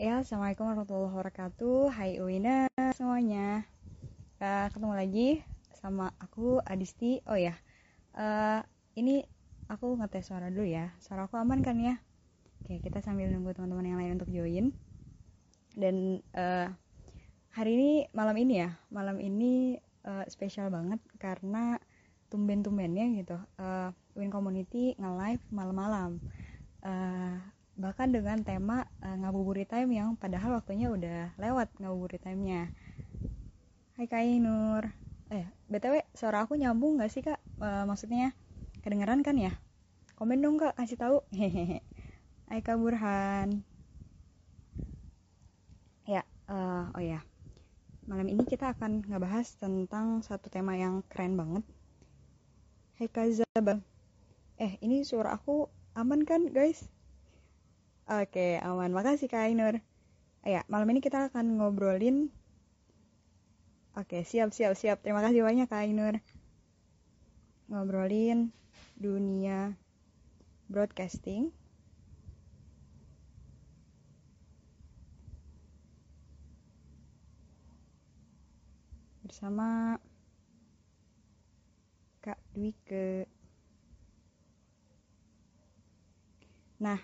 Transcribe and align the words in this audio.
Ya, 0.00 0.24
Assalamualaikum 0.24 0.64
warahmatullahi 0.64 1.12
wabarakatuh. 1.12 1.92
Hai 1.92 2.24
Uina 2.24 2.72
semuanya. 2.96 3.68
Uh, 4.40 4.64
ketemu 4.72 4.96
lagi 4.96 5.28
sama 5.76 6.16
aku 6.16 6.56
Adisti. 6.64 7.20
Oh 7.28 7.36
ya, 7.36 7.52
uh, 8.16 8.64
ini 8.96 9.28
aku 9.68 10.00
ngetes 10.00 10.32
suara 10.32 10.48
dulu 10.48 10.64
ya. 10.64 10.96
Suara 11.04 11.28
aku 11.28 11.36
aman 11.36 11.60
kan 11.60 11.76
ya? 11.76 12.00
Oke, 12.64 12.80
kita 12.80 13.04
sambil 13.04 13.28
nunggu 13.28 13.52
teman-teman 13.52 13.92
yang 13.92 14.00
lain 14.00 14.16
untuk 14.16 14.32
join. 14.32 14.72
Dan 15.76 16.24
uh, 16.32 16.72
hari 17.52 17.76
ini 17.76 17.90
malam 18.16 18.40
ini 18.40 18.64
ya, 18.64 18.80
malam 18.88 19.20
ini 19.20 19.76
uh, 20.08 20.24
spesial 20.32 20.72
banget 20.72 21.04
karena 21.20 21.76
tumben-tumbennya 22.32 23.04
gitu. 23.20 23.36
Uh, 23.60 23.92
Win 24.16 24.32
Community 24.32 24.96
nge-live 24.96 25.44
malam-malam. 25.52 26.24
Uh, 26.80 27.36
bahkan 27.80 28.12
dengan 28.12 28.44
tema 28.44 28.84
uh, 29.00 29.16
ngabuburit 29.24 29.64
time 29.64 29.96
yang 29.96 30.12
padahal 30.12 30.60
waktunya 30.60 30.92
udah 30.92 31.32
lewat 31.40 31.72
ngabuburit 31.80 32.20
time-nya. 32.20 32.68
Hai 33.96 34.04
Kak 34.04 34.20
Nur. 34.36 34.84
Eh, 35.32 35.48
BTW 35.72 36.04
suara 36.12 36.44
aku 36.44 36.60
nyambung 36.60 37.00
gak 37.00 37.08
sih 37.08 37.24
Kak? 37.24 37.40
Uh, 37.56 37.88
maksudnya 37.88 38.36
kedengeran 38.84 39.24
kan 39.24 39.40
ya? 39.40 39.56
Komen 40.12 40.44
dong 40.44 40.60
Kak, 40.60 40.76
kasih 40.76 41.00
tahu. 41.00 41.16
Hehehe. 41.32 41.80
Hai 42.52 42.60
Kak 42.60 42.76
Burhan. 42.76 43.64
Ya, 46.04 46.28
uh, 46.52 46.92
oh 46.92 47.00
ya. 47.00 47.24
Malam 48.04 48.28
ini 48.28 48.44
kita 48.44 48.76
akan 48.76 49.08
ngebahas 49.08 49.56
tentang 49.56 50.20
satu 50.20 50.52
tema 50.52 50.76
yang 50.76 51.00
keren 51.08 51.32
banget. 51.32 51.64
Hai 53.00 53.08
Kak 53.08 53.32
Zabang. 53.32 53.80
Eh, 54.60 54.76
ini 54.84 55.00
suara 55.00 55.32
aku 55.32 55.72
aman 55.96 56.28
kan 56.28 56.52
guys? 56.52 56.84
Oke, 58.10 58.46
aman. 58.68 58.90
Makasih 58.96 59.28
Kak 59.32 59.42
Ainur. 59.48 59.74
Ya, 60.54 60.60
malam 60.72 60.88
ini 60.92 61.00
kita 61.06 61.18
akan 61.28 61.46
ngobrolin 61.58 62.16
Oke, 64.00 64.18
siap, 64.30 64.50
siap, 64.56 64.72
siap. 64.80 64.98
Terima 65.04 65.20
kasih 65.24 65.42
banyak 65.46 65.66
Kak 65.70 65.82
Ainur. 65.86 66.14
Ngobrolin 67.70 68.50
dunia 68.98 69.58
broadcasting. 70.72 71.52
Bersama 79.24 79.98
Kak 82.24 82.38
Dwike. 82.54 83.26
Nah, 86.80 86.98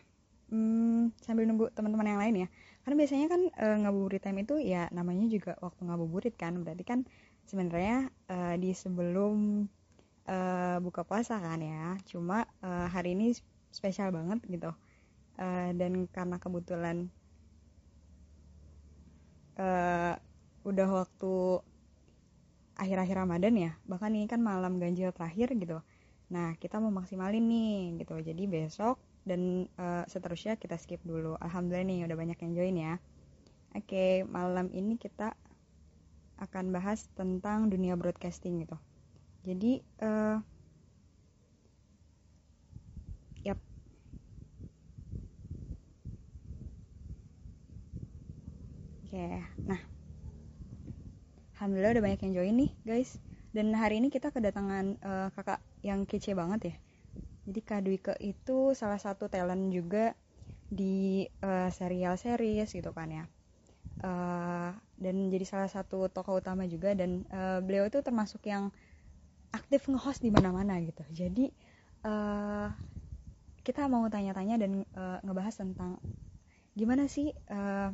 hmm, 0.50 1.14
sambil 1.24 1.44
nunggu 1.48 1.70
teman-teman 1.74 2.08
yang 2.12 2.20
lain 2.22 2.34
ya. 2.46 2.48
Karena 2.82 2.96
biasanya 3.00 3.26
kan 3.32 3.40
e, 3.50 3.66
ngabuburit 3.82 4.22
time 4.22 4.38
itu 4.46 4.54
ya 4.62 4.86
namanya 4.94 5.26
juga 5.26 5.52
waktu 5.58 5.80
ngabuburit 5.86 6.34
kan. 6.38 6.62
Berarti 6.62 6.84
kan 6.86 7.00
sebenarnya 7.46 8.10
e, 8.30 8.36
di 8.62 8.70
sebelum 8.74 9.66
e, 10.26 10.36
buka 10.82 11.02
puasa 11.02 11.38
kan 11.42 11.60
ya. 11.62 11.98
Cuma 12.06 12.46
e, 12.62 12.68
hari 12.94 13.18
ini 13.18 13.34
spesial 13.74 14.14
banget 14.14 14.38
gitu. 14.46 14.70
E, 15.38 15.46
dan 15.74 16.06
karena 16.10 16.36
kebetulan 16.38 17.10
e, 19.58 19.66
udah 20.66 20.88
waktu 20.90 21.34
akhir-akhir 22.76 23.16
Ramadan 23.16 23.54
ya. 23.56 23.70
Bahkan 23.88 24.10
ini 24.14 24.26
kan 24.28 24.40
malam 24.44 24.78
ganjil 24.78 25.10
terakhir 25.10 25.48
gitu. 25.56 25.80
Nah 26.30 26.54
kita 26.60 26.76
mau 26.82 26.92
maksimalin 26.92 27.44
nih 27.46 28.04
gitu. 28.04 28.14
Jadi 28.20 28.42
besok 28.46 29.00
dan 29.26 29.66
uh, 29.76 30.06
seterusnya 30.06 30.54
kita 30.54 30.78
skip 30.78 31.02
dulu. 31.02 31.34
Alhamdulillah 31.42 31.84
nih 31.84 31.98
udah 32.06 32.16
banyak 32.16 32.38
yang 32.38 32.52
join 32.54 32.76
ya. 32.78 32.94
Oke 33.74 34.22
malam 34.24 34.70
ini 34.70 34.94
kita 34.96 35.34
akan 36.38 36.70
bahas 36.70 37.10
tentang 37.18 37.66
dunia 37.66 37.98
broadcasting 37.98 38.62
gitu. 38.62 38.78
Jadi 39.42 39.82
uh, 40.00 40.38
yap. 43.42 43.58
Oke 49.02 49.42
nah. 49.66 49.82
Alhamdulillah 51.58 51.98
udah 51.98 52.04
banyak 52.06 52.20
yang 52.30 52.34
join 52.38 52.54
nih 52.54 52.70
guys. 52.86 53.18
Dan 53.50 53.74
hari 53.74 53.98
ini 53.98 54.12
kita 54.12 54.30
kedatangan 54.30 55.00
uh, 55.02 55.28
kakak 55.34 55.58
yang 55.82 56.04
kece 56.06 56.36
banget 56.36 56.70
ya 56.70 56.76
jadi 57.46 57.96
Kak 58.02 58.18
itu 58.18 58.74
salah 58.74 58.98
satu 58.98 59.30
talent 59.30 59.70
juga 59.70 60.18
di 60.66 61.22
uh, 61.46 61.70
serial 61.70 62.18
series 62.18 62.74
gitu 62.74 62.90
kan 62.90 63.08
ya. 63.08 63.24
Uh, 64.02 64.74
dan 65.00 65.32
jadi 65.32 65.46
salah 65.48 65.70
satu 65.70 66.10
tokoh 66.12 66.42
utama 66.42 66.68
juga 66.68 66.92
dan 66.92 67.24
uh, 67.32 67.64
beliau 67.64 67.88
itu 67.88 68.02
termasuk 68.04 68.44
yang 68.44 68.68
aktif 69.54 69.86
nge-host 69.88 70.20
di 70.20 70.34
mana-mana 70.34 70.76
gitu. 70.82 71.06
Jadi 71.14 71.48
uh, 72.04 72.68
kita 73.62 73.86
mau 73.86 74.04
tanya-tanya 74.10 74.60
dan 74.60 74.84
uh, 74.98 75.18
ngebahas 75.22 75.54
tentang 75.54 76.02
gimana 76.76 77.08
sih 77.08 77.32
uh, 77.48 77.88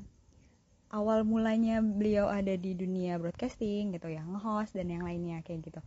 awal 0.92 1.24
mulanya 1.24 1.80
beliau 1.80 2.28
ada 2.28 2.52
di 2.56 2.76
dunia 2.76 3.16
broadcasting 3.16 3.94
gitu 3.94 4.08
ya, 4.10 4.24
nge-host 4.24 4.74
dan 4.74 4.90
yang 4.90 5.04
lainnya 5.06 5.44
kayak 5.44 5.64
gitu. 5.70 5.80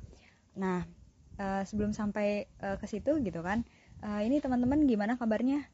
Nah, 0.57 0.87
uh, 1.39 1.63
sebelum 1.67 1.91
sampai 1.91 2.47
uh, 2.63 2.77
ke 2.79 2.85
situ 2.87 3.19
gitu 3.23 3.39
kan. 3.43 3.63
Uh, 4.03 4.21
ini 4.23 4.39
teman-teman 4.43 4.83
gimana 4.85 5.15
kabarnya? 5.15 5.65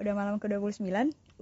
Udah 0.00 0.16
malam 0.16 0.40
ke-29 0.40 0.88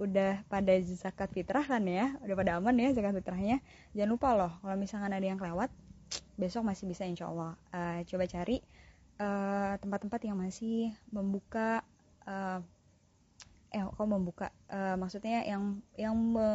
udah 0.01 0.43
pada 0.49 0.73
zakat 0.83 1.29
fitrah 1.31 1.63
kan 1.63 1.83
ya? 1.87 2.15
Udah 2.25 2.35
pada 2.35 2.51
aman 2.59 2.75
ya 2.75 2.91
zakat 2.91 3.15
fitrahnya? 3.15 3.63
Jangan 3.95 4.09
lupa 4.11 4.29
loh 4.35 4.51
kalau 4.59 4.75
misalkan 4.75 5.11
ada 5.15 5.23
yang 5.23 5.39
kelewat 5.39 5.71
besok 6.35 6.67
masih 6.67 6.89
bisa 6.89 7.07
insya 7.07 7.31
Allah. 7.31 7.55
Uh, 7.71 8.03
coba 8.07 8.27
cari 8.27 8.59
tempat-tempat 9.77 10.17
uh, 10.17 10.25
yang 10.33 10.37
masih 10.41 10.89
membuka 11.13 11.85
uh, 12.25 12.59
eh 13.71 13.83
kok 13.85 14.07
membuka? 14.09 14.51
Uh, 14.67 14.99
maksudnya 14.99 15.45
yang 15.47 15.79
yang 15.95 16.17
me, 16.17 16.49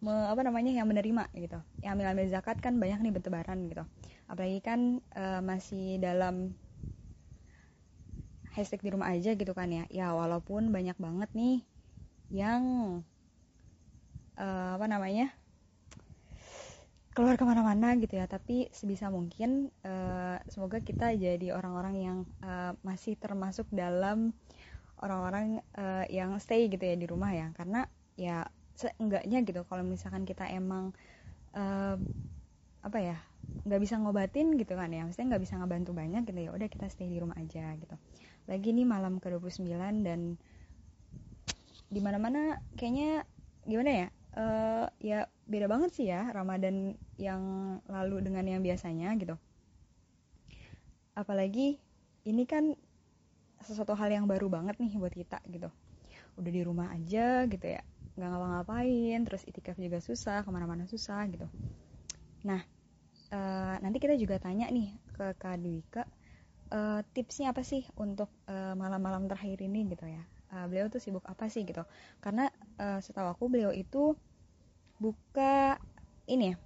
me, 0.00 0.14
apa 0.30 0.40
namanya 0.40 0.72
yang 0.72 0.88
menerima 0.88 1.28
gitu. 1.36 1.58
Yang 1.84 1.90
ambil 1.98 2.06
ambil 2.16 2.26
zakat 2.32 2.56
kan 2.64 2.78
banyak 2.80 3.02
nih 3.02 3.12
bertebaran 3.12 3.58
gitu 3.68 3.84
apalagi 4.30 4.62
kan 4.62 5.02
uh, 5.18 5.42
masih 5.42 5.98
dalam 5.98 6.54
hashtag 8.54 8.86
di 8.86 8.90
rumah 8.94 9.10
aja 9.10 9.34
gitu 9.34 9.50
kan 9.50 9.66
ya. 9.70 9.84
Ya 9.90 10.14
walaupun 10.14 10.70
banyak 10.70 10.94
banget 11.02 11.30
nih 11.34 11.66
yang 12.30 12.62
uh, 14.38 14.70
apa 14.78 14.86
namanya 14.86 15.34
keluar 17.10 17.34
ke 17.34 17.42
mana-mana 17.42 17.98
gitu 17.98 18.14
ya. 18.14 18.30
Tapi 18.30 18.70
sebisa 18.70 19.10
mungkin 19.10 19.74
uh, 19.82 20.38
semoga 20.46 20.78
kita 20.78 21.10
jadi 21.18 21.50
orang-orang 21.50 21.94
yang 21.98 22.18
uh, 22.46 22.78
masih 22.86 23.18
termasuk 23.18 23.66
dalam 23.74 24.30
orang-orang 25.02 25.58
uh, 25.74 26.06
yang 26.06 26.38
stay 26.38 26.70
gitu 26.70 26.86
ya 26.86 26.94
di 26.94 27.06
rumah 27.10 27.34
ya. 27.34 27.50
Karena 27.58 27.86
ya 28.14 28.46
seenggaknya 28.78 29.42
gitu 29.42 29.66
kalau 29.66 29.82
misalkan 29.82 30.22
kita 30.22 30.46
emang 30.48 30.94
uh, 31.52 31.98
apa 32.80 32.98
ya 33.00 33.16
nggak 33.60 33.80
bisa 33.80 34.00
ngobatin 34.00 34.56
gitu 34.56 34.72
kan 34.76 34.88
ya. 34.88 35.04
Maksudnya 35.04 35.36
nggak 35.36 35.42
bisa 35.44 35.54
ngebantu 35.60 35.92
banyak 35.92 36.22
gitu. 36.24 36.40
Ya 36.40 36.50
udah 36.54 36.68
kita 36.68 36.86
stay 36.88 37.08
di 37.12 37.20
rumah 37.20 37.36
aja 37.36 37.76
gitu. 37.76 37.96
Lagi 38.48 38.68
nih 38.72 38.88
malam 38.88 39.20
ke 39.20 39.28
29 39.28 39.68
dan 40.06 40.40
di 41.90 42.00
mana 42.00 42.18
mana 42.22 42.42
kayaknya 42.78 43.26
gimana 43.66 43.90
ya 43.90 44.08
uh, 44.38 44.86
ya 45.02 45.26
beda 45.50 45.66
banget 45.66 45.90
sih 45.90 46.06
ya 46.06 46.30
Ramadan 46.30 46.94
yang 47.18 47.42
lalu 47.90 48.22
dengan 48.24 48.46
yang 48.46 48.62
biasanya 48.62 49.12
gitu. 49.18 49.34
Apalagi 51.18 51.76
ini 52.24 52.44
kan 52.46 52.72
sesuatu 53.60 53.92
hal 53.92 54.08
yang 54.08 54.24
baru 54.24 54.48
banget 54.48 54.78
nih 54.80 54.96
buat 54.96 55.12
kita 55.12 55.42
gitu. 55.50 55.68
Udah 56.38 56.52
di 56.54 56.62
rumah 56.64 56.94
aja 56.94 57.44
gitu 57.44 57.66
ya 57.66 57.82
nggak 58.18 58.26
ngapa-ngapain 58.26 59.20
terus 59.22 59.42
itikaf 59.46 59.78
juga 59.78 60.02
susah 60.02 60.42
ke 60.44 60.50
mana-mana 60.50 60.84
susah 60.86 61.24
gitu. 61.30 61.46
Nah 62.46 62.62
uh, 63.32 63.74
nanti 63.82 63.98
kita 64.02 64.14
juga 64.18 64.38
tanya 64.38 64.66
nih 64.70 64.94
ke 65.14 65.34
Kak 65.38 65.56
Dwika 65.62 66.02
uh, 66.70 67.00
tipsnya 67.14 67.50
apa 67.50 67.62
sih 67.66 67.82
untuk 67.98 68.30
malam 68.46 68.78
malam-malam 68.78 69.22
terakhir 69.30 69.62
ini 69.64 69.86
gitu 69.90 70.06
ya? 70.06 70.22
Uh, 70.50 70.66
beliau 70.66 70.90
tuh 70.90 70.98
sibuk 70.98 71.22
apa 71.26 71.46
sih 71.46 71.62
gitu? 71.62 71.86
Karena 72.18 72.50
uh, 72.78 72.98
setahu 72.98 73.30
aku 73.30 73.46
beliau 73.46 73.70
itu 73.70 74.18
buka 75.00 75.80
ini 76.28 76.52
ya 76.52 76.56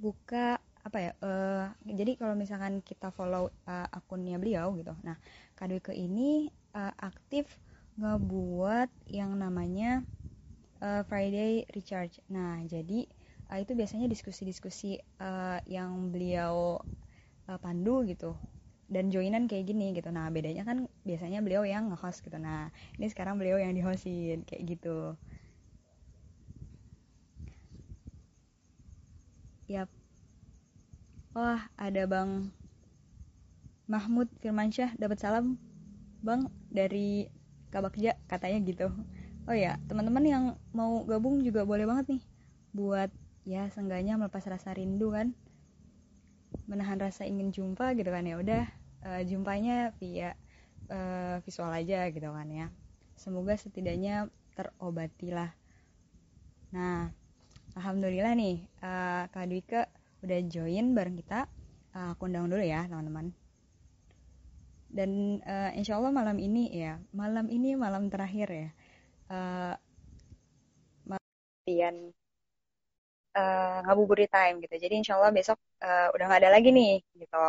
buka 0.00 0.58
apa 0.80 0.98
ya 0.98 1.12
uh, 1.20 1.68
jadi 1.84 2.16
kalau 2.16 2.32
misalkan 2.32 2.80
kita 2.80 3.12
follow 3.12 3.52
uh, 3.68 3.88
akunnya 3.92 4.40
beliau 4.40 4.72
gitu. 4.80 4.96
Nah 5.04 5.20
Kak 5.52 5.68
Dwika 5.68 5.92
ini 5.92 6.48
uh, 6.72 6.90
aktif 6.96 7.60
ngebuat 8.00 8.88
yang 9.12 9.36
namanya 9.36 10.00
uh, 10.80 11.04
Friday 11.04 11.68
Recharge. 11.76 12.24
Nah 12.32 12.64
jadi 12.64 13.04
uh, 13.50 13.58
itu 13.60 13.72
biasanya 13.74 14.06
diskusi-diskusi 14.06 15.02
uh, 15.20 15.58
yang 15.66 16.14
beliau 16.14 16.80
uh, 17.50 17.58
pandu 17.60 18.06
gitu. 18.06 18.38
Dan 18.90 19.10
joinan 19.14 19.46
kayak 19.46 19.70
gini 19.70 19.94
gitu. 19.94 20.10
Nah 20.10 20.26
bedanya 20.34 20.66
kan 20.66 20.90
biasanya 21.06 21.42
beliau 21.42 21.62
yang 21.62 21.90
nge-host 21.90 22.26
gitu. 22.26 22.38
Nah 22.38 22.70
ini 22.98 23.06
sekarang 23.10 23.38
beliau 23.38 23.58
yang 23.58 23.74
di-hostin 23.74 24.42
kayak 24.46 24.62
gitu. 24.78 25.14
Yep 29.70 30.00
wah 31.34 31.62
ada 31.78 32.02
bang 32.10 32.50
Mahmud 33.90 34.30
Firmansyah 34.42 34.94
dapat 34.98 35.18
salam 35.18 35.58
bang 36.22 36.46
dari 36.70 37.26
Kabakja 37.70 38.18
katanya 38.26 38.58
gitu. 38.66 38.90
Oh 39.46 39.54
ya 39.54 39.78
teman-teman 39.86 40.24
yang 40.26 40.44
mau 40.74 41.06
gabung 41.06 41.42
juga 41.46 41.62
boleh 41.62 41.86
banget 41.86 42.18
nih 42.18 42.22
buat 42.74 43.10
ya 43.48 43.68
seenggaknya 43.72 44.20
melepas 44.20 44.44
rasa 44.46 44.74
rindu 44.76 45.12
kan. 45.14 45.32
Menahan 46.66 46.98
rasa 46.98 47.26
ingin 47.26 47.54
jumpa 47.54 47.94
gitu 47.94 48.10
kan 48.10 48.26
ya 48.26 48.38
udah 48.38 48.64
uh, 49.06 49.22
jumpanya 49.26 49.94
via 49.98 50.34
uh, 50.90 51.38
visual 51.42 51.70
aja 51.70 52.10
gitu 52.10 52.28
kan 52.30 52.48
ya. 52.50 52.66
Semoga 53.14 53.54
setidaknya 53.54 54.30
terobati 54.56 55.28
lah. 55.30 55.50
Nah, 56.70 57.10
alhamdulillah 57.74 58.34
nih 58.38 58.66
uh, 58.82 59.26
Kak 59.30 59.46
Dwike 59.50 59.90
udah 60.22 60.40
join 60.46 60.94
bareng 60.94 61.18
kita. 61.18 61.46
Uh, 61.90 62.14
aku 62.14 62.30
undang 62.30 62.46
dulu 62.46 62.62
ya 62.62 62.86
teman-teman. 62.86 63.34
Dan 64.90 65.38
uh, 65.46 65.70
insya 65.74 65.98
Allah 65.98 66.10
malam 66.10 66.38
ini 66.42 66.70
ya, 66.74 66.98
malam 67.14 67.46
ini 67.46 67.78
malam 67.78 68.10
terakhir 68.10 68.48
ya. 68.50 68.68
Uh, 69.30 69.74
malam 71.06 72.10
uh, 73.36 73.78
ngabuburit 73.86 74.30
time 74.30 74.62
gitu. 74.64 74.74
Jadi 74.78 74.94
insya 75.00 75.14
Allah 75.18 75.30
besok 75.34 75.58
uh, 75.82 76.08
udah 76.14 76.24
nggak 76.26 76.40
ada 76.46 76.50
lagi 76.56 76.70
nih 76.74 77.02
gitu. 77.18 77.44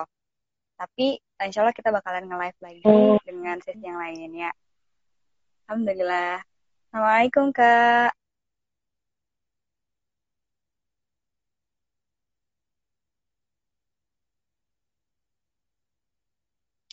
Tapi 0.77 1.05
insya 1.45 1.61
Allah 1.61 1.75
kita 1.77 1.89
bakalan 1.93 2.25
nge-live 2.29 2.59
lagi 2.65 2.81
dengan 3.27 3.57
sesi 3.61 3.85
yang 3.85 3.99
lainnya. 4.01 4.49
Alhamdulillah. 5.69 6.41
Assalamualaikum 6.89 7.45
Kak. 7.55 8.11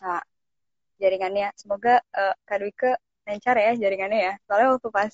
Nah, 0.02 0.22
jaringannya. 1.00 1.46
Semoga 1.60 1.98
uh, 2.14 2.34
Kak 2.46 2.58
Dwike 2.62 2.90
lancar 3.26 3.56
ya 3.58 3.72
jaringannya 3.82 4.20
ya. 4.28 4.32
Soalnya 4.46 4.68
waktu 4.78 4.88
pas 4.94 5.12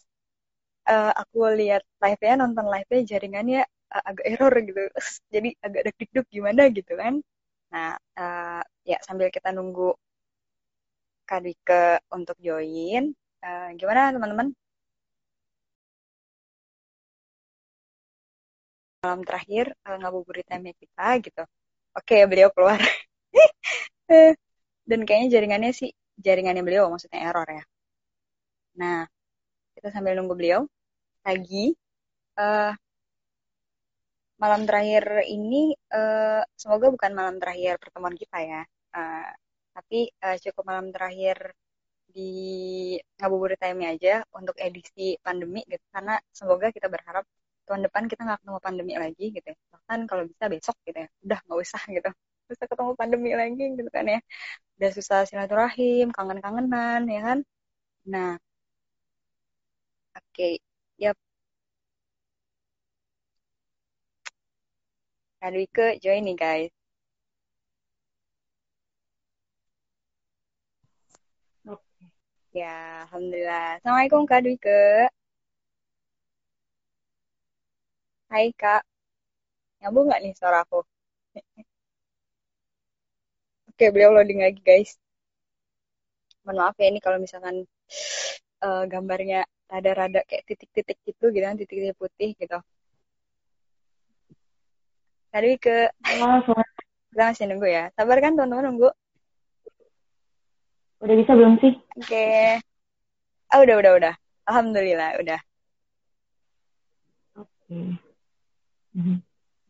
uh, 0.93 1.13
aku 1.21 1.39
lihat 1.61 1.83
live-nya, 2.03 2.35
nonton 2.43 2.67
live-nya 2.75 3.01
jaringannya 3.11 3.61
uh, 3.95 4.03
agak 4.11 4.25
error 4.33 4.55
gitu. 4.69 4.83
Jadi 5.35 5.49
agak 5.67 5.83
deg-deg 5.89 6.27
gimana 6.37 6.63
gitu 6.77 6.93
kan. 7.03 7.15
Nah, 7.73 7.91
uh, 8.21 8.63
ya 8.91 8.97
sambil 9.07 9.29
kita 9.37 9.49
nunggu 9.57 9.97
Kak 11.29 11.41
Dwike 11.45 12.01
untuk 12.17 12.37
join. 12.47 13.05
Uh, 13.45 13.69
gimana 13.81 14.01
teman-teman? 14.15 14.49
Malam 19.05 19.21
terakhir 19.29 19.65
uh, 19.87 19.97
ngabuburit 20.01 20.47
time 20.51 20.73
kita 20.83 21.07
gitu. 21.25 21.43
Oke, 21.99 22.17
beliau 22.31 22.51
keluar. 22.55 22.81
dan 24.91 25.01
kayaknya 25.07 25.29
jaringannya 25.35 25.73
sih 25.81 25.91
jaringannya 26.25 26.63
beliau 26.67 26.85
maksudnya 26.93 27.21
error 27.29 27.49
ya 27.49 27.65
nah 28.81 29.07
kita 29.85 30.01
sambil 30.01 30.17
nunggu 30.17 30.33
beliau. 30.33 30.65
Lagi 31.29 31.77
uh, 32.41 32.73
malam 34.41 34.65
terakhir 34.65 35.29
ini 35.29 35.77
uh, 35.93 36.41
semoga 36.57 36.89
bukan 36.89 37.13
malam 37.13 37.37
terakhir 37.37 37.77
pertemuan 37.77 38.17
kita 38.17 38.41
ya. 38.41 38.63
Uh, 38.97 39.29
tapi 39.77 40.09
uh, 40.25 40.41
cukup 40.41 40.65
malam 40.65 40.89
terakhir 40.89 41.53
di 42.09 42.33
ngabuburit 43.21 43.61
time 43.61 43.85
aja 43.93 44.25
untuk 44.33 44.57
edisi 44.57 45.21
pandemi 45.21 45.61
gitu. 45.69 45.85
Karena 45.93 46.17
semoga 46.33 46.73
kita 46.73 46.89
berharap 46.89 47.29
tahun 47.69 47.85
depan 47.85 48.09
kita 48.09 48.25
nggak 48.25 48.41
ketemu 48.41 48.61
pandemi 48.65 48.95
lagi 48.97 49.25
gitu 49.37 49.47
ya. 49.53 49.57
Bahkan 49.69 49.99
kalau 50.09 50.25
bisa 50.25 50.45
besok 50.49 50.77
gitu 50.89 50.97
ya. 51.05 51.09
Udah 51.29 51.39
nggak 51.45 51.59
usah 51.61 51.83
gitu. 51.93 52.11
Bisa 52.49 52.65
ketemu 52.73 52.93
pandemi 52.97 53.31
lagi 53.37 53.65
gitu 53.77 53.91
kan 53.93 54.09
ya. 54.09 54.21
Udah 54.81 54.91
susah 54.97 55.29
silaturahim 55.29 56.09
kangen-kangenan 56.09 57.05
ya 57.05 57.21
kan? 57.21 57.39
Nah 58.09 58.41
oke 60.19 60.25
okay. 60.31 60.55
Kak 65.45 65.65
ke 65.77 65.87
join 66.03 66.23
nih 66.27 66.37
guys 66.43 66.73
Oke. 71.73 72.05
Ya, 72.59 73.05
Alhamdulillah. 73.05 73.65
Assalamualaikum 73.81 74.23
Kak 74.31 74.41
Dwike. 74.45 74.81
Hai 78.31 78.47
Kak. 78.61 78.83
Nyambung 79.81 80.05
nggak 80.09 80.21
nih 80.25 80.33
suara 80.39 80.59
aku? 80.65 80.81
Oke, 83.71 83.85
beliau 83.95 84.11
loading 84.15 84.41
lagi 84.45 84.61
guys. 84.69 84.91
Mohon 86.45 86.57
maaf 86.61 86.77
ya 86.83 86.87
ini 86.93 87.01
kalau 87.05 87.19
misalkan 87.25 87.57
uh, 88.65 88.83
gambarnya 88.93 89.41
rada-rada 89.71 90.21
kayak 90.29 90.45
titik-titik 90.49 90.99
gitu 91.05 91.33
gitu 91.33 91.45
kan, 91.45 91.57
titik-titik 91.57 91.99
putih 91.99 92.31
gitu. 92.37 92.59
Tadi 95.35 95.51
ke 95.59 95.91
oh, 96.23 96.39
kita 97.11 97.23
masih 97.31 97.47
nunggu 97.51 97.67
ya. 97.67 97.85
Sabar 97.99 98.23
kan 98.23 98.39
teman-teman 98.39 98.71
nunggu? 98.71 98.91
Udah 101.03 101.15
bisa 101.19 101.33
belum 101.35 101.59
sih? 101.59 101.75
Oke. 101.99 102.07
Okay. 102.07 102.49
Oh, 103.51 103.61
udah, 103.67 103.77
udah, 103.83 103.93
udah. 103.99 104.15
Alhamdulillah, 104.47 105.11
udah. 105.21 105.41
Oke. 107.39 107.51
Okay. 107.67 107.87
Mm-hmm. 108.95 109.19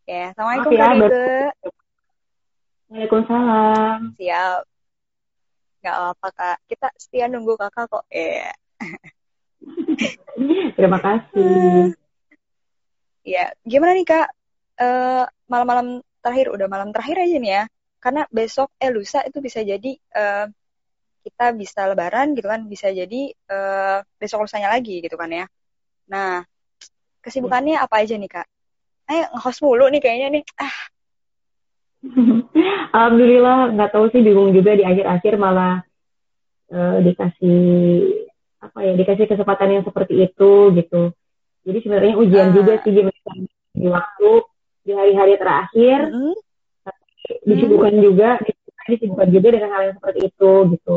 Okay. 0.05 0.23
Assalamualaikum 0.37 0.71
Kak 0.77 0.95
ya, 1.01 1.53
Waalaikumsalam. 2.93 3.99
Siap. 4.21 4.63
Gak 5.83 5.97
apa 6.15 6.29
kak. 6.31 6.59
Kita 6.71 6.89
setia 6.95 7.27
nunggu 7.27 7.57
kakak 7.59 7.91
kok. 7.91 8.05
Eh. 8.13 8.53
Terima 10.77 10.99
kasih. 11.01 11.95
Ya, 13.25 13.53
gimana 13.65 13.97
nih 13.97 14.07
kak? 14.07 14.29
Uh, 14.75 15.25
malam-malam 15.49 16.03
terakhir, 16.21 16.53
udah 16.53 16.67
malam 16.69 16.93
terakhir 16.93 17.17
aja 17.25 17.37
nih 17.41 17.53
ya. 17.61 17.65
Karena 18.03 18.23
besok, 18.29 18.69
eh 18.77 18.93
lusa 18.93 19.25
itu 19.25 19.41
bisa 19.41 19.65
jadi 19.65 19.97
uh, 20.13 20.47
kita 21.25 21.57
bisa 21.57 21.89
lebaran 21.89 22.37
gitu 22.37 22.47
kan. 22.51 22.69
Bisa 22.69 22.93
jadi 22.93 23.33
uh, 23.49 24.05
besok 24.21 24.45
lusanya 24.45 24.69
lagi 24.69 25.01
gitu 25.01 25.17
kan 25.17 25.33
ya. 25.33 25.47
Nah, 26.13 26.45
kesibukannya 27.25 27.81
apa 27.81 28.05
aja 28.05 28.21
nih 28.21 28.29
kak? 28.29 28.47
Eh, 29.09 29.25
nge-host 29.33 29.65
mulu 29.65 29.89
nih 29.89 30.01
kayaknya 30.05 30.29
nih. 30.41 30.45
Ah, 30.61 30.77
Alhamdulillah 32.97 33.73
nggak 33.73 33.91
tahu 33.93 34.13
sih 34.13 34.21
bingung 34.21 34.53
juga 34.53 34.77
di 34.77 34.85
akhir-akhir 34.85 35.35
malah 35.41 35.81
uh, 36.73 37.01
dikasih 37.01 37.61
apa 38.65 38.79
ya 38.81 38.93
dikasih 38.97 39.27
kesempatan 39.29 39.69
yang 39.81 39.85
seperti 39.85 40.15
itu 40.25 40.53
gitu. 40.77 41.03
Jadi 41.65 41.79
sebenarnya 41.85 42.15
ujian 42.17 42.49
uh. 42.51 42.55
juga 42.57 42.73
sih 42.85 42.93
gimana 42.93 43.19
di 43.75 43.89
waktu 43.91 44.31
di 44.85 44.93
hari-hari 44.93 45.35
terakhir 45.41 45.99
mm 46.09 46.17
-hmm. 46.17 46.35
disibukkan 47.49 47.95
mm. 47.97 48.03
juga 48.05 48.29
disibukkan 48.85 49.29
juga 49.33 49.49
dengan 49.53 49.71
hal 49.77 49.83
yang 49.89 49.97
seperti 49.97 50.21
itu 50.29 50.51
gitu. 50.77 50.95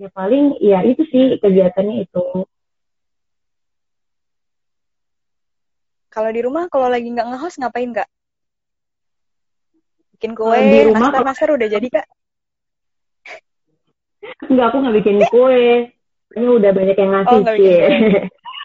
Ya 0.00 0.08
paling 0.10 0.44
ya 0.58 0.78
itu 0.82 1.02
sih 1.10 1.38
kegiatannya 1.38 2.06
itu. 2.08 2.24
Kalau 6.10 6.30
di 6.34 6.40
rumah 6.42 6.66
kalau 6.66 6.90
lagi 6.90 7.06
nggak 7.06 7.26
nge 7.30 7.58
ngapain 7.62 7.90
nggak? 7.94 8.10
bikin 10.20 10.36
kue 10.36 10.52
di 10.52 10.84
rumah 10.84 11.16
nastar 11.24 11.48
udah 11.56 11.64
jadi 11.64 11.88
kak 11.88 12.06
Enggak, 14.52 14.68
aku 14.68 14.76
nggak 14.84 14.96
bikin 15.00 15.16
kue. 15.32 15.96
Ini 16.30 16.46
udah 16.46 16.70
banyak 16.70 16.96
yang 16.96 17.10
ngasih 17.10 17.38
oh, 17.42 17.54
sih. 17.58 17.78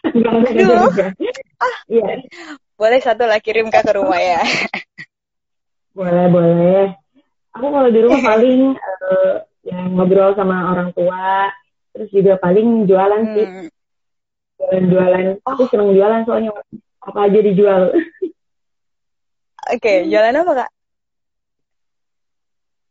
Aduh. 0.46 0.86
Ah. 1.56 1.76
Iya. 1.90 2.06
Boleh 2.76 3.00
satu 3.02 3.26
lah 3.26 3.40
kirim 3.42 3.72
kak 3.72 3.82
ke 3.88 3.92
rumah 3.98 4.20
ya. 4.20 4.42
boleh, 5.96 6.26
boleh. 6.28 6.94
Aku 7.56 7.66
kalau 7.72 7.88
di 7.88 8.00
rumah 8.04 8.20
paling 8.20 8.76
uh, 8.76 9.34
ya 9.64 9.78
ngobrol 9.88 10.36
sama 10.36 10.76
orang 10.76 10.92
tua, 10.92 11.50
terus 11.96 12.12
juga 12.12 12.36
paling 12.38 12.84
jualan 12.86 13.22
hmm. 13.24 13.34
sih. 13.34 13.46
Jualan-jualan. 14.60 15.24
Oh. 15.42 15.56
Aku 15.56 15.66
seneng 15.72 15.96
jualan 15.96 16.22
soalnya 16.28 16.52
apa 17.02 17.18
aja 17.26 17.38
dijual. 17.40 17.82
Oke, 19.66 19.82
okay, 19.82 19.96
jualan 20.06 20.36
apa 20.36 20.52
kak? 20.54 20.70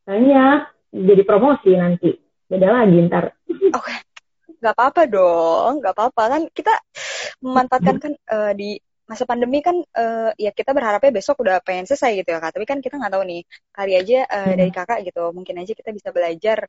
banyak 0.06 0.60
jadi 0.94 1.24
promosi 1.26 1.74
nanti 1.74 2.14
beda 2.46 2.70
lagi 2.70 2.98
ntar 3.10 3.34
oke 3.50 3.74
okay. 3.74 4.05
Nggak 4.66 4.74
apa-apa 4.74 5.02
dong 5.06 5.72
nggak 5.86 5.94
apa-apa. 5.94 6.24
Kan 6.34 6.42
kita 6.50 6.74
memanfaatkan 7.46 7.96
kan 8.02 8.14
uh, 8.34 8.52
di 8.58 8.82
masa 9.06 9.30
pandemi 9.30 9.62
kan 9.62 9.78
uh, 9.78 10.34
ya 10.34 10.50
kita 10.50 10.74
berharapnya 10.74 11.14
besok 11.14 11.46
udah 11.46 11.62
pengen 11.62 11.86
selesai 11.86 12.26
gitu 12.26 12.34
ya 12.34 12.42
kak. 12.42 12.58
Tapi 12.58 12.66
kan 12.66 12.82
kita 12.82 12.98
nggak 12.98 13.14
tahu 13.14 13.24
nih 13.30 13.42
kali 13.70 13.92
aja 13.94 14.20
uh, 14.26 14.50
hmm. 14.50 14.58
dari 14.58 14.72
kakak 14.74 15.00
gitu 15.06 15.24
mungkin 15.30 15.62
aja 15.62 15.74
kita 15.78 15.94
bisa 15.94 16.10
belajar 16.10 16.66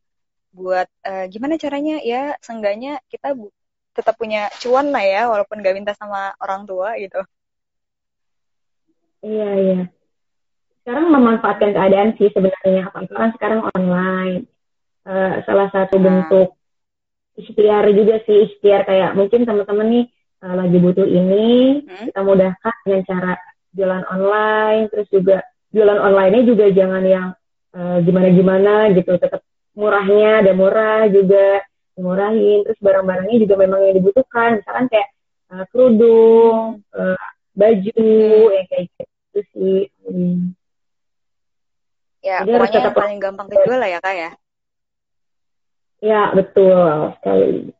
buat 0.52 0.88
uh, 1.08 1.24
gimana 1.32 1.56
caranya 1.56 2.00
ya 2.00 2.36
seenggaknya 2.40 3.00
kita 3.12 3.36
tetap 3.96 4.20
punya 4.20 4.52
cuan 4.60 4.92
lah 4.92 5.04
ya 5.04 5.22
walaupun 5.32 5.64
gak 5.64 5.72
minta 5.72 5.92
sama 5.96 6.36
orang 6.36 6.68
tua 6.68 7.00
gitu. 7.00 7.20
Iya 9.24 9.48
iya. 9.56 9.80
Sekarang 10.84 11.08
memanfaatkan 11.10 11.72
keadaan 11.72 12.10
sih 12.20 12.28
sebenarnya 12.30 12.92
apa 12.92 13.08
kan 13.08 13.30
sekarang 13.40 13.60
online. 13.72 14.44
Uh, 15.06 15.38
salah 15.46 15.70
satu 15.72 15.96
nah. 15.96 16.04
bentuk 16.04 16.52
ikhtiar 17.36 17.84
juga 17.92 18.20
sih 18.24 18.48
ikhtiar 18.50 18.88
kayak 18.88 19.12
mungkin 19.12 19.44
teman-teman 19.44 19.86
nih 19.92 20.06
uh, 20.42 20.54
lagi 20.56 20.76
butuh 20.80 21.06
ini 21.06 21.84
hmm? 21.84 22.04
kita 22.10 22.20
mudahkan 22.24 22.74
dengan 22.84 23.02
cara 23.04 23.32
jualan 23.76 24.04
online 24.08 24.82
terus 24.88 25.08
juga 25.12 25.44
jualan 25.70 26.00
online-nya 26.00 26.42
juga 26.48 26.64
jangan 26.72 27.04
yang 27.04 27.28
uh, 27.76 27.98
gimana-gimana 28.00 28.96
gitu 28.96 29.20
tetap 29.20 29.44
murahnya 29.76 30.40
ada 30.40 30.52
murah 30.56 31.04
juga 31.12 31.60
murahin 31.96 32.64
terus 32.64 32.80
barang-barangnya 32.80 33.36
juga 33.44 33.54
memang 33.60 33.80
yang 33.84 33.94
dibutuhkan 34.00 34.60
misalkan 34.60 34.86
kayak 34.88 35.08
uh, 35.52 35.64
kerudung 35.68 36.80
uh, 36.96 37.26
baju 37.52 37.92
hmm. 38.00 38.52
ya 38.56 38.62
kayak 38.72 38.84
gitu 38.88 39.40
sih 39.52 39.80
hmm. 40.08 40.56
Ya, 42.26 42.42
Jadi 42.42 42.58
pokoknya 42.58 42.90
yang 42.90 42.98
paling 42.98 43.18
gampang 43.22 43.46
kejual 43.54 43.78
lah 43.78 43.86
ya 43.86 43.98
kak 44.02 44.14
ya. 44.18 44.30
Ya 46.04 46.32
betul 46.36 47.16
sekali. 47.20 47.72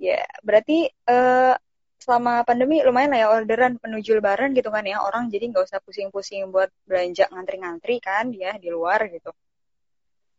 Ya, 0.00 0.24
berarti 0.42 0.90
uh, 1.06 1.54
selama 2.02 2.42
pandemi 2.42 2.82
lumayan 2.82 3.14
lah 3.14 3.20
ya 3.22 3.28
orderan 3.30 3.78
menuju 3.78 4.18
lebaran 4.18 4.50
gitu 4.58 4.74
kan 4.74 4.82
ya 4.82 4.98
orang 4.98 5.30
jadi 5.30 5.54
nggak 5.54 5.70
usah 5.70 5.78
pusing-pusing 5.86 6.50
buat 6.50 6.72
belanja 6.82 7.30
ngantri-ngantri 7.30 8.02
kan 8.02 8.34
dia 8.34 8.58
di 8.58 8.68
luar 8.72 9.06
gitu. 9.10 9.30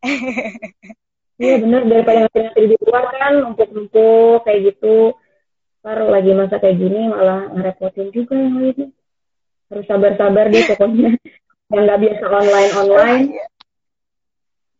Iya 1.33 1.57
benar 1.65 1.81
daripada 1.89 2.29
ngantri-ngantri 2.29 2.65
di 2.69 2.77
luar 2.77 3.03
kan 3.09 3.33
numpuk-numpuk 3.41 4.45
kayak 4.45 4.59
gitu. 4.69 5.17
Baru 5.81 6.13
lagi 6.13 6.31
masa 6.37 6.61
kayak 6.61 6.77
gini 6.77 7.09
malah 7.09 7.49
ngerepotin 7.57 8.13
juga 8.13 8.37
yang 8.37 8.61
lainnya. 8.61 8.87
Harus 9.73 9.85
sabar-sabar 9.89 10.45
deh 10.53 10.63
pokoknya 10.69 11.17
yang 11.73 11.83
nggak 11.89 11.99
biasa 12.05 12.25
online 12.29 12.71
online 12.77 13.25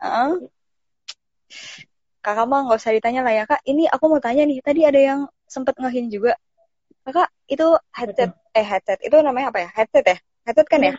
uh, 0.03 0.36
kakak 2.24 2.45
mah 2.48 2.60
nggak 2.67 2.79
usah 2.79 2.93
ditanya 2.95 3.22
lah 3.22 3.33
ya 3.36 3.43
kak. 3.43 3.62
Ini 3.67 3.91
aku 3.91 4.03
mau 4.07 4.22
tanya 4.24 4.48
nih 4.48 4.63
tadi 4.63 4.81
ada 4.88 5.00
yang 5.00 5.19
sempet 5.45 5.75
ngehin 5.77 6.07
juga. 6.07 6.33
Kakak 7.03 7.29
itu 7.51 7.67
headset 7.91 8.31
Betul. 8.31 8.57
eh 8.60 8.65
headset 8.65 9.00
itu 9.03 9.15
namanya 9.19 9.51
apa 9.51 9.60
ya? 9.67 9.69
Headset 9.75 10.05
ya? 10.07 10.17
Headset 10.48 10.67
kan 10.72 10.81
ya? 10.81 10.93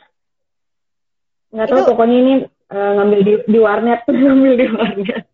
Nggak 1.55 1.67
tahu 1.71 1.81
itu... 1.81 1.89
pokoknya 1.95 2.17
ini 2.21 2.35
uh, 2.75 2.91
ngambil 3.01 3.21
di, 3.25 3.33
di 3.49 3.59
warnet 3.59 4.01
ngambil 4.23 4.53
di 4.59 4.67
warnet. 4.69 5.25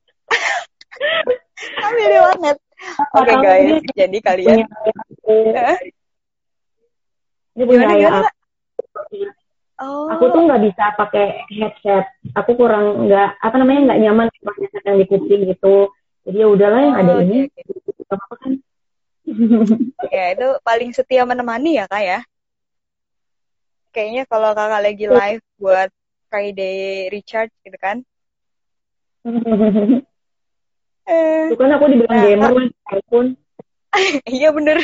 Ngambil 1.80 2.06
di 2.06 2.18
warnet. 2.22 2.58
Oke 3.12 3.28
okay, 3.28 3.36
guys. 3.44 3.84
jadi 3.92 4.18
kalian 4.24 4.64
ini 7.60 7.64
punya 7.68 7.84
gimana, 7.84 8.30
gimana, 9.12 9.30
Oh. 9.80 10.12
Aku 10.12 10.28
tuh 10.28 10.44
nggak 10.44 10.60
bisa 10.60 10.92
pakai 10.92 11.49
headset. 11.49 12.04
Aku 12.37 12.52
kurang 12.52 13.08
nggak 13.08 13.40
apa 13.40 13.56
namanya 13.56 13.80
nggak 13.92 14.00
nyaman 14.04 14.26
pakai 14.28 14.60
headset 14.68 14.84
yang 14.84 15.00
di 15.00 15.06
kuping 15.08 15.42
gitu. 15.49 15.88
Jadi 16.28 16.37
ya 16.37 16.46
udahlah 16.52 16.80
yang 16.84 16.96
oh, 16.96 17.00
ada 17.00 17.12
okay, 17.16 17.25
ini. 17.25 17.38
Okay. 17.49 18.12
Apa 18.12 18.34
kan? 18.37 18.52
ya 20.14 20.25
itu 20.37 20.49
paling 20.60 20.90
setia 20.92 21.25
menemani 21.25 21.80
ya 21.80 21.88
kak 21.88 22.02
ya. 22.04 22.20
Kayaknya 23.90 24.22
kalau 24.28 24.52
kakak 24.52 24.84
lagi 24.84 25.06
live 25.08 25.44
buat 25.56 25.88
Friday 26.28 27.08
recharge 27.08 27.50
gitu 27.64 27.78
kan. 27.80 28.04
eh, 31.10 31.44
itu 31.50 31.56
kan 31.56 31.70
aku 31.72 31.84
dibilang 31.88 32.20
nah, 32.20 32.25
gamer 32.28 32.50
lah, 32.52 32.68
iPhone. 33.00 33.28
iya 34.37 34.49
bener. 34.54 34.78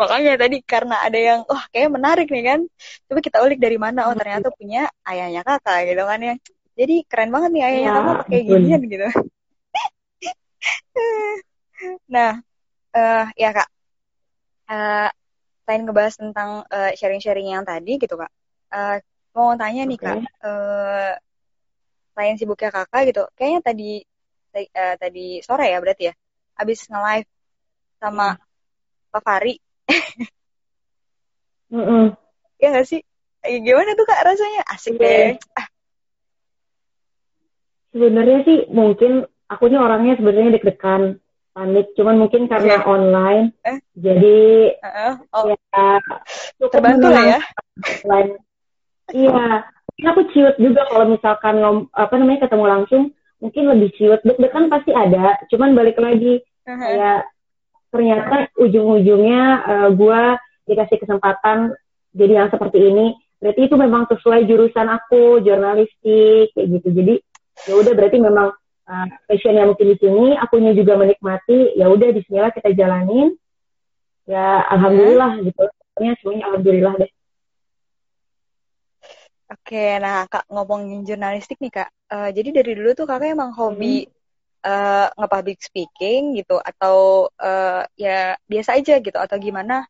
Makanya 0.00 0.34
tadi 0.38 0.56
karena 0.66 0.96
ada 1.06 1.18
yang 1.18 1.40
wah 1.46 1.64
kayak 1.70 1.90
menarik 1.94 2.26
nih 2.28 2.44
kan? 2.44 2.60
Coba 3.06 3.20
kita 3.22 3.38
ulik 3.44 3.58
dari 3.62 3.78
mana 3.78 4.10
oh 4.10 4.14
ternyata 4.18 4.50
punya 4.50 4.90
ayahnya 5.06 5.46
kakak 5.46 5.94
gitu 5.94 6.02
kan 6.02 6.20
ya. 6.20 6.34
Jadi 6.72 6.94
keren 7.06 7.30
banget 7.30 7.50
nih 7.54 7.62
ayahnya 7.62 7.82
ya, 7.86 7.92
kakak 7.94 8.16
pakai 8.26 8.40
ginian 8.46 8.82
gitu. 8.86 9.06
Nah 12.06 12.38
uh, 12.94 13.26
ya 13.34 13.50
kak. 13.50 13.68
Uh, 14.70 15.10
selain 15.66 15.82
ngebahas 15.82 16.14
tentang 16.14 16.62
uh, 16.66 16.90
sharing-sharing 16.94 17.50
yang 17.50 17.66
tadi 17.66 17.98
gitu 17.98 18.14
kak. 18.14 18.30
Uh, 18.70 19.02
mau 19.32 19.56
tanya 19.56 19.82
nih 19.88 19.98
kak 19.98 20.20
uh, 20.44 21.12
selain 22.12 22.36
sibuknya 22.36 22.68
kakak 22.68 23.02
gitu 23.08 23.22
kayaknya 23.32 23.60
tadi 23.64 23.90
uh, 24.52 24.94
tadi 25.00 25.40
sore 25.40 25.72
ya 25.72 25.80
berarti 25.80 26.12
ya 26.12 26.14
abis 26.60 26.84
nge-live 26.92 27.28
sama 28.02 28.34
hmm. 28.34 28.42
Pak 29.14 29.22
Fari. 29.22 29.54
mm 31.70 31.84
-mm. 31.86 32.04
Ya 32.58 32.74
nggak 32.74 32.86
sih? 32.90 33.00
Gimana 33.46 33.94
tuh 33.94 34.06
kak 34.06 34.26
rasanya? 34.26 34.62
Asik 34.66 34.98
yeah. 34.98 35.38
deh. 35.38 35.54
Ah. 35.54 35.66
Sebenarnya 37.94 38.38
sih 38.42 38.58
mungkin 38.74 39.22
aku 39.46 39.70
nih 39.70 39.78
orangnya 39.78 40.18
sebenarnya 40.18 40.58
deg-degan 40.58 41.22
panik 41.52 41.92
cuman 41.92 42.16
mungkin 42.16 42.48
karena 42.48 42.80
yeah. 42.80 42.88
online 42.88 43.52
eh? 43.68 43.78
jadi 43.92 44.40
uh, 44.80 45.20
oh. 45.36 45.52
ya 45.52 46.00
terbantu 46.72 47.12
lah 47.12 47.36
ya 47.36 47.40
online 48.08 48.40
iya 49.12 49.60
aku 50.08 50.32
ciut 50.32 50.56
juga 50.56 50.88
kalau 50.88 51.12
misalkan 51.12 51.60
ngom, 51.60 51.78
apa 51.92 52.14
namanya 52.16 52.48
ketemu 52.48 52.64
langsung 52.64 53.02
mungkin 53.44 53.68
lebih 53.68 53.92
ciut 54.00 54.24
deg-degan 54.24 54.72
pasti 54.72 54.96
ada 54.96 55.36
cuman 55.52 55.76
balik 55.76 56.00
lagi 56.00 56.40
uh 56.40 56.72
-huh. 56.72 56.80
kayak 56.80 57.20
ternyata 57.92 58.48
ujung-ujungnya 58.56 59.42
uh, 59.62 59.72
eh, 59.86 59.88
gue 59.92 60.22
dikasih 60.72 60.98
kesempatan 61.04 61.76
jadi 62.16 62.32
yang 62.42 62.48
seperti 62.48 62.78
ini. 62.80 63.12
Berarti 63.36 63.60
itu 63.68 63.76
memang 63.76 64.08
sesuai 64.08 64.48
jurusan 64.48 64.88
aku 64.88 65.44
jurnalistik 65.44 66.56
kayak 66.56 66.68
gitu. 66.80 66.88
Jadi 66.96 67.14
ya 67.68 67.74
udah 67.76 67.92
berarti 67.92 68.16
memang 68.16 68.48
uh, 68.88 69.06
passion 69.28 69.52
yang 69.52 69.68
mungkin 69.68 69.92
di 69.92 69.96
sini 70.00 70.26
akunya 70.40 70.72
juga 70.72 70.96
menikmati 70.96 71.76
ya 71.76 71.92
udah 71.92 72.08
di 72.08 72.20
sinilah 72.24 72.50
kita 72.56 72.72
jalanin. 72.72 73.36
Ya 74.24 74.64
alhamdulillah 74.72 75.38
hmm. 75.38 75.44
gitu. 75.52 75.64
Pokoknya 75.92 76.12
semuanya 76.24 76.44
alhamdulillah 76.48 76.94
deh. 76.96 77.12
Oke, 79.52 80.00
nah 80.00 80.24
kak 80.32 80.48
ngomongin 80.48 81.04
jurnalistik 81.04 81.60
nih 81.60 81.68
kak, 81.68 81.92
uh, 82.08 82.32
jadi 82.32 82.64
dari 82.64 82.72
dulu 82.72 82.96
tuh 82.96 83.04
kakak 83.04 83.36
emang 83.36 83.52
hobi 83.52 84.08
hmm 84.08 84.21
uh, 84.62 85.06
nge-public 85.18 85.58
speaking 85.60 86.38
gitu 86.38 86.58
atau 86.58 87.28
uh, 87.38 87.84
ya 87.98 88.38
biasa 88.46 88.78
aja 88.78 88.98
gitu 89.02 89.18
atau 89.18 89.36
gimana 89.38 89.86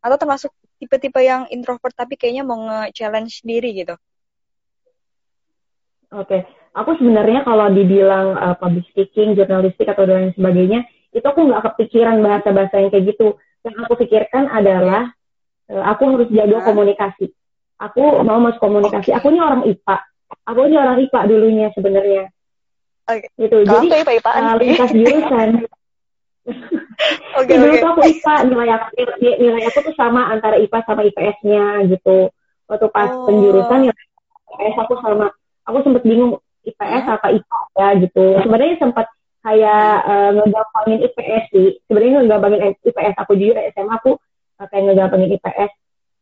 atau 0.00 0.16
termasuk 0.16 0.52
tipe-tipe 0.80 1.20
yang 1.20 1.44
introvert 1.52 1.92
tapi 1.92 2.16
kayaknya 2.16 2.44
mau 2.44 2.56
nge-challenge 2.56 3.44
diri 3.44 3.84
gitu 3.84 3.96
Oke, 6.10 6.26
okay. 6.26 6.40
aku 6.74 6.98
sebenarnya 6.98 7.46
kalau 7.46 7.70
dibilang 7.70 8.34
uh, 8.34 8.58
public 8.58 8.82
speaking, 8.90 9.38
jurnalistik 9.38 9.86
atau 9.86 10.10
dan 10.10 10.26
lain 10.26 10.32
sebagainya, 10.34 10.82
itu 11.14 11.22
aku 11.22 11.46
nggak 11.46 11.62
kepikiran 11.70 12.18
bahasa-bahasa 12.18 12.82
yang 12.82 12.90
kayak 12.90 13.14
gitu. 13.14 13.38
Yang 13.62 13.76
aku 13.86 13.94
pikirkan 14.02 14.50
adalah 14.50 15.14
uh, 15.70 15.84
aku 15.86 16.02
harus 16.10 16.28
jaga 16.34 16.66
komunikasi. 16.66 17.30
Aku 17.78 18.26
mau 18.26 18.42
masuk 18.42 18.58
komunikasi. 18.58 19.14
Aku 19.14 19.30
ini 19.30 19.38
orang 19.38 19.62
IPA. 19.70 19.96
Aku 20.50 20.60
ini 20.66 20.76
orang 20.82 20.98
IPA 20.98 21.20
dulunya 21.30 21.66
sebenarnya. 21.78 22.24
Okay. 23.10 23.28
Gitu. 23.34 23.56
Jadi 23.66 23.86
IPA 23.90 24.12
IPAan 24.22 24.42
uh, 24.46 24.54
lintas 24.58 24.90
jurusan. 24.94 25.50
Oke, 27.38 27.46
okay, 27.48 27.56
dulu 27.56 27.72
okay. 27.74 27.82
tuh 27.82 27.90
aku 27.90 28.02
IPA, 28.06 28.34
nilai 28.48 28.68
aku, 28.76 28.86
nilai 29.20 29.62
aku 29.68 29.78
tuh 29.90 29.94
sama 29.96 30.30
antara 30.30 30.56
IPA 30.60 30.78
sama 30.84 31.02
IPS-nya 31.08 31.64
gitu. 31.90 32.28
Waktu 32.70 32.86
pas 32.94 33.10
oh. 33.10 33.26
penjurusan 33.26 33.90
ya 33.90 33.94
IPS 33.94 34.76
aku 34.86 34.94
sama, 35.02 35.26
aku 35.66 35.78
sempet 35.82 36.02
bingung 36.06 36.38
IPS 36.62 37.04
hmm? 37.08 37.16
apa 37.18 37.26
IPA 37.34 37.60
ya 37.76 37.88
gitu. 38.04 38.24
Sebenarnya 38.46 38.76
sempat 38.78 39.06
kayak 39.40 39.94
uh, 40.04 40.30
ngegampangin 40.36 40.98
IPS 41.08 41.44
sih. 41.50 41.68
Sebenarnya 41.88 42.12
ngegampangin 42.20 42.60
IPS 42.84 43.14
aku 43.16 43.32
jujur 43.34 43.56
SMA 43.56 43.94
aku 43.96 44.12
uh, 44.60 44.66
kayak 44.68 44.84
ngegampangin 44.92 45.30
IPS. 45.40 45.72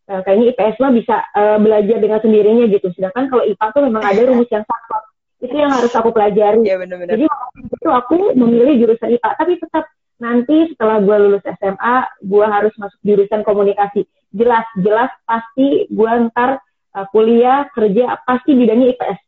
Uh, 0.08 0.20
kayaknya 0.24 0.44
IPS 0.56 0.76
mah 0.80 0.92
bisa 0.94 1.16
uh, 1.36 1.58
belajar 1.60 1.96
dengan 2.00 2.18
sendirinya 2.22 2.64
gitu. 2.70 2.88
Sedangkan 2.96 3.28
kalau 3.28 3.44
IPA 3.44 3.66
tuh 3.76 3.82
memang 3.84 4.02
ada 4.06 4.20
rumus 4.24 4.48
yang 4.48 4.64
sama 4.64 5.04
itu 5.38 5.54
yang 5.54 5.70
harus 5.70 5.92
aku 5.94 6.10
pelajari. 6.10 6.66
Iya 6.66 6.82
benar-benar. 6.82 7.14
Jadi 7.14 7.24
waktu 7.30 7.58
itu 7.70 7.88
aku 7.88 8.16
memilih 8.34 8.74
jurusan 8.82 9.14
IPA, 9.14 9.30
tapi 9.38 9.52
tetap 9.62 9.84
nanti 10.18 10.56
setelah 10.74 10.98
gue 10.98 11.16
lulus 11.16 11.44
SMA, 11.46 11.96
gue 12.26 12.46
harus 12.46 12.74
masuk 12.74 13.00
jurusan 13.06 13.46
komunikasi. 13.46 14.02
Jelas, 14.34 14.66
jelas 14.82 15.10
pasti 15.24 15.86
gue 15.86 16.10
ntar 16.28 16.58
uh, 16.98 17.06
kuliah 17.14 17.70
kerja 17.70 18.18
pasti 18.26 18.58
bidangnya 18.58 18.98
IPS. 18.98 19.20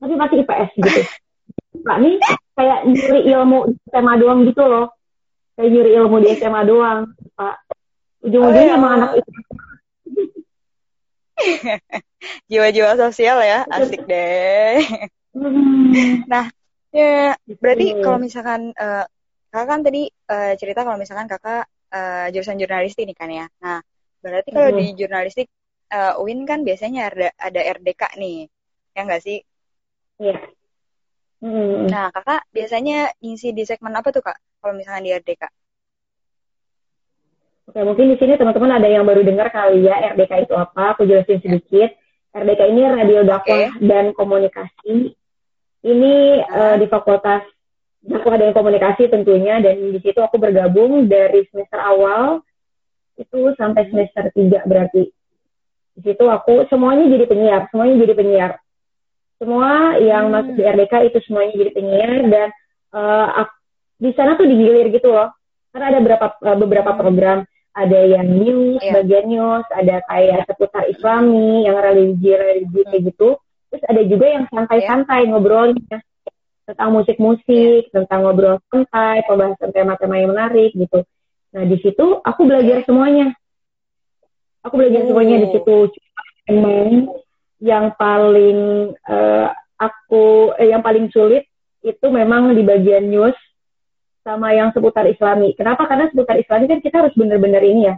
Tapi 0.00 0.14
pasti 0.16 0.36
IPS 0.42 0.70
gitu. 0.80 1.02
Nah 1.78 1.94
ini 2.02 2.18
kayak 2.58 2.90
nyuri 2.90 3.20
ilmu 3.38 3.70
di 3.70 3.78
SMA 3.92 4.14
doang 4.18 4.42
gitu 4.42 4.66
loh. 4.66 4.90
Kayak 5.54 5.68
nyuri 5.78 5.90
ilmu 5.94 6.16
di 6.24 6.28
SMA 6.34 6.62
doang, 6.66 7.14
Pak. 7.38 7.54
Ujung-ujungnya 8.26 8.74
oh, 8.74 8.82
iya. 8.82 8.96
anak 8.98 9.10
IPS. 9.22 9.46
Jiwa-jiwa 12.50 12.98
sosial 12.98 13.38
ya, 13.46 13.62
asik 13.70 14.02
deh. 14.10 14.82
Hmm. 15.36 16.24
Nah, 16.24 16.46
ya 16.92 17.36
berarti 17.60 17.86
hmm. 17.94 18.00
kalau 18.04 18.18
misalkan 18.18 18.60
uh, 18.72 19.04
kakak 19.52 19.68
kan 19.68 19.80
tadi 19.84 20.02
uh, 20.08 20.52
cerita 20.56 20.84
kalau 20.84 20.98
misalkan 21.00 21.28
kakak 21.28 21.68
uh, 21.92 22.26
jurusan 22.32 22.60
jurnalistik 22.60 23.04
ini 23.04 23.14
kan 23.16 23.28
ya. 23.32 23.46
Nah, 23.60 23.80
berarti 24.20 24.48
kalau 24.52 24.70
hmm. 24.72 24.78
di 24.80 24.86
jurnalistik 24.96 25.48
uh, 25.92 26.20
UIN 26.20 26.44
kan 26.44 26.64
biasanya 26.64 27.12
ada 27.12 27.28
ada 27.36 27.60
RDK 27.80 28.02
nih, 28.16 28.48
ya 28.96 29.00
nggak 29.04 29.22
sih? 29.24 29.38
Iya. 30.20 30.36
Hmm. 31.38 31.86
Nah, 31.86 32.10
kakak 32.10 32.42
biasanya 32.50 33.14
ngisi 33.22 33.54
di 33.54 33.62
segmen 33.62 33.94
apa 33.94 34.10
tuh 34.10 34.24
kak? 34.24 34.38
Kalau 34.58 34.74
misalnya 34.74 35.02
di 35.06 35.12
RDK? 35.14 35.44
Oke, 37.68 37.80
mungkin 37.84 38.08
di 38.10 38.16
sini 38.16 38.34
teman-teman 38.40 38.80
ada 38.80 38.88
yang 38.88 39.04
baru 39.04 39.20
dengar 39.22 39.52
kali 39.52 39.84
ya 39.84 40.16
RDK 40.16 40.48
itu 40.48 40.54
apa? 40.56 40.96
Aku 40.96 41.04
jelasin 41.04 41.38
sedikit. 41.38 41.94
RDK 42.38 42.60
ini 42.70 42.82
radio 42.86 43.20
dakwah 43.26 43.74
okay. 43.74 43.82
dan 43.82 44.14
komunikasi. 44.14 45.14
Ini 45.82 46.14
uh, 46.46 46.76
di 46.78 46.86
fakultas 46.90 47.42
dakwah 48.02 48.38
dan 48.38 48.54
komunikasi 48.54 49.10
tentunya 49.10 49.58
dan 49.58 49.78
di 49.90 49.98
situ 49.98 50.18
aku 50.22 50.38
bergabung 50.38 51.10
dari 51.10 51.46
semester 51.50 51.78
awal 51.82 52.42
itu 53.18 53.50
sampai 53.58 53.90
semester 53.90 54.30
3 54.30 54.64
berarti. 54.70 55.10
Di 55.98 56.00
situ 56.06 56.24
aku 56.30 56.62
semuanya 56.70 57.10
jadi 57.10 57.26
penyiar, 57.26 57.62
semuanya 57.74 57.94
jadi 58.06 58.14
penyiar. 58.14 58.52
Semua 59.38 59.98
yang 59.98 60.30
hmm. 60.30 60.34
masuk 60.34 60.54
di 60.54 60.62
RDK 60.62 60.94
itu 61.10 61.18
semuanya 61.26 61.52
jadi 61.58 61.70
penyiar 61.74 62.12
dan 62.30 62.48
uh, 62.94 63.46
di 63.98 64.10
sana 64.14 64.38
tuh 64.38 64.46
digilir 64.46 64.94
gitu 64.94 65.10
loh. 65.10 65.34
Karena 65.74 65.94
ada 65.94 65.98
beberapa 65.98 66.26
uh, 66.38 66.56
beberapa 66.58 66.90
hmm. 66.94 67.00
program, 67.02 67.38
ada 67.78 68.00
yang 68.02 68.26
news, 68.26 68.82
yeah. 68.82 68.98
bagian 68.98 69.30
news, 69.30 69.66
ada 69.70 70.02
kayak 70.10 70.42
seputar 70.50 70.90
Islami, 70.90 71.70
yang 71.70 71.78
religi 71.78 72.34
religi 72.34 72.82
kayak 72.82 73.02
hmm. 73.06 73.08
gitu. 73.14 73.28
Terus 73.70 73.82
ada 73.86 74.02
juga 74.02 74.26
yang 74.26 74.44
santai-santai 74.50 75.20
yeah. 75.22 75.28
ngobrolnya 75.30 75.98
tentang 76.66 76.90
musik-musik, 76.92 77.88
tentang 77.94 78.26
ngobrol 78.26 78.60
santai, 78.68 79.24
pembahasan 79.24 79.70
tema-tema 79.72 80.20
yang 80.20 80.34
menarik 80.34 80.74
gitu. 80.74 81.06
Nah 81.54 81.64
di 81.64 81.76
situ 81.80 82.20
aku 82.20 82.40
belajar 82.44 82.84
semuanya. 82.84 83.32
Aku 84.66 84.74
belajar 84.76 85.06
oh. 85.06 85.08
semuanya 85.08 85.36
di 85.46 85.48
situ. 85.54 85.76
Emang 86.44 87.08
yang 87.62 87.94
paling 87.96 88.92
uh, 89.08 89.48
aku 89.80 90.52
eh, 90.58 90.74
yang 90.74 90.84
paling 90.84 91.08
sulit 91.08 91.46
itu 91.80 92.06
memang 92.10 92.52
di 92.52 92.66
bagian 92.66 93.06
news 93.06 93.34
sama 94.28 94.52
yang 94.52 94.68
seputar 94.76 95.08
Islami. 95.08 95.56
Kenapa? 95.56 95.88
Karena 95.88 96.12
seputar 96.12 96.36
Islami 96.36 96.68
kan 96.68 96.84
kita 96.84 97.00
harus 97.00 97.16
benar-benar 97.16 97.64
ini 97.64 97.88
ya. 97.88 97.96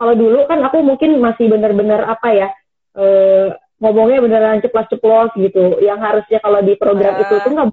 Kalau 0.00 0.16
dulu 0.16 0.48
kan 0.48 0.64
aku 0.64 0.80
mungkin 0.80 1.20
masih 1.20 1.52
benar-benar 1.52 2.08
apa 2.08 2.28
ya, 2.32 2.48
uh, 2.96 3.52
ngomongnya 3.80 4.20
beneran 4.20 4.60
ceplos-ceplos 4.60 5.32
gitu 5.40 5.80
yang 5.80 5.98
harusnya 6.04 6.38
kalau 6.44 6.60
di 6.60 6.76
program 6.76 7.16
uh. 7.16 7.20
itu 7.24 7.34
tuh 7.40 7.52
nggak 7.56 7.68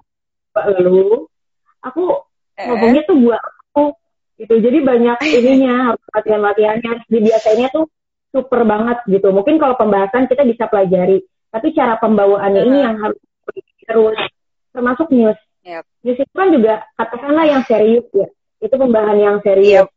lu 0.82 1.28
aku 1.84 2.02
uh. 2.08 2.64
ngomongnya 2.64 3.04
tuh 3.04 3.16
buat 3.20 3.40
aku 3.40 3.84
gitu 4.40 4.54
jadi 4.58 4.78
banyak 4.80 5.18
ininya 5.38 5.92
harus 5.92 6.04
latihan-latihannya 6.16 6.92
dibiasainnya 7.12 7.68
tuh 7.70 7.86
super 8.32 8.64
banget 8.64 9.04
gitu 9.08 9.28
mungkin 9.30 9.60
kalau 9.60 9.76
pembahasan 9.76 10.26
kita 10.26 10.48
bisa 10.48 10.64
pelajari 10.66 11.20
tapi 11.52 11.76
cara 11.76 12.00
pembawaannya 12.00 12.62
uh. 12.64 12.66
ini 12.66 12.78
yang 12.80 12.96
harus 13.04 13.20
terus 13.84 14.18
termasuk 14.72 15.08
news 15.12 15.38
yep. 15.68 15.84
news 16.00 16.16
itu 16.16 16.32
kan 16.32 16.48
juga 16.48 16.74
katakanlah 16.96 17.44
yang 17.44 17.62
serius 17.68 18.06
ya. 18.16 18.28
Itu 18.64 18.74
pembahasan 18.80 19.18
yang 19.20 19.36
serius. 19.44 19.88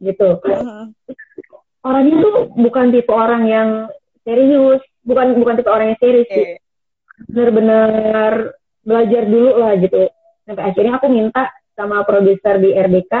Yep. 0.00 0.12
gitu. 0.12 0.28
Uh. 0.44 0.88
orangnya 1.80 2.16
tuh 2.20 2.52
bukan 2.60 2.92
tipe 2.92 3.12
orang 3.12 3.48
yang 3.48 3.68
serius. 4.22 4.84
Bukan 5.00 5.40
bukan 5.40 5.54
tipe 5.56 5.70
orang 5.72 5.96
yang 5.96 6.00
serius. 6.00 6.28
Sih 6.28 6.60
benar-benar 7.20 8.56
belajar 8.84 9.22
dulu 9.28 9.60
lah 9.60 9.76
gitu. 9.80 10.08
Sampai 10.44 10.64
akhirnya 10.72 10.96
aku 10.96 11.08
minta 11.08 11.52
sama 11.76 12.04
produser 12.04 12.56
di 12.60 12.72
RDK 12.72 13.12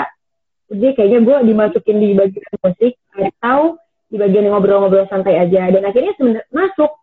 jadi 0.70 0.94
kayaknya 0.94 1.20
gue 1.26 1.36
dimasukin 1.50 1.96
di 1.98 2.08
bagian 2.14 2.54
musik 2.62 2.94
atau 3.10 3.74
di 4.06 4.16
bagian 4.22 4.46
ngobrol-ngobrol 4.54 5.10
santai 5.10 5.34
aja. 5.34 5.66
Dan 5.66 5.82
akhirnya 5.82 6.14
masuk 6.54 6.94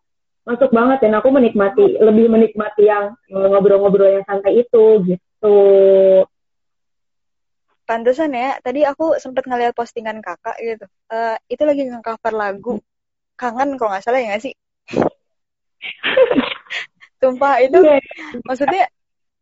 masuk 0.47 0.71
banget 0.71 1.03
dan 1.03 1.19
aku 1.19 1.27
menikmati 1.27 1.99
lebih 1.99 2.31
menikmati 2.31 2.87
yang 2.87 3.11
ngobrol-ngobrol 3.27 4.07
yang 4.07 4.23
santai 4.23 4.63
itu 4.63 5.03
gitu 5.03 5.57
pantesan 7.83 8.31
ya 8.31 8.55
tadi 8.63 8.87
aku 8.87 9.19
sempat 9.19 9.43
ngeliat 9.43 9.75
postingan 9.75 10.23
kakak 10.23 10.55
gitu 10.63 10.87
uh, 11.11 11.35
itu 11.51 11.63
lagi 11.67 11.83
nge-cover 11.91 12.31
lagu 12.31 12.73
kangen 13.35 13.75
kalau 13.75 13.91
nggak 13.91 14.03
salah 14.07 14.19
ya 14.23 14.31
nggak 14.31 14.43
sih 14.47 14.55
Sumpah 17.21 17.65
itu 17.65 17.79
yeah. 17.81 18.01
maksudnya 18.45 18.85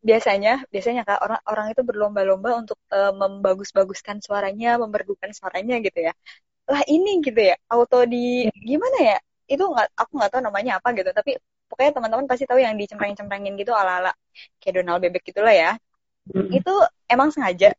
biasanya 0.06 0.64
biasanya 0.70 1.02
kak 1.04 1.20
orang 1.20 1.42
orang 1.50 1.68
itu 1.74 1.82
berlomba-lomba 1.82 2.50
untuk 2.62 2.78
uh, 2.94 3.12
membagus-baguskan 3.12 4.22
suaranya, 4.24 4.78
memerdukan 4.80 5.34
suaranya 5.36 5.82
gitu 5.84 6.08
ya. 6.08 6.14
Lah 6.72 6.82
ini 6.88 7.20
gitu 7.26 7.42
ya, 7.52 7.56
auto 7.68 8.06
di 8.08 8.48
gimana 8.64 8.98
ya? 9.02 9.18
Itu 9.46 9.64
nggak 9.70 9.88
aku 9.98 10.12
nggak 10.18 10.32
tahu 10.34 10.42
namanya 10.42 10.82
apa 10.82 10.94
gitu, 10.98 11.10
tapi 11.14 11.38
pokoknya 11.70 11.92
teman-teman 11.98 12.26
pasti 12.30 12.46
tahu 12.46 12.62
yang 12.62 12.78
dicempreng-cemprengin 12.78 13.58
gitu 13.58 13.74
ala-ala 13.74 14.14
kayak 14.62 14.82
Donald 14.82 15.02
bebek 15.02 15.26
gitulah 15.26 15.54
ya. 15.54 15.78
Hmm. 16.30 16.50
Itu 16.50 16.74
emang 17.10 17.30
sengaja. 17.30 17.74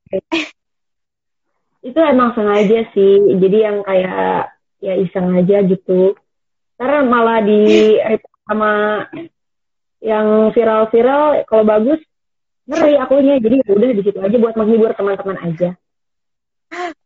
itu 1.86 1.98
emang 2.02 2.34
sengaja 2.34 2.86
sih. 2.94 3.14
Jadi 3.38 3.58
yang 3.62 3.82
kayak 3.86 4.54
ya 4.82 4.94
iseng 4.98 5.34
aja 5.38 5.62
gitu. 5.66 6.18
Karena 6.76 7.06
malah 7.06 7.40
di 7.42 7.94
sama 8.46 9.02
yang 10.02 10.54
viral-viral 10.54 11.42
kalau 11.50 11.64
bagus 11.66 11.98
ngeri 12.66 12.98
akunya 12.98 13.38
jadi 13.38 13.62
ya 13.62 13.72
udah 13.74 13.88
di 13.94 14.02
situ 14.02 14.18
aja 14.18 14.36
buat 14.38 14.54
menghibur 14.58 14.90
teman-teman 14.94 15.38
aja 15.42 15.74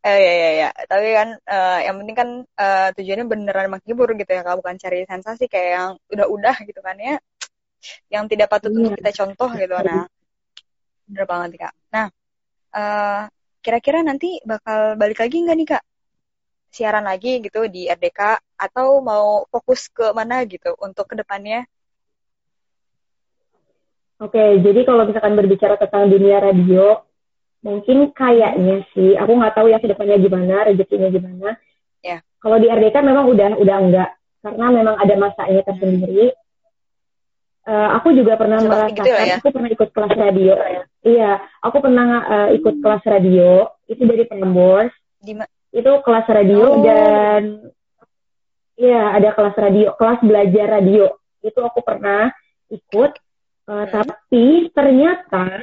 eh 0.00 0.18
ya 0.24 0.32
ya 0.32 0.50
ya 0.56 0.68
tapi 0.88 1.08
kan 1.12 1.28
uh, 1.36 1.78
yang 1.84 1.96
penting 2.00 2.16
kan 2.16 2.28
uh, 2.56 2.88
tujuannya 2.96 3.26
beneran 3.28 3.68
menghibur 3.68 4.08
gitu 4.16 4.30
ya 4.32 4.40
kalau 4.40 4.64
bukan 4.64 4.80
cari 4.80 5.04
sensasi 5.04 5.46
kayak 5.52 5.70
yang 5.76 5.90
udah-udah 6.08 6.56
gitu 6.64 6.80
kan 6.80 6.96
ya. 6.96 7.16
Yang 8.12 8.24
tidak 8.36 8.48
patut 8.52 8.72
untuk 8.72 8.92
iya. 8.92 8.98
kita 9.00 9.12
contoh 9.24 9.50
gitu. 9.56 9.76
Nah 9.76 10.04
bener 11.08 11.24
banget 11.28 11.50
kak. 11.60 11.74
Nah 11.92 12.06
uh, 12.72 13.22
kira-kira 13.60 14.00
nanti 14.00 14.40
bakal 14.44 14.96
balik 14.96 15.20
lagi 15.20 15.36
nggak 15.44 15.56
nih 15.56 15.68
kak? 15.76 15.84
Siaran 16.70 17.04
lagi 17.04 17.42
gitu 17.44 17.66
di 17.66 17.90
RDK 17.90 18.20
atau 18.56 19.02
mau 19.04 19.44
fokus 19.50 19.90
ke 19.90 20.14
mana 20.14 20.46
gitu 20.46 20.72
untuk 20.78 21.10
ke 21.10 21.18
depannya 21.18 21.66
Oke, 24.20 24.60
jadi 24.60 24.84
kalau 24.84 25.08
misalkan 25.08 25.32
berbicara 25.32 25.80
tentang 25.80 26.12
dunia 26.12 26.44
radio, 26.44 27.00
mungkin 27.60 28.12
kayaknya 28.16 28.84
sih, 28.96 29.16
aku 29.16 29.32
nggak 29.36 29.54
tahu 29.56 29.66
ya 29.68 29.78
ke 29.80 29.88
depannya 29.92 30.16
gimana, 30.16 30.64
rezekinya 30.68 31.08
gimana. 31.12 31.56
Ya. 32.00 32.24
Kalau 32.40 32.56
di 32.56 32.68
RDK 32.72 32.96
memang 33.04 33.28
udah 33.28 33.60
udah 33.60 33.76
enggak, 33.76 34.10
karena 34.40 34.66
memang 34.72 34.96
ada 34.96 35.14
masanya 35.20 35.62
tersendiri. 35.68 36.32
Uh, 37.68 37.88
aku 38.00 38.16
juga 38.16 38.40
pernah 38.40 38.56
Coba 38.56 38.88
merasakan, 38.88 38.96
gitu 39.04 39.08
ya? 39.12 39.36
aku 39.36 39.48
pernah 39.52 39.70
ikut 39.70 39.88
kelas 39.92 40.14
radio. 40.16 40.52
Ya. 40.56 40.82
Iya, 41.00 41.32
aku 41.60 41.76
pernah 41.84 42.06
uh, 42.24 42.48
ikut 42.56 42.74
kelas 42.80 43.04
radio, 43.04 43.50
itu 43.84 44.02
dari 44.08 44.24
Prambors. 44.24 44.92
Itu 45.70 45.92
kelas 46.02 46.26
radio 46.26 46.64
oh. 46.64 46.82
dan 46.82 47.70
Iya, 48.80 49.12
ada 49.12 49.36
kelas 49.36 49.56
radio, 49.60 49.92
kelas 49.92 50.24
belajar 50.24 50.66
radio. 50.80 51.20
Itu 51.44 51.60
aku 51.60 51.84
pernah 51.84 52.32
ikut 52.72 53.12
Uh, 53.70 53.86
tapi 53.86 54.66
ternyata 54.74 55.62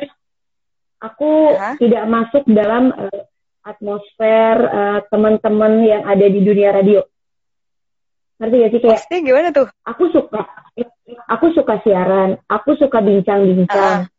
aku 1.01 1.57
tidak 1.77 2.03
masuk 2.09 2.43
dalam 2.49 2.93
uh, 2.93 3.21
atmosfer 3.65 4.55
uh, 4.65 4.99
teman-teman 5.11 5.83
yang 5.83 6.03
ada 6.07 6.25
di 6.25 6.39
dunia 6.41 6.71
radio. 6.73 7.03
Ngerti 8.37 8.55
gak 8.55 8.71
sih 8.71 8.79
kayak? 8.81 8.93
Maksudnya 8.93 9.19
gimana 9.25 9.47
tuh? 9.49 9.67
Aku 9.83 10.03
suka, 10.13 10.41
aku 11.25 11.45
suka 11.57 11.75
siaran, 11.81 12.37
aku 12.45 12.77
suka 12.77 13.01
bincang-bincang. 13.01 14.05
Uh. 14.05 14.15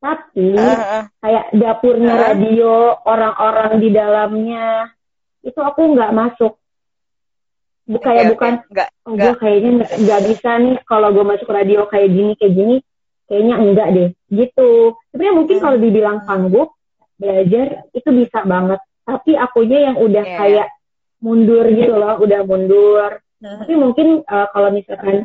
Tapi 0.00 0.56
uh, 0.56 1.04
kayak 1.20 1.44
dapurnya 1.54 2.12
uh. 2.12 2.20
radio, 2.30 2.72
orang-orang 3.04 3.72
di 3.78 3.88
dalamnya 3.92 4.90
itu 5.40 5.60
aku 5.60 5.96
nggak 5.96 6.12
masuk. 6.12 6.56
Bukan 7.90 8.14
okay, 8.14 8.26
bukan, 8.30 8.52
okay. 8.70 8.86
oh, 9.02 9.18
gue 9.18 9.34
kayaknya 9.34 9.70
nggak 9.82 10.22
bisa 10.30 10.50
nih 10.62 10.76
kalau 10.86 11.10
gue 11.10 11.26
masuk 11.26 11.50
radio 11.50 11.90
kayak 11.90 12.06
gini 12.14 12.32
kayak 12.38 12.54
gini 12.54 12.76
kayaknya 13.30 13.54
enggak 13.62 13.88
deh. 13.94 14.08
Gitu. 14.26 14.70
Sebenarnya 15.14 15.34
mungkin 15.38 15.56
kalau 15.62 15.76
dibilang 15.78 16.18
sanggup 16.26 16.74
belajar 17.14 17.86
itu 17.94 18.10
bisa 18.10 18.42
banget. 18.42 18.82
Tapi 19.06 19.38
akunya 19.38 19.78
yang 19.90 19.96
udah 20.02 20.24
yeah. 20.26 20.38
kayak 20.38 20.68
mundur 21.22 21.64
gitu 21.70 21.94
loh 21.94 22.18
udah 22.18 22.40
mundur. 22.42 23.22
Hmm. 23.40 23.64
tapi 23.64 23.72
mungkin 23.72 24.20
uh, 24.28 24.52
kalau 24.52 24.68
misalkan 24.68 25.24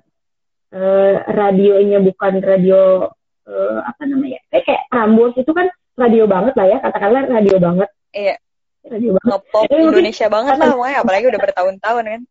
uh, 0.71 1.13
radionya 1.27 1.99
bukan 1.99 2.39
radio 2.39 3.11
uh, 3.43 3.79
apa 3.83 4.07
namanya 4.07 4.39
kayak 4.47 4.63
kayak 4.71 4.83
Prambors 4.87 5.35
itu 5.35 5.51
kan 5.51 5.67
radio 5.99 6.23
banget 6.23 6.55
lah 6.55 6.63
ya 6.63 6.77
katakanlah 6.79 7.27
radio 7.27 7.59
banget. 7.59 7.91
Iya. 8.15 8.39
Radio 8.87 9.19
banget. 9.19 9.27
Ngepop 9.35 9.67
Indonesia 9.67 10.31
mungkin, 10.31 10.35
banget 10.39 10.55
lah 10.55 10.67
pokoknya 10.71 10.97
apalagi 11.03 11.25
udah 11.27 11.41
bertahun-tahun 11.43 12.03
kan. 12.07 12.21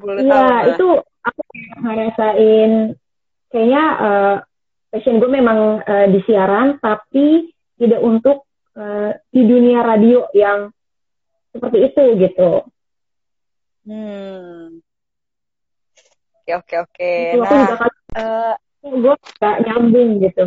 Iya 0.00 0.48
itu 0.72 0.88
aku 1.20 1.42
ngerasain 1.84 2.72
kayaknya 3.50 3.84
uh, 3.98 4.34
passion 4.90 5.18
gue 5.18 5.30
memang 5.30 5.82
uh, 5.82 6.06
di 6.10 6.18
siaran 6.24 6.78
tapi 6.78 7.50
tidak 7.76 8.00
untuk 8.00 8.46
uh, 8.74 9.14
di 9.30 9.42
dunia 9.44 9.82
radio 9.82 10.26
yang 10.32 10.70
seperti 11.50 11.78
itu 11.90 12.02
gitu 12.18 12.50
Hmm. 13.80 14.76
Oke 16.44 16.52
oke 16.52 16.74
oke. 16.84 17.10
Itu 17.32 17.40
aku 17.40 17.48
Nah, 17.48 17.60
juga 17.64 17.76
kaget, 17.80 17.96
eh, 18.20 18.52
gue 18.92 19.14
gak 19.40 19.56
nyambung 19.66 20.10
gitu. 20.20 20.44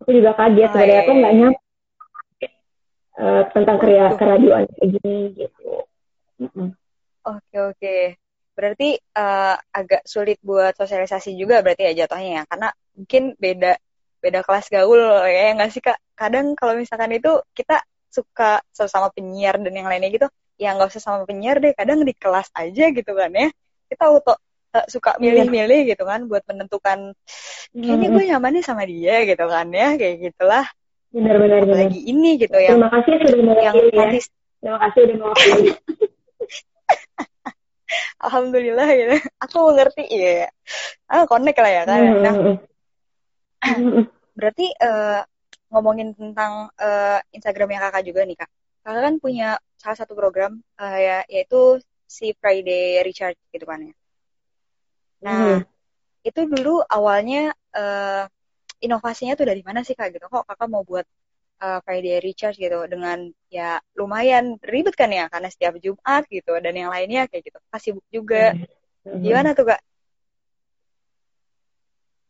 Aku 0.00 0.10
juga 0.14 0.30
kaget 0.38 0.70
Oh, 0.70 0.72
sebenarnya 0.72 0.94
iya, 0.94 1.02
aku 1.02 1.12
nggak 1.12 1.32
iya. 1.34 1.38
nyambung 1.42 1.64
eh, 3.16 3.42
tentang 3.52 3.76
kerja 3.82 4.02
Waduh. 4.06 4.16
keradioan 4.22 4.64
kayak 4.70 4.88
gini 4.96 5.18
gitu. 5.34 5.70
Oke 7.26 7.56
oke. 7.58 7.96
Berarti 8.56 8.96
eh, 8.96 9.56
agak 9.60 10.08
sulit 10.08 10.40
buat 10.40 10.72
sosialisasi 10.72 11.36
juga 11.36 11.60
berarti 11.60 11.92
ya 11.92 12.08
jatuhnya 12.08 12.30
ya. 12.40 12.42
Karena 12.48 12.68
mungkin 12.96 13.22
beda 13.36 13.76
beda 14.16 14.40
kelas 14.42 14.66
gaul 14.72 14.98
ya 15.28 15.52
nggak 15.54 15.70
sih 15.70 15.84
Kak? 15.84 16.00
Kadang 16.16 16.56
kalau 16.56 16.72
misalkan 16.80 17.12
itu 17.12 17.36
kita 17.52 17.84
suka 18.08 18.64
sama 18.72 19.12
penyiar 19.12 19.60
dan 19.60 19.76
yang 19.76 19.84
lainnya 19.92 20.08
gitu, 20.08 20.26
ya 20.56 20.72
nggak 20.72 20.88
usah 20.88 21.04
sama 21.04 21.28
penyiar 21.28 21.60
deh. 21.60 21.76
Kadang 21.76 22.00
di 22.00 22.16
kelas 22.16 22.48
aja 22.56 22.84
gitu 22.88 23.12
kan 23.12 23.28
ya. 23.36 23.52
Kita 23.92 24.08
auto 24.08 24.40
eh, 24.72 24.86
suka 24.88 25.20
Iya. 25.20 25.20
milih-milih 25.20 25.92
gitu 25.92 26.02
kan 26.08 26.24
buat 26.24 26.42
menentukan 26.48 27.12
kayaknya 27.76 28.08
gue 28.08 28.24
nyamannya 28.32 28.62
sama 28.64 28.88
dia 28.88 29.20
gitu 29.28 29.44
kan 29.44 29.68
ya 29.68 30.00
kayak 30.00 30.16
gitulah. 30.32 30.64
Benar-benar 31.12 31.60
benar. 31.68 31.76
Apalagi 31.76 32.00
ini 32.08 32.40
gitu 32.40 32.56
yang 32.56 32.80
Terima 32.80 32.90
kasih 32.92 33.12
sudah 33.20 33.36
yang 33.36 33.76
mewakili 33.76 33.90
ya. 33.92 34.10
Terima 34.64 34.78
kasih 34.80 35.00
udah 35.04 35.16
mewakili. 35.20 35.70
alhamdulillah 38.20 38.88
gitu. 38.94 39.16
Aku 39.42 39.56
mengerti 39.72 40.04
ya. 40.10 40.48
Ah 41.06 41.24
connect 41.24 41.58
lah 41.58 41.70
ya 41.72 41.82
kan. 41.86 42.00
Nah. 42.22 42.34
Berarti 44.38 44.66
eh, 44.68 45.20
ngomongin 45.72 46.12
tentang 46.12 46.68
eh, 46.76 47.18
Instagramnya 47.32 47.88
kakak 47.88 48.04
juga 48.04 48.20
nih 48.28 48.36
kak. 48.36 48.50
Kakak 48.84 49.02
kan 49.02 49.14
punya 49.18 49.48
salah 49.80 49.96
satu 49.96 50.12
program 50.12 50.60
eh, 50.78 50.98
ya 51.00 51.18
yaitu 51.32 51.80
si 52.06 52.36
Friday 52.38 53.02
Recharge 53.02 53.40
gitu 53.50 53.64
kan 53.66 53.80
ya. 53.82 53.94
Nah 55.24 55.40
Mm. 55.58 55.60
itu 56.26 56.40
dulu 56.46 56.82
awalnya 56.86 57.54
eh, 57.72 58.24
inovasinya 58.82 59.38
tuh 59.38 59.46
dari 59.48 59.62
mana 59.64 59.80
sih 59.86 59.96
kak 59.96 60.12
gitu? 60.14 60.26
Kok 60.28 60.44
kakak 60.46 60.68
mau 60.68 60.84
buat 60.84 61.06
eh, 61.56 61.78
Friday 61.84 62.20
Recharge 62.20 62.58
gitu 62.60 62.78
dengan 62.88 63.28
ya 63.48 63.80
lumayan 63.96 64.60
ribet 64.60 64.92
kan 64.96 65.08
ya 65.08 65.28
karena 65.32 65.48
setiap 65.48 65.76
Jumat 65.80 66.28
gitu 66.28 66.52
dan 66.60 66.74
yang 66.76 66.90
lainnya 66.92 67.28
kayak 67.28 67.48
gitu. 67.48 67.58
Kasih 67.72 67.92
juga. 68.12 68.52
Mm. 69.06 69.22
Gimana 69.22 69.54
tuh 69.54 69.70
kak? 69.72 69.80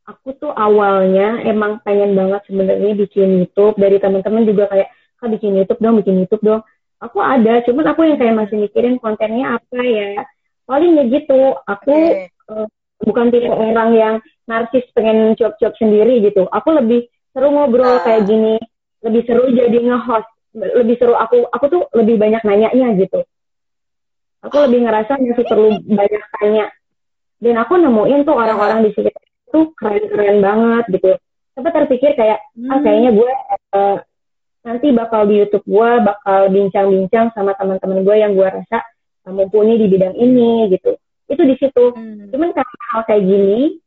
Aku 0.06 0.38
tuh 0.38 0.54
awalnya 0.54 1.42
emang 1.42 1.82
pengen 1.82 2.14
banget 2.14 2.46
sebenarnya 2.46 2.94
bikin 2.94 3.42
YouTube 3.42 3.74
dari 3.74 3.98
teman-teman 3.98 4.46
juga 4.46 4.70
kayak 4.70 4.88
kak 5.18 5.28
bikin 5.34 5.58
YouTube 5.58 5.82
dong, 5.82 5.98
bikin 5.98 6.22
YouTube 6.22 6.44
dong. 6.46 6.62
Aku 7.02 7.18
ada, 7.20 7.60
cuman 7.66 7.92
aku 7.92 8.06
yang 8.06 8.16
kayak 8.16 8.38
masih 8.38 8.56
mikirin 8.56 8.96
kontennya 9.02 9.58
apa 9.58 9.80
ya. 9.82 10.22
Paling 10.64 10.94
ya 10.94 11.04
gitu. 11.10 11.58
Aku 11.58 11.92
Oke. 11.92 12.30
eh, 12.30 12.66
bukan 13.02 13.26
tipe 13.34 13.50
orang 13.50 13.90
yang 13.98 14.14
narsis 14.46 14.86
pengen 14.94 15.34
cuap-cuap 15.34 15.74
sendiri 15.74 16.22
gitu. 16.22 16.46
Aku 16.54 16.70
lebih 16.70 17.10
seru 17.34 17.50
ngobrol 17.50 17.98
Ah. 17.98 18.02
kayak 18.06 18.30
gini, 18.30 18.56
lebih 19.06 19.22
seru 19.22 19.46
jadi 19.54 19.78
nge-host, 19.78 20.28
lebih 20.54 20.96
seru 20.98 21.14
aku 21.14 21.46
aku 21.54 21.64
tuh 21.70 21.82
lebih 21.94 22.18
banyak 22.18 22.42
nanyanya 22.42 22.98
gitu. 22.98 23.22
Aku 24.42 24.56
lebih 24.66 24.86
ngerasa 24.86 25.18
masih 25.22 25.46
perlu 25.46 25.78
banyak 25.86 26.22
tanya. 26.38 26.66
Dan 27.38 27.54
aku 27.60 27.78
nemuin 27.78 28.26
tuh 28.26 28.34
orang-orang 28.34 28.82
di 28.86 28.90
sekitar 28.96 29.22
itu 29.22 29.60
keren-keren 29.78 30.38
banget 30.42 30.84
gitu. 30.90 31.10
Sempat 31.54 31.72
terpikir 31.72 32.18
kayak 32.18 32.42
ah 32.68 32.76
Hmm. 32.76 32.82
kayaknya 32.84 33.10
gue 33.14 33.30
eh, 33.76 33.96
nanti 34.66 34.86
bakal 34.90 35.30
di 35.30 35.40
YouTube 35.40 35.64
gue 35.64 35.90
bakal 36.02 36.50
bincang-bincang 36.50 37.30
sama 37.32 37.54
teman-teman 37.54 38.02
gue 38.02 38.16
yang 38.18 38.32
gue 38.34 38.48
rasa 38.50 38.82
mumpuni 39.30 39.78
di 39.78 39.86
bidang 39.86 40.14
ini 40.18 40.70
gitu. 40.74 40.98
Itu 41.26 41.42
di 41.42 41.54
situ. 41.58 41.84
Hmm. 41.94 42.30
Cuman 42.30 42.50
karena 42.54 42.82
hal 42.94 43.02
kayak 43.06 43.24
gini, 43.26 43.82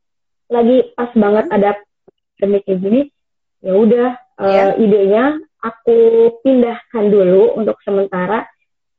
lagi 0.50 0.78
pas 0.96 1.12
banget 1.16 1.46
ada 1.52 1.70
pandemi 2.40 2.60
kayak 2.64 2.80
gini, 2.80 3.02
ya 3.64 3.74
udah 3.76 4.10
eh, 4.40 4.48
Iya. 4.48 4.66
idenya 4.78 5.26
aku 5.60 5.98
pindahkan 6.40 7.06
dulu 7.08 7.60
untuk 7.60 7.76
sementara 7.84 8.48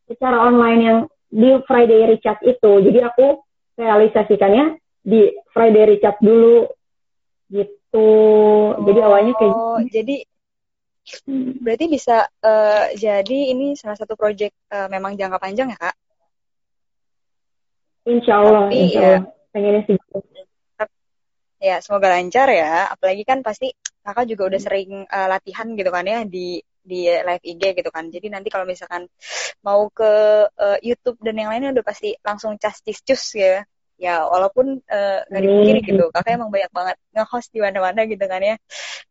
secara 0.05 0.45
online 0.45 0.81
yang 0.81 0.99
di 1.27 1.57
Friday 1.65 2.05
Recharge 2.07 2.45
itu. 2.45 2.73
Jadi 2.85 2.99
aku 3.01 3.27
realisasikannya 3.75 4.77
di 5.01 5.33
Friday 5.51 5.85
Recharge 5.89 6.21
dulu 6.21 6.69
gitu. 7.49 8.09
Jadi 8.85 9.01
awalnya 9.01 9.33
kayak 9.35 9.53
Oh, 9.53 9.79
gitu. 9.81 9.91
jadi 9.91 10.17
berarti 11.59 11.85
bisa 11.89 12.29
eh, 12.39 12.85
jadi 12.95 13.39
ini 13.51 13.73
salah 13.75 13.97
satu 13.97 14.15
project 14.15 14.53
eh, 14.69 14.87
memang 14.87 15.17
jangka 15.17 15.39
panjang 15.39 15.73
ya 15.73 15.79
kak? 15.81 15.97
Insya 18.05 18.35
Allah, 18.37 18.69
Tapi 18.69 18.77
insya 18.81 19.01
ya- 19.01 19.09
Allah. 19.19 19.23
Pengennya 19.51 19.83
sih. 19.85 19.97
Ya 21.61 21.77
semoga 21.81 22.09
lancar 22.09 22.49
ya. 22.49 22.89
Apalagi 22.89 23.23
kan 23.23 23.43
pasti 23.43 23.69
kakak 24.11 24.27
juga 24.27 24.43
udah 24.51 24.61
sering 24.61 24.91
eh, 25.07 25.29
latihan 25.31 25.67
gitu 25.79 25.91
kan 25.95 26.05
ya 26.05 26.27
di 26.27 26.59
di 26.81 27.07
live 27.07 27.45
IG 27.45 27.63
gitu 27.79 27.91
kan. 27.95 28.11
Jadi 28.11 28.27
nanti 28.33 28.49
kalau 28.51 28.67
misalkan 28.67 29.07
mau 29.63 29.87
ke 29.95 30.13
eh, 30.51 30.79
YouTube 30.83 31.23
dan 31.23 31.39
yang 31.39 31.49
lainnya 31.55 31.71
udah 31.77 31.85
pasti 31.87 32.19
langsung 32.27 32.59
cas 32.59 32.83
cis 32.83 33.01
cus 33.07 33.25
ya. 33.39 33.63
Ya 34.01 34.25
walaupun 34.25 34.81
eh, 34.89 35.21
nggak 35.29 35.43
dipungkiri 35.45 35.81
Amin. 35.85 35.89
gitu, 35.95 36.05
kakak 36.11 36.33
emang 36.41 36.51
banyak 36.51 36.73
banget 36.73 36.97
nge-host 37.15 37.49
di 37.53 37.61
mana-mana 37.63 38.01
gitu 38.09 38.25
kan 38.27 38.41
ya. 38.43 38.57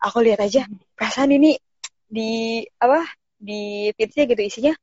Aku 0.03 0.19
lihat 0.25 0.41
aja 0.43 0.65
perasaan 0.97 1.31
ini 1.31 1.55
di 2.09 2.65
apa 2.81 3.05
di 3.39 3.93
feedsnya 3.95 4.25
gitu 4.27 4.41
isinya 4.43 4.73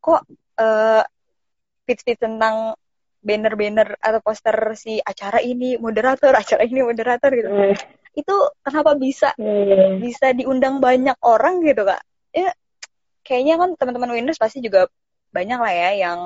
kok 0.00 0.22
eh 0.56 1.02
feeds-feeds 1.86 2.22
tentang 2.22 2.74
banner-banner 3.26 3.98
atau 3.98 4.20
poster 4.22 4.54
si 4.78 5.02
acara 5.02 5.42
ini 5.42 5.74
moderator 5.74 6.30
acara 6.30 6.62
ini 6.62 6.80
moderator 6.86 7.30
gitu. 7.34 7.50
Eh, 7.50 7.74
itu 8.14 8.36
kenapa 8.62 8.94
bisa 8.94 9.34
eh, 9.34 9.98
bisa 9.98 10.30
diundang 10.30 10.78
banyak 10.78 11.18
orang 11.26 11.58
gitu 11.66 11.82
kak? 11.82 12.02
Ya 12.30 12.54
kayaknya 13.26 13.58
kan 13.58 13.74
teman-teman 13.74 14.14
Windows 14.14 14.38
pasti 14.38 14.62
juga 14.62 14.86
banyak 15.34 15.58
lah 15.58 15.74
ya 15.74 15.90
yang 16.06 16.18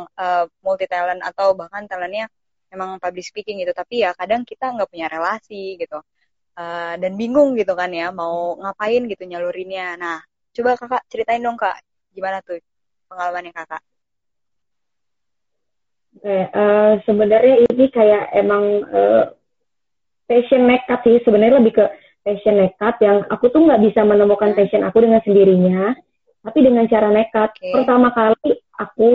multi 0.61 0.85
talent 0.85 1.25
atau 1.25 1.57
bahkan 1.57 1.89
talentnya 1.89 2.29
memang 2.69 3.01
public 3.01 3.25
speaking 3.25 3.65
gitu. 3.65 3.73
Tapi 3.73 4.05
ya 4.05 4.13
kadang 4.13 4.45
kita 4.45 4.69
nggak 4.77 4.89
punya 4.93 5.09
relasi 5.09 5.81
gitu. 5.81 6.05
Eh, 6.61 6.95
dan 7.01 7.13
bingung 7.17 7.57
gitu 7.57 7.73
kan 7.73 7.89
ya 7.97 8.13
mau 8.13 8.61
ngapain 8.61 9.09
gitu 9.09 9.25
nyalurinnya. 9.25 9.97
Nah 9.97 10.21
coba 10.53 10.77
kakak 10.77 11.03
ceritain 11.09 11.41
dong 11.41 11.57
kak. 11.57 11.81
Gimana 12.13 12.45
tuh 12.45 12.61
pengalamannya 13.09 13.57
kakak 13.57 13.81
eh, 16.23 16.93
sebenarnya 17.05 17.65
ini 17.65 17.87
kayak 17.89 18.33
emang 18.35 18.65
eh, 18.85 19.25
passion 20.27 20.69
nekat 20.69 21.01
sih. 21.03 21.17
Sebenarnya 21.25 21.59
lebih 21.59 21.81
ke 21.81 21.85
passion 22.21 22.61
nekat 22.61 23.01
yang 23.01 23.25
aku 23.27 23.49
tuh 23.49 23.65
nggak 23.65 23.83
bisa 23.83 24.05
menemukan 24.05 24.53
passion 24.53 24.85
aku 24.85 25.01
dengan 25.01 25.21
sendirinya, 25.25 25.97
tapi 26.45 26.59
dengan 26.61 26.85
cara 26.87 27.09
nekat. 27.09 27.51
Oke. 27.57 27.73
Pertama 27.73 28.13
kali 28.13 28.51
aku 28.77 29.09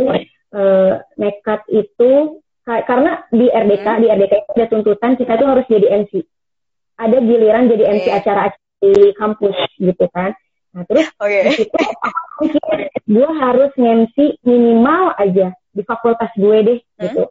eh, 0.56 0.94
nekat 1.15 1.62
itu 1.70 2.39
ka- 2.63 2.86
karena 2.88 3.26
di 3.30 3.48
RDK, 3.48 3.88
Hmm. 3.88 4.02
di 4.02 4.08
RDK 4.10 4.34
itu 4.39 4.52
ada 4.56 4.68
tuntutan 4.72 5.12
kita 5.15 5.34
tuh 5.36 5.48
harus 5.52 5.65
jadi 5.68 5.88
MC. 6.06 6.24
Ada 6.96 7.18
giliran 7.20 7.68
jadi 7.68 7.84
MC 7.91 8.08
Oke. 8.08 8.18
acara-acara 8.24 8.63
di 8.86 8.94
kampus 9.18 9.58
gitu 9.82 10.06
kan. 10.13 10.32
Nah 10.76 10.84
terus 10.86 11.08
di 11.08 11.52
situ 11.63 11.80
mikir 12.44 12.91
gue 13.08 13.30
harus 13.39 13.72
nge-MC 13.80 14.44
minimal 14.44 15.15
aja 15.15 15.56
di 15.75 15.83
fakultas 15.83 16.31
gue 16.39 16.57
deh 16.63 16.79
Hmm? 16.95 17.03
gitu. 17.11 17.23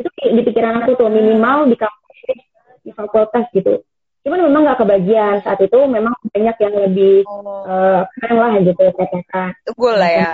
Itu 0.00 0.08
di 0.32 0.42
pikiran 0.48 0.80
aku 0.80 0.96
tuh 0.96 1.12
minimal 1.12 1.68
di 1.68 1.76
kampus 1.76 2.18
deh, 2.24 2.40
di 2.88 2.90
fakultas 2.96 3.44
gitu. 3.52 3.84
Cuman 4.24 4.40
memang 4.48 4.64
nggak 4.64 4.80
kebagian. 4.80 5.44
Saat 5.44 5.60
itu 5.60 5.76
memang 5.84 6.16
banyak 6.32 6.56
yang 6.56 6.74
lebih 6.88 7.24
oh. 7.28 7.68
eh, 7.68 8.00
keren 8.16 8.36
lah 8.40 8.52
gitu 8.64 8.84
katakan 8.96 9.52
gue 9.68 9.92
lah 9.92 10.10
ya? 10.10 10.32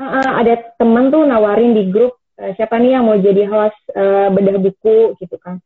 Ah, 0.00 0.04
ah, 0.04 0.30
ada 0.40 0.56
temen 0.80 1.12
tuh 1.12 1.28
nawarin 1.28 1.76
di 1.76 1.92
grup 1.92 2.16
eh, 2.40 2.56
siapa 2.56 2.80
nih 2.80 2.96
yang 2.96 3.04
mau 3.04 3.20
jadi 3.20 3.44
host 3.44 3.76
eh, 3.92 4.28
bedah 4.32 4.56
buku 4.56 5.16
gitu 5.20 5.36
kan. 5.36 5.60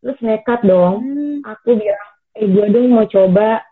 Terus 0.00 0.18
nekat 0.22 0.62
dong. 0.62 1.02
Hmm. 1.02 1.38
aku 1.42 1.74
bilang 1.74 2.10
eh 2.38 2.46
gue 2.46 2.66
dong 2.70 2.86
mau 2.90 3.06
coba 3.10 3.66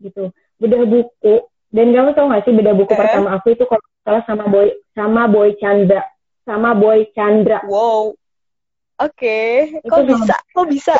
gitu. 0.00 0.32
Bedah 0.56 0.88
buku 0.88 1.51
dan 1.72 1.86
kamu 1.88 2.12
tau 2.12 2.28
gak 2.28 2.44
sih 2.44 2.52
bedah 2.52 2.74
buku 2.74 2.92
Eh? 2.92 2.98
pertama 2.98 3.28
aku 3.32 3.46
itu 3.50 3.64
kalau 3.64 3.82
salah 4.02 4.22
sama 4.24 4.44
boy 4.46 4.66
sama 4.92 5.22
boy 5.26 5.56
Chandra 5.56 6.04
sama 6.44 6.70
boy 6.72 7.08
Chandra 7.10 7.64
Wow. 7.64 8.12
Oke, 9.00 9.66
Itu 9.82 9.88
kok 9.88 9.98
sama- 9.98 10.10
bisa? 10.14 10.36
Kok 10.52 10.66
bisa? 10.68 10.94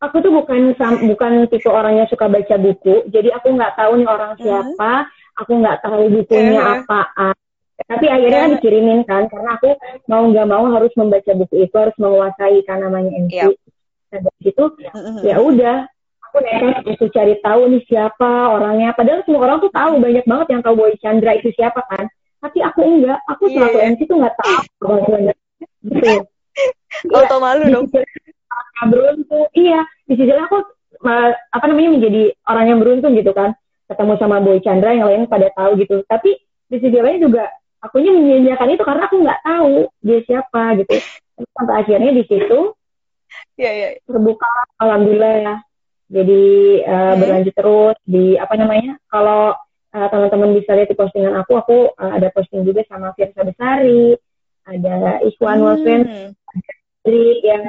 aku 0.00 0.16
tuh 0.18 0.32
bukan 0.32 0.74
bukan 1.06 1.32
tipe 1.46 1.68
orang 1.68 1.94
yang 1.96 2.08
suka 2.08 2.26
baca 2.26 2.56
buku 2.56 3.06
jadi 3.06 3.30
aku 3.32 3.54
nggak 3.54 3.76
tahu 3.76 3.92
nih 3.96 4.08
orang 4.08 4.34
Mhm. 4.34 4.40
siapa 4.40 4.92
aku 5.36 5.52
nggak 5.54 5.78
tahu 5.80 6.02
bukunya 6.10 6.58
Eh. 6.58 6.74
apaan 6.80 7.34
tapi 7.84 8.06
akhirnya 8.08 8.40
kan 8.40 8.50
Eh. 8.50 8.54
dikirimin 8.56 9.00
kan 9.04 9.22
karena 9.26 9.50
aku 9.54 9.70
mau 10.06 10.26
nggak 10.26 10.46
mau 10.48 10.64
harus 10.68 10.90
membaca 10.92 11.32
buku 11.32 11.54
itu 11.60 11.74
harus 11.74 11.94
menguasai 11.96 12.58
kan 12.64 12.78
namanya 12.80 13.10
MC 13.14 13.30
Iya. 13.30 13.46
nah 14.10 14.18
dari 14.20 14.40
situ 14.42 14.64
Mhm. 14.90 15.22
ya 15.22 15.36
udah 15.38 15.76
aku 16.32 16.40
nekat 16.40 16.96
aku 16.96 17.06
cari 17.12 17.36
tahu 17.44 17.60
nih 17.68 17.82
siapa 17.84 18.30
orangnya. 18.56 18.96
Padahal 18.96 19.20
semua 19.28 19.44
orang 19.44 19.60
tuh 19.60 19.68
tahu 19.68 20.00
banyak 20.00 20.24
banget 20.24 20.46
yang 20.48 20.62
tahu 20.64 20.74
Boy 20.80 20.96
Chandra 21.04 21.36
itu 21.36 21.52
siapa 21.52 21.84
kan. 21.92 22.08
Tapi 22.40 22.58
aku 22.64 22.80
enggak 22.80 23.20
aku 23.28 23.52
Iya, 23.52 23.54
selaku 23.60 23.76
iya. 23.76 23.84
MC 23.92 24.00
tuh 24.08 24.16
nggak 24.16 24.36
tahu. 24.40 24.56
Bagaimana 24.88 25.32
gitu. 25.84 26.12
Auto 27.20 27.36
malu 27.36 27.62
di 27.68 27.72
dong. 27.76 27.86
beruntung. 28.88 29.44
Iya 29.52 29.80
di 30.08 30.14
sisi 30.16 30.32
lain 30.32 30.48
aku 30.48 30.58
apa 31.52 31.64
namanya 31.68 32.00
menjadi 32.00 32.22
orang 32.48 32.64
yang 32.72 32.78
beruntung 32.80 33.12
gitu 33.12 33.32
kan. 33.36 33.52
Ketemu 33.92 34.12
sama 34.16 34.40
Boy 34.40 34.58
Chandra 34.64 34.96
yang 34.96 35.12
lain 35.12 35.28
pada 35.28 35.52
tahu 35.52 35.76
gitu. 35.84 36.00
Tapi 36.08 36.32
di 36.72 36.76
sisi 36.80 36.96
lain 36.96 37.28
juga 37.28 37.44
akunya 37.84 38.08
menyia-nyiakan 38.16 38.72
itu 38.72 38.82
karena 38.88 39.04
aku 39.04 39.16
nggak 39.20 39.40
tahu 39.44 39.74
dia 40.00 40.18
siapa 40.24 40.80
gitu. 40.80 40.96
Sampai 41.52 41.74
akhirnya 41.84 42.16
di 42.16 42.24
situ 42.24 42.72
Iya, 43.56 43.70
iya. 43.72 43.88
terbuka 44.04 44.44
alhamdulillah 44.80 45.32
ya 45.40 45.54
jadi 46.12 46.42
eh, 46.84 46.92
Hmm. 46.92 47.18
berlanjut 47.18 47.54
terus 47.56 47.96
di 48.04 48.36
apa 48.36 48.54
namanya 48.60 49.00
kalau 49.08 49.56
eh, 49.92 50.08
teman-teman 50.12 50.52
bisa 50.60 50.76
lihat 50.76 50.92
di 50.92 50.96
postingan 50.96 51.34
aku 51.40 51.52
aku 51.56 51.78
eh, 51.96 52.12
ada 52.20 52.28
posting 52.36 52.68
juga 52.68 52.84
sama 52.84 53.16
Firsa 53.16 53.40
Besari 53.42 54.12
ada 54.68 55.24
Ikhwan 55.24 55.58
Waswen 55.64 56.02
Hmm. 56.04 56.30
dari 57.02 57.40
yang 57.42 57.64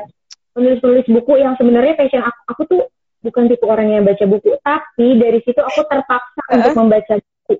penulis-penulis 0.54 1.08
buku 1.10 1.42
yang 1.42 1.58
sebenarnya 1.58 1.98
passion 1.98 2.22
aku, 2.22 2.40
aku 2.46 2.62
tuh 2.70 2.82
bukan 3.26 3.50
tipe 3.50 3.66
orang 3.66 3.90
yang 3.90 4.04
baca 4.06 4.22
buku, 4.30 4.54
tapi 4.62 5.18
dari 5.18 5.42
situ 5.42 5.58
aku 5.58 5.82
terpaksa 5.90 6.44
Uh-uh. 6.46 6.54
untuk 6.62 6.74
membaca 6.78 7.14
buku. 7.18 7.56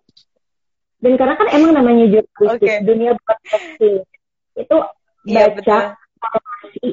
Dan 1.02 1.18
karena 1.18 1.34
kan 1.34 1.48
emang 1.50 1.72
namanya 1.74 2.06
jurnalistik, 2.06 2.70
Oke. 2.70 2.86
dunia 2.86 3.12
broadcasting 3.18 4.06
itu 4.54 4.78
Iya, 5.24 5.56
baca 5.56 5.96
informasi 5.98 6.86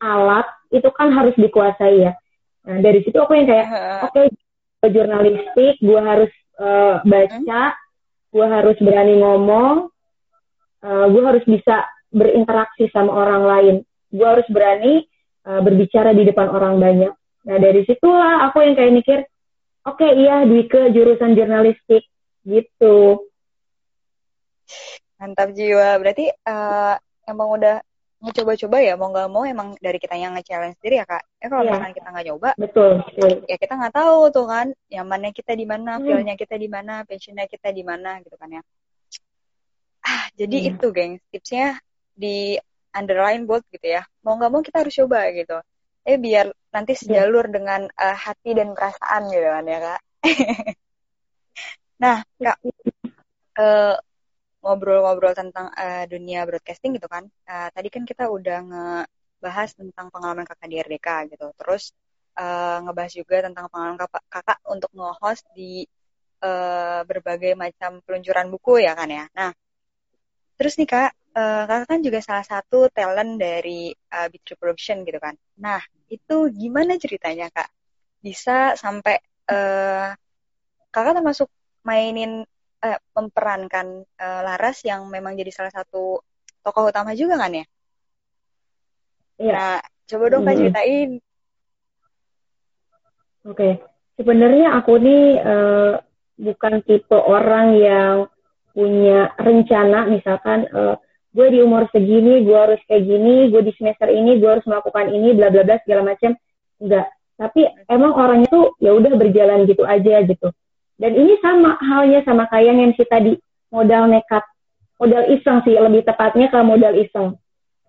alat 0.00 0.46
itu 0.72 0.88
kan 0.94 1.12
harus 1.12 1.34
dikuasai 1.36 2.08
ya. 2.08 2.12
Nah 2.62 2.78
dari 2.78 3.02
situ 3.02 3.18
aku 3.18 3.34
yang 3.34 3.48
kayak 3.50 3.66
oke 4.06 4.22
gua 4.82 4.88
jurnalistik, 4.90 5.74
gue 5.78 6.00
harus 6.02 6.32
eh, 6.58 6.96
baca, 7.02 7.62
gue 8.34 8.46
harus 8.46 8.76
berani 8.82 9.14
ngomong, 9.18 9.90
gue 10.82 11.22
harus 11.22 11.44
bisa 11.46 11.86
berinteraksi 12.10 12.90
sama 12.90 13.14
orang 13.14 13.42
lain, 13.46 13.76
gue 14.10 14.26
harus 14.26 14.46
berani 14.50 15.06
eh, 15.46 15.60
berbicara 15.62 16.10
di 16.14 16.26
depan 16.26 16.50
orang 16.50 16.78
banyak. 16.78 17.12
Nah 17.42 17.56
dari 17.58 17.82
situlah 17.86 18.46
aku 18.50 18.62
yang 18.62 18.74
kayak 18.78 18.94
mikir, 18.94 19.18
oke 19.86 20.06
iya 20.06 20.46
Dwike 20.46 20.90
jurusan 20.94 21.34
jurnalistik 21.34 22.06
gitu. 22.46 23.26
Mantap 25.18 25.54
jiwa. 25.54 25.98
Berarti 26.02 26.26
eh, 26.30 26.94
emang 27.26 27.48
udah 27.54 27.78
ngecoba-coba 28.22 28.76
ya 28.78 28.94
mau 28.94 29.10
nggak 29.10 29.28
mau 29.34 29.42
emang 29.42 29.74
dari 29.82 29.98
kita 29.98 30.14
yang 30.14 30.32
nge-challenge 30.38 30.78
sendiri 30.78 31.02
ya 31.02 31.06
kak. 31.10 31.22
Ya 31.42 31.46
kalau 31.50 31.62
Iya. 31.66 31.70
misalkan 31.74 31.92
kita 31.98 32.08
nggak 32.14 32.26
nyoba, 32.30 32.50
Betul. 32.54 32.90
betul. 33.02 33.30
ya 33.50 33.56
kita 33.58 33.72
nggak 33.74 33.94
tahu 33.98 34.18
tuh 34.30 34.46
kan, 34.46 34.66
nyamannya 34.88 35.30
kita 35.34 35.52
di 35.58 35.66
mana, 35.66 35.90
Hmm. 35.98 36.04
feel-nya 36.06 36.34
kita 36.38 36.54
di 36.54 36.68
mana, 36.70 36.94
passionnya 37.02 37.46
kita 37.50 37.68
di 37.74 37.82
mana 37.82 38.22
gitu 38.22 38.36
kan 38.38 38.48
ya. 38.54 38.62
Ah, 40.02 40.26
jadi 40.38 40.56
Iya. 40.58 40.70
itu 40.74 40.86
geng, 40.94 41.12
tipsnya 41.34 41.78
di 42.14 42.54
underline 42.94 43.42
bold 43.46 43.66
gitu 43.74 43.86
ya. 43.90 44.02
Mau 44.22 44.38
nggak 44.38 44.50
mau 44.54 44.62
kita 44.62 44.86
harus 44.86 44.94
coba 44.94 45.26
gitu. 45.34 45.58
Eh 46.06 46.18
biar 46.18 46.50
nanti 46.74 46.94
sejalur 46.98 47.46
dengan 47.50 47.86
eh, 47.90 48.16
hati 48.18 48.54
dan 48.54 48.74
perasaan 48.74 49.30
gitu 49.30 49.46
kan 49.50 49.64
ya 49.66 49.78
kak. 49.82 50.00
nah 52.02 52.16
kak, 52.38 52.58
eh, 53.58 53.94
ngobrol-ngobrol 54.62 55.34
tentang 55.40 55.66
eh, 55.74 56.04
dunia 56.12 56.40
broadcasting 56.48 56.90
gitu 56.96 57.08
kan. 57.14 57.24
Eh, 57.50 57.68
tadi 57.74 57.88
kan 57.94 58.02
kita 58.10 58.24
udah 58.36 58.58
ngebahas 58.70 59.70
tentang 59.78 60.06
pengalaman 60.14 60.46
kakak 60.48 60.68
di 60.70 60.76
RDK 60.86 61.08
gitu. 61.34 61.46
Terus 61.60 61.82
eh, 62.38 62.76
ngebahas 62.84 63.12
juga 63.20 63.36
tentang 63.46 63.66
pengalaman 63.72 63.98
kakak, 64.02 64.24
kakak 64.30 64.58
untuk 64.74 64.90
nge-host 64.96 65.44
di 65.56 65.84
eh, 66.44 67.00
berbagai 67.10 67.52
macam 67.58 67.90
peluncuran 68.06 68.46
buku 68.52 68.72
ya 68.86 68.92
kan 68.98 69.08
ya. 69.10 69.24
Nah, 69.38 69.50
terus 70.58 70.74
nih 70.78 70.88
kak, 70.92 71.10
eh, 71.38 71.62
kakak 71.68 71.86
kan 71.90 72.00
juga 72.06 72.18
salah 72.28 72.46
satu 72.52 72.78
talent 72.96 73.32
dari 73.40 73.90
uh, 74.14 74.28
Tree 74.44 74.58
Production 74.60 74.96
gitu 75.08 75.18
kan. 75.18 75.34
Nah, 75.64 75.80
itu 76.12 76.36
gimana 76.60 76.92
ceritanya 77.02 77.46
kak? 77.56 77.68
Bisa 78.26 78.78
sampai 78.82 79.16
eh, 79.52 80.08
kakak 80.94 81.14
termasuk 81.18 81.48
mainin 81.88 82.46
eh, 82.82 82.98
memperankan 83.14 83.86
eh, 84.02 84.40
Laras 84.42 84.82
yang 84.82 85.06
memang 85.06 85.38
jadi 85.38 85.54
salah 85.54 85.72
satu 85.72 86.18
tokoh 86.62 86.90
utama 86.90 87.14
juga 87.14 87.38
kan 87.38 87.54
ya? 87.54 87.64
Iya. 89.38 89.52
Nah, 89.54 89.78
coba 90.10 90.24
dong 90.30 90.42
kak 90.46 90.54
Hmm. 90.54 90.60
ceritain. 90.60 91.10
Oke, 93.42 93.82
sebenarnya 94.14 94.78
aku 94.78 94.92
nih 95.02 95.24
eh, 95.42 95.92
bukan 96.38 96.74
tipe 96.86 97.18
orang 97.18 97.74
yang 97.74 98.14
punya 98.70 99.34
rencana, 99.36 100.06
misalkan 100.06 100.70
eh, 100.70 100.94
gue 101.32 101.46
di 101.50 101.58
umur 101.64 101.88
segini, 101.90 102.44
gue 102.46 102.54
harus 102.54 102.78
kayak 102.86 103.02
gini, 103.08 103.50
gue 103.50 103.62
di 103.66 103.72
semester 103.74 104.06
ini, 104.12 104.38
gue 104.38 104.46
harus 104.46 104.66
melakukan 104.68 105.10
ini, 105.10 105.34
bla 105.34 105.50
bla 105.50 105.64
bla 105.66 105.80
segala 105.82 106.14
macam. 106.14 106.36
Enggak. 106.78 107.08
Tapi 107.40 107.66
emang 107.90 108.12
orangnya 108.14 108.46
tuh 108.52 108.76
ya 108.78 108.94
udah 108.94 109.12
berjalan 109.18 109.66
gitu 109.66 109.82
aja 109.82 110.22
gitu. 110.22 110.54
Dan 111.02 111.18
ini 111.18 111.34
sama 111.42 111.74
halnya 111.82 112.22
sama 112.22 112.46
kayak 112.46 112.78
yang 112.78 112.94
si 112.94 113.02
tadi 113.02 113.34
modal 113.74 114.06
nekat, 114.06 114.46
modal 115.02 115.26
iseng 115.34 115.58
sih 115.66 115.74
lebih 115.74 116.06
tepatnya 116.06 116.46
ke 116.46 116.58
modal 116.62 116.94
iseng. 116.94 117.34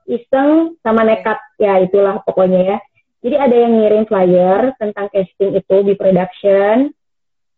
Iseng 0.10 0.82
sama 0.82 1.06
nekat 1.06 1.38
ya 1.62 1.78
itulah 1.78 2.26
pokoknya 2.26 2.62
ya. 2.66 2.78
Jadi 3.22 3.36
ada 3.38 3.56
yang 3.56 3.78
ngirim 3.78 4.04
flyer 4.10 4.74
tentang 4.82 5.14
casting 5.14 5.54
itu 5.54 5.76
di 5.86 5.94
production. 5.94 6.90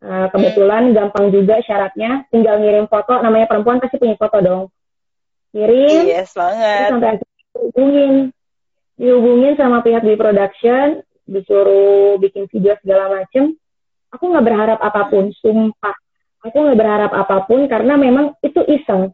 Uh, 0.04 0.28
kebetulan 0.30 0.91
gampang 0.91 1.34
juga 1.34 1.58
syaratnya, 1.63 2.28
tinggal 2.30 2.60
ngirim 2.60 2.86
foto. 2.91 3.18
Namanya 3.24 3.48
perempuan 3.48 3.80
pasti 3.80 3.96
punya 3.96 4.20
foto 4.20 4.38
dong. 4.44 4.63
Kirim, 5.56 6.04
Yes 6.04 6.36
banget. 6.36 6.91
sampai 6.91 7.10
akhirnya 7.15 7.41
dihubungin, 7.56 8.13
dihubungin 9.00 9.54
sama 9.56 9.80
pihak 9.80 10.04
di 10.04 10.20
production, 10.20 11.00
disuruh 11.26 12.20
bikin 12.20 12.46
video 12.52 12.76
segala 12.84 13.24
macem. 13.24 13.56
Aku 14.15 14.32
nggak 14.32 14.45
berharap 14.47 14.80
apa 14.80 15.01
pun, 15.12 15.30
sumpah. 15.36 15.95
Aku 16.47 16.56
nggak 16.56 16.80
berharap 16.80 17.12
apa 17.12 17.38
pun 17.45 17.67
karena 17.67 17.99
memang 17.99 18.32
itu 18.39 18.63
iseng, 18.65 19.12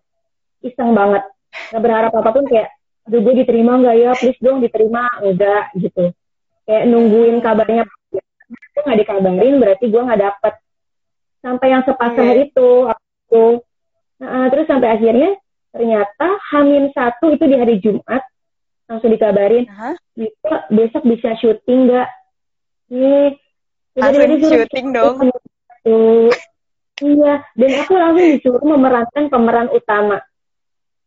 iseng 0.62 0.94
banget. 0.94 1.26
Nggak 1.74 1.84
berharap 1.84 2.12
apa 2.14 2.30
pun 2.30 2.44
kayak, 2.46 2.70
aduh 3.10 3.20
gue 3.26 3.34
diterima 3.42 3.82
nggak 3.82 3.96
ya, 3.98 4.12
please 4.16 4.40
dong 4.40 4.62
diterima, 4.62 5.10
enggak 5.24 5.74
gitu 5.76 6.14
kayak 6.66 6.88
nungguin 6.88 7.42
kabarnya 7.42 7.84
itu 8.14 8.80
nggak 8.80 9.00
dikabarin 9.04 9.56
berarti 9.60 9.86
gue 9.92 10.02
nggak 10.08 10.22
dapet 10.22 10.54
sampai 11.42 11.68
yang 11.68 11.84
sepasrah 11.84 12.32
Iya. 12.32 12.48
itu 12.48 12.70
aku 12.88 13.46
nah, 14.22 14.48
terus 14.48 14.72
sampai 14.72 14.90
akhirnya 14.96 15.36
ternyata 15.76 16.28
Hamin 16.54 16.94
satu 16.96 17.34
itu 17.36 17.44
di 17.44 17.56
hari 17.58 17.76
Jumat 17.82 18.24
langsung 18.88 19.12
dikabarin 19.12 19.66
Hah? 19.68 19.96
bisa 20.16 20.54
besok 20.72 21.04
bisa 21.08 21.30
syuting 21.40 21.92
nggak 21.92 22.08
nih 22.92 23.36
Langsung 23.96 24.30
disuruh 24.30 24.64
syuting 24.68 24.88
dong. 24.96 25.16
Iya 27.02 27.34
dan 27.58 27.70
aku 27.82 27.94
langsung 27.98 28.28
disuruh 28.38 28.62
memerankan 28.62 29.26
pemeran 29.28 29.70
utama 29.74 30.22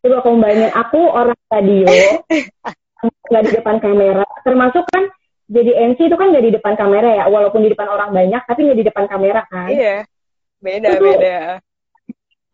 coba 0.03 0.20
kamu 0.20 0.37
bayangin 0.42 0.73
aku 0.75 1.01
orang 1.01 1.38
radio 1.49 1.87
nggak 3.31 3.42
di 3.47 3.51
depan 3.57 3.77
kamera 3.79 4.27
termasuk 4.42 4.85
kan 4.90 5.07
jadi 5.47 5.70
MC 5.94 6.11
itu 6.11 6.16
kan 6.18 6.35
nggak 6.35 6.44
di 6.44 6.53
depan 6.59 6.75
kamera 6.75 7.09
ya 7.14 7.25
walaupun 7.31 7.62
di 7.62 7.70
depan 7.73 7.88
orang 7.88 8.11
banyak 8.11 8.42
tapi 8.42 8.66
nggak 8.66 8.79
di 8.83 8.87
depan 8.90 9.07
kamera 9.07 9.47
kan 9.49 9.70
Iya. 9.70 9.97
Beda, 10.61 10.88
Itu- 10.99 11.05
beda. 11.09 11.38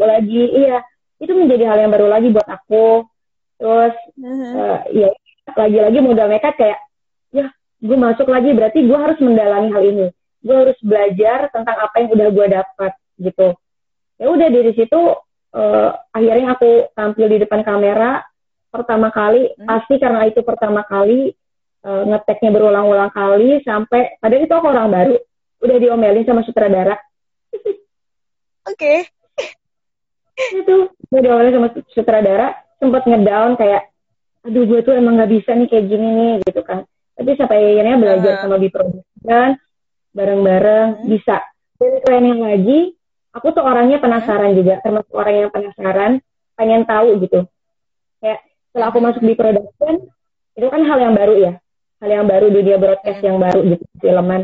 lagi 0.01 0.43
iya 0.61 0.79
itu 1.17 1.33
menjadi 1.33 1.65
hal 1.65 1.79
yang 1.81 1.93
baru 1.93 2.07
lagi 2.13 2.29
buat 2.31 2.47
aku 2.47 3.09
terus 3.57 3.95
Mhm. 4.21 4.53
eh, 4.53 4.79
ya 5.01 5.09
lagi-lagi 5.57 5.99
modal 6.05 6.29
nekat 6.29 6.55
kayak 6.61 6.79
ya 7.33 7.49
gue 7.81 7.97
masuk 7.97 8.29
lagi 8.29 8.53
berarti 8.53 8.85
gue 8.85 8.99
harus 9.01 9.17
mendalami 9.19 9.73
hal 9.73 9.83
ini 9.83 10.07
gue 10.41 10.57
harus 10.57 10.79
belajar 10.81 11.49
tentang 11.49 11.77
apa 11.79 11.95
yang 11.99 12.09
udah 12.11 12.29
gue 12.29 12.47
dapat 12.51 12.93
gitu 13.17 13.49
ya 14.17 14.27
udah 14.27 14.49
dari 14.49 14.73
situ 14.73 15.01
eh, 15.53 15.91
akhirnya 16.11 16.55
aku 16.55 16.71
tampil 16.93 17.27
di 17.29 17.39
depan 17.39 17.61
kamera 17.61 18.25
pertama 18.69 19.11
kali 19.11 19.51
Hmm. 19.53 19.67
pasti 19.67 19.97
karena 19.97 20.25
itu 20.25 20.41
pertama 20.41 20.81
kali 20.83 21.33
eh, 21.81 22.03
ngeteknya 22.07 22.51
berulang-ulang 22.51 23.11
kali 23.11 23.61
sampai 23.61 24.17
padahal 24.17 24.45
itu 24.45 24.55
aku 24.55 24.67
orang 24.67 24.89
baru 24.89 25.17
udah 25.61 25.77
diomelin 25.77 26.25
sama 26.25 26.41
sutradara 26.41 26.97
Oke. 28.71 29.09
itu 30.57 30.75
udah 31.11 31.21
diomelin 31.21 31.53
sama 31.53 31.69
sutradara 31.93 32.49
sempat 32.81 33.05
ngedown 33.05 33.61
kayak 33.61 33.93
aduh 34.41 34.65
gue 34.65 34.81
tuh 34.81 34.97
emang 34.97 35.21
nggak 35.21 35.33
bisa 35.37 35.53
nih 35.53 35.69
kayak 35.69 35.85
gini 35.85 36.09
nih 36.17 36.33
gitu 36.49 36.65
kan 36.65 36.89
tapi 37.13 37.37
sampai 37.37 37.57
akhirnya 37.61 37.97
belajar 38.01 38.33
Uh-huh. 38.33 38.43
sama 38.49 38.57
Biproduction 38.57 39.49
bareng-bareng 40.15 40.89
Hmm. 41.03 41.07
bisa 41.09 41.43
dan 41.81 41.93
kerennya 42.05 42.37
lagi 42.37 42.95
aku 43.33 43.47
tuh 43.55 43.63
orangnya 43.63 44.03
penasaran 44.03 44.53
juga 44.59 44.83
termasuk 44.83 45.15
orang 45.15 45.35
yang 45.47 45.51
penasaran 45.55 46.13
pengen 46.59 46.83
tahu 46.85 47.17
gitu 47.23 47.47
kayak 48.21 48.41
setelah 48.71 48.87
aku 48.91 48.99
Hmm. 48.99 49.07
masuk 49.11 49.23
di 49.25 49.35
production 49.39 49.95
itu 50.59 50.67
kan 50.67 50.83
hal 50.85 50.99
yang 50.99 51.15
baru 51.15 51.35
ya 51.39 51.53
hal 52.01 52.11
yang 52.11 52.27
baru 52.27 52.47
dunia 52.51 52.77
broadcast 52.77 53.21
Hmm. 53.23 53.29
yang 53.33 53.39
baru 53.39 53.61
gitu 53.75 53.85
filman 54.03 54.43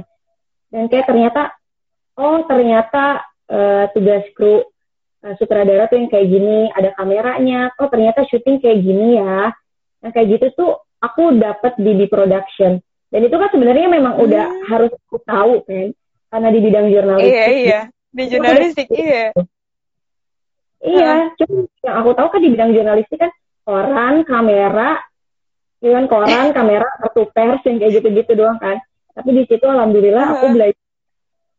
dan 0.70 0.84
kayak 0.90 1.06
ternyata 1.10 1.54
oh 2.16 2.42
ternyata 2.46 3.26
eh, 3.46 3.86
tugas 3.94 4.26
kru 4.34 4.66
uh, 5.26 5.34
sutradara 5.38 5.90
tuh 5.90 5.98
yang 5.98 6.10
kayak 6.10 6.28
gini, 6.30 6.70
ada 6.70 6.94
kameranya, 6.94 7.74
oh 7.82 7.90
ternyata 7.90 8.22
syuting 8.30 8.62
kayak 8.62 8.78
gini 8.82 9.18
ya. 9.18 9.50
Yang 10.04 10.12
kayak 10.14 10.28
gitu 10.38 10.46
tuh 10.54 10.72
aku 11.02 11.34
dapat 11.34 11.74
di 11.80 11.92
di 11.98 12.06
production. 12.06 12.78
Dan 13.06 13.20
itu 13.22 13.36
kan 13.38 13.48
sebenarnya 13.54 13.86
memang 13.86 14.18
udah 14.18 14.46
Hmm. 14.50 14.64
harus 14.66 14.90
aku 14.92 15.18
tahu 15.22 15.54
kan, 15.62 15.94
karena 16.30 16.48
di 16.50 16.60
bidang 16.60 16.86
jurnalistik. 16.90 17.32
Iya, 17.32 17.46
iya. 17.54 17.80
Di 18.10 18.24
jurnalistik, 18.26 18.88
iya. 18.90 19.24
Iya, 20.86 21.34
cuma 21.40 21.66
yang 21.82 21.96
aku 22.04 22.10
tahu 22.14 22.28
kan 22.30 22.40
di 22.42 22.50
bidang 22.52 22.70
jurnalistik 22.76 23.18
kan 23.18 23.32
koran, 23.66 24.14
kamera, 24.22 25.02
ya 25.82 25.90
kan 25.98 26.04
koran, 26.06 26.46
kamera, 26.54 26.86
kartu 27.02 27.26
pers 27.32 27.62
yang 27.66 27.76
kayak 27.82 27.92
gitu-gitu 27.98 28.32
doang 28.38 28.58
kan. 28.60 28.78
Tapi 29.16 29.28
di 29.32 29.42
situ 29.48 29.64
alhamdulillah 29.64 30.36
aku 30.36 30.46
Heeh. 30.46 30.54
belajar. 30.54 30.84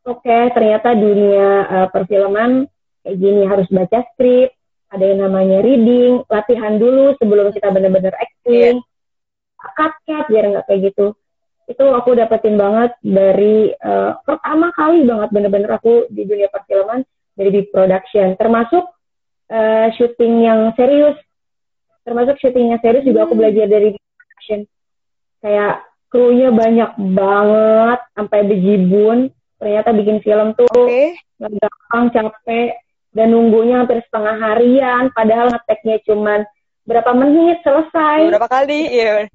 Oke, 0.07 0.37
ternyata 0.55 0.95
dunia 0.95 1.47
uh, 1.67 1.87
perfilman 1.91 2.63
kayak 3.03 3.17
gini 3.19 3.43
harus 3.43 3.67
baca 3.67 4.07
skrip, 4.15 4.55
ada 4.87 5.03
yang 5.03 5.19
namanya 5.27 5.59
reading, 5.59 6.23
latihan 6.31 6.79
dulu 6.79 7.11
sebelum 7.19 7.51
kita 7.51 7.67
benar-benar 7.75 8.15
acting, 8.15 8.79
cut-cut 9.75 10.31
biar 10.31 10.43
nggak 10.47 10.65
kayak 10.71 10.81
gitu. 10.93 11.11
Itu 11.67 11.83
aku 11.83 12.15
dapetin 12.15 12.55
banget 12.55 12.95
dari 13.03 13.75
uh, 13.83 14.15
pertama 14.23 14.71
kali 14.71 15.03
banget 15.03 15.29
bener-bener 15.35 15.71
aku 15.75 16.07
di 16.07 16.23
dunia 16.23 16.47
perfilman 16.47 17.03
dari 17.35 17.49
di 17.51 17.61
production, 17.67 18.39
termasuk 18.39 18.87
uh, 19.51 19.87
syuting 19.99 20.47
yang 20.47 20.71
serius. 20.79 21.19
Termasuk 22.07 22.39
syuting 22.39 22.71
yang 22.71 22.79
serius 22.79 23.03
juga 23.03 23.27
aku 23.27 23.35
Hmm. 23.35 23.43
belajar 23.43 23.67
dari 23.67 23.91
production. 23.99 24.59
Kayak 25.43 25.83
krunya 26.07 26.49
banyak 26.55 26.91
banget 27.13 27.99
sampai 28.15 28.39
bejibun. 28.47 29.19
Ternyata 29.59 29.89
bikin 29.91 30.23
film 30.23 30.55
tuh 30.55 30.71
nggak 30.71 31.51
gampang, 31.51 32.05
capek 32.15 32.79
dan 33.11 33.27
nunggunya 33.35 33.83
hampir 33.83 33.99
setengah 34.07 34.39
harian. 34.39 35.11
Padahal 35.11 35.51
ngeteknya 35.51 35.99
cuman 36.07 36.47
berapa 36.87 37.11
menit 37.11 37.59
selesai. 37.67 38.31
Beberapa 38.31 38.47
kali, 38.47 38.79
iya. 38.87 39.27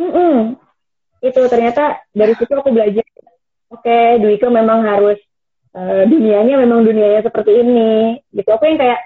Mm-mm. 0.00 0.56
Itu 1.24 1.40
ternyata 1.48 2.04
dari 2.12 2.36
situ 2.36 2.52
aku 2.52 2.68
belajar. 2.68 3.04
Oke, 3.72 4.20
Dwiko 4.20 4.52
memang 4.52 4.84
harus 4.84 5.16
eh, 5.72 6.04
dunianya 6.04 6.60
memang 6.60 6.84
dunianya 6.84 7.24
seperti 7.24 7.64
ini. 7.64 8.20
Gitu. 8.28 8.44
Aku 8.44 8.68
yang 8.68 8.76
kayak 8.76 9.00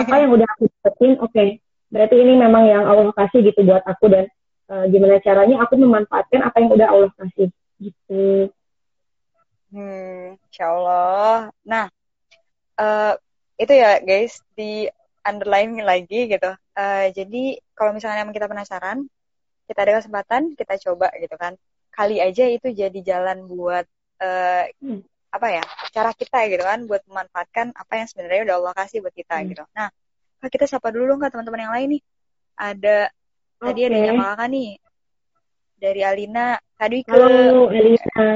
apa 0.00 0.14
yang 0.16 0.32
udah 0.32 0.48
aku 0.56 0.64
dapetin, 0.80 1.12
oke. 1.20 1.44
Berarti 1.92 2.16
ini 2.16 2.32
memang 2.40 2.64
yang 2.64 2.84
Allah 2.88 3.12
kasih 3.12 3.44
gitu 3.52 3.60
buat 3.68 3.84
aku 3.84 4.08
dan 4.08 4.24
eh, 4.72 4.84
gimana 4.88 5.20
caranya 5.20 5.60
aku 5.60 5.76
memanfaatkan 5.76 6.40
apa 6.40 6.56
yang 6.56 6.70
udah 6.72 6.88
Allah 6.88 7.10
kasih. 7.20 7.52
Gitu. 7.76 8.48
Hmm, 9.68 10.40
insya 10.48 10.72
Allah. 10.72 11.52
Nah, 11.68 11.92
eh, 12.80 13.12
itu 13.60 13.72
ya 13.76 14.00
guys, 14.00 14.40
di 14.56 14.88
underline 15.20 15.76
lagi 15.84 16.32
gitu. 16.32 16.50
Eh, 16.78 17.12
jadi 17.12 17.60
kalau 17.76 17.92
misalnya 17.92 18.24
kita 18.32 18.48
penasaran, 18.48 19.04
kita 19.68 19.84
ada 19.84 20.00
kesempatan, 20.00 20.56
kita 20.56 20.74
coba 20.88 21.12
gitu 21.20 21.36
kan. 21.36 21.52
Kali 21.92 22.18
aja 22.24 22.48
itu 22.48 22.72
jadi 22.72 22.98
jalan 23.04 23.44
buat 23.44 23.84
eh, 24.18 24.72
Hmm. 24.82 25.04
apa 25.28 25.46
ya, 25.52 25.62
cara 25.94 26.10
kita 26.16 26.48
gitu 26.48 26.64
kan, 26.64 26.88
buat 26.88 27.04
memanfaatkan 27.06 27.76
apa 27.76 27.92
yang 28.00 28.08
sebenarnya 28.08 28.42
udah 28.48 28.56
Allah 28.58 28.74
kasih 28.74 29.04
buat 29.04 29.12
kita 29.14 29.44
Hmm. 29.44 29.48
gitu. 29.52 29.62
Nah, 29.76 29.92
Kak, 30.40 30.50
kita 30.50 30.66
sapa 30.66 30.88
dulu 30.88 31.18
nggak 31.20 31.36
teman-teman 31.36 31.68
yang 31.68 31.74
lain 31.74 31.88
nih? 31.98 32.02
Ada 32.58 32.96
tadi 33.58 33.80
ada 33.86 33.98
yang 33.98 34.18
kakak 34.18 34.48
nih 34.50 34.70
dari 35.78 36.00
Alina, 36.02 36.58
Kak 36.74 36.88
Dwike. 36.90 37.10
Halo, 37.14 37.70
Elisa. 37.70 38.26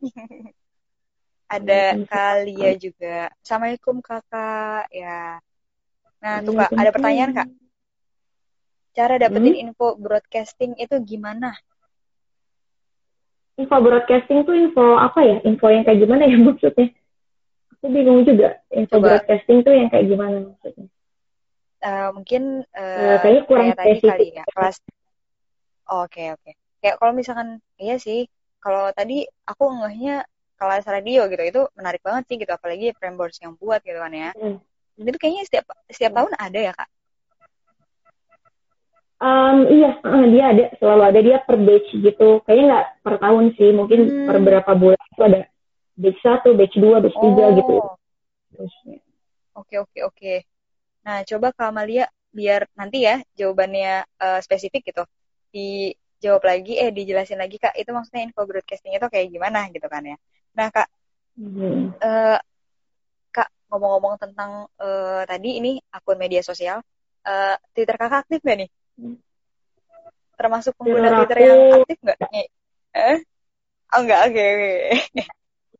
ada. 1.54 1.82
Kalia 2.08 2.72
juga. 2.78 3.30
Assalamualaikum 3.44 4.00
kakak. 4.02 4.88
Ya. 4.90 5.38
Nah 6.22 6.42
tuh 6.46 6.54
kak, 6.54 6.70
ada 6.74 6.90
pertanyaan 6.94 7.30
kak. 7.34 7.48
Cara 8.92 9.16
dapetin 9.16 9.56
Hmm? 9.56 9.64
info 9.72 9.96
broadcasting 9.96 10.76
itu 10.76 10.96
gimana? 11.00 11.56
Info 13.56 13.76
broadcasting 13.80 14.44
tuh 14.44 14.56
info 14.56 14.96
apa 14.96 15.20
ya? 15.22 15.36
Info 15.44 15.66
yang 15.68 15.84
kayak 15.84 16.00
gimana 16.00 16.24
ya 16.28 16.36
maksudnya? 16.48 16.88
Aku 17.72 17.86
bingung 17.88 18.22
juga. 18.24 18.60
Info 18.70 18.96
Coba. 18.96 19.16
broadcasting 19.20 19.64
tuh 19.64 19.72
yang 19.72 19.88
kayak 19.88 20.06
gimana 20.08 20.36
maksudnya? 20.44 20.86
Eh, 21.82 22.08
mungkin 22.14 22.42
eh, 22.70 22.96
Eh, 23.02 23.16
kayaknya 23.20 23.42
kurang 23.48 23.64
kayak 23.66 23.76
tadi 23.76 23.88
spesifik. 23.90 24.10
kali 24.12 24.26
ya 24.38 24.44
kelas. 24.46 24.76
Oke 25.90 26.24
oke. 26.30 26.50
Kayak 26.78 26.96
kalau 27.00 27.12
misalkan 27.12 27.48
iya 27.76 27.96
sih. 27.98 28.28
Kalau 28.62 28.94
tadi 28.94 29.26
aku 29.42 29.64
ngehnya 29.82 30.22
kelas 30.54 30.86
radio 30.86 31.26
gitu 31.26 31.42
itu 31.42 31.60
menarik 31.74 31.98
banget 32.06 32.22
sih 32.30 32.36
gitu 32.38 32.52
apalagi 32.54 32.94
Prambors 32.94 33.34
yang 33.42 33.58
buat 33.58 33.82
gitu 33.82 33.98
kan 33.98 34.14
ya. 34.14 34.30
Hmm. 34.38 34.62
Dan 34.94 35.04
itu 35.10 35.18
kayaknya 35.18 35.42
setiap 35.42 35.64
setiap 35.90 36.12
tahun 36.14 36.32
ada 36.38 36.58
ya 36.62 36.72
kak. 36.72 36.86
Um, 39.22 39.70
iya, 39.70 39.90
dia 40.34 40.44
ada 40.50 40.64
selalu 40.82 41.02
ada 41.06 41.20
dia 41.22 41.38
per 41.46 41.54
batch 41.62 41.94
gitu. 41.94 42.42
Kayaknya 42.42 42.64
nggak 42.66 42.86
per 43.06 43.14
tahun 43.22 43.44
sih, 43.54 43.70
mungkin 43.70 44.00
Hmm. 44.02 44.26
per 44.26 44.36
berapa 44.42 44.72
bulan 44.74 44.98
itu 45.14 45.22
ada 45.22 45.40
batch 45.94 46.20
satu, 46.26 46.48
batch 46.58 46.74
dua, 46.82 46.98
batch 46.98 47.14
tiga 47.22 47.46
gitu. 47.54 47.74
Oh. 47.78 47.94
Oke 49.54 49.78
oke 49.78 49.98
oke. 50.02 50.34
Nah 51.06 51.22
coba 51.22 51.54
Kak 51.54 51.70
Amalia 51.70 52.10
biar 52.34 52.66
nanti 52.74 53.04
ya 53.06 53.22
jawabannya 53.38 54.02
eh, 54.02 54.40
spesifik 54.42 54.90
gitu 54.90 55.04
dijawab 55.52 56.42
lagi 56.42 56.80
eh 56.80 56.90
dijelasin 56.90 57.38
lagi 57.38 57.60
Kak 57.62 57.76
itu 57.76 57.92
maksudnya 57.94 58.26
info 58.26 58.42
broadcasting 58.42 58.96
itu 58.96 59.06
kayak 59.06 59.28
gimana 59.30 59.70
gitu 59.70 59.86
kan 59.86 60.02
ya. 60.02 60.16
Nah 60.58 60.68
Kak 60.74 60.88
Hmm. 61.38 61.94
eh, 61.96 62.38
Kak 63.32 63.48
ngomong-ngomong 63.70 64.18
tentang 64.18 64.66
eh, 64.82 65.22
tadi 65.30 65.62
ini 65.62 65.78
akun 65.94 66.18
media 66.18 66.42
sosial 66.42 66.82
eh, 67.22 67.56
Twitter 67.70 67.94
Kakak 67.94 68.26
aktif 68.26 68.42
nggak 68.42 68.58
nih? 68.66 68.70
Termasuk 70.36 70.72
pengguna 70.74 71.08
Twitter 71.22 71.36
Twitter 71.36 71.38
aku- 71.38 71.46
yang 71.46 71.80
aktif 71.82 71.98
nggak? 72.02 72.18
Eh? 72.92 73.18
Oh 73.92 74.00
enggak 74.00 74.20
oke. 74.28 74.50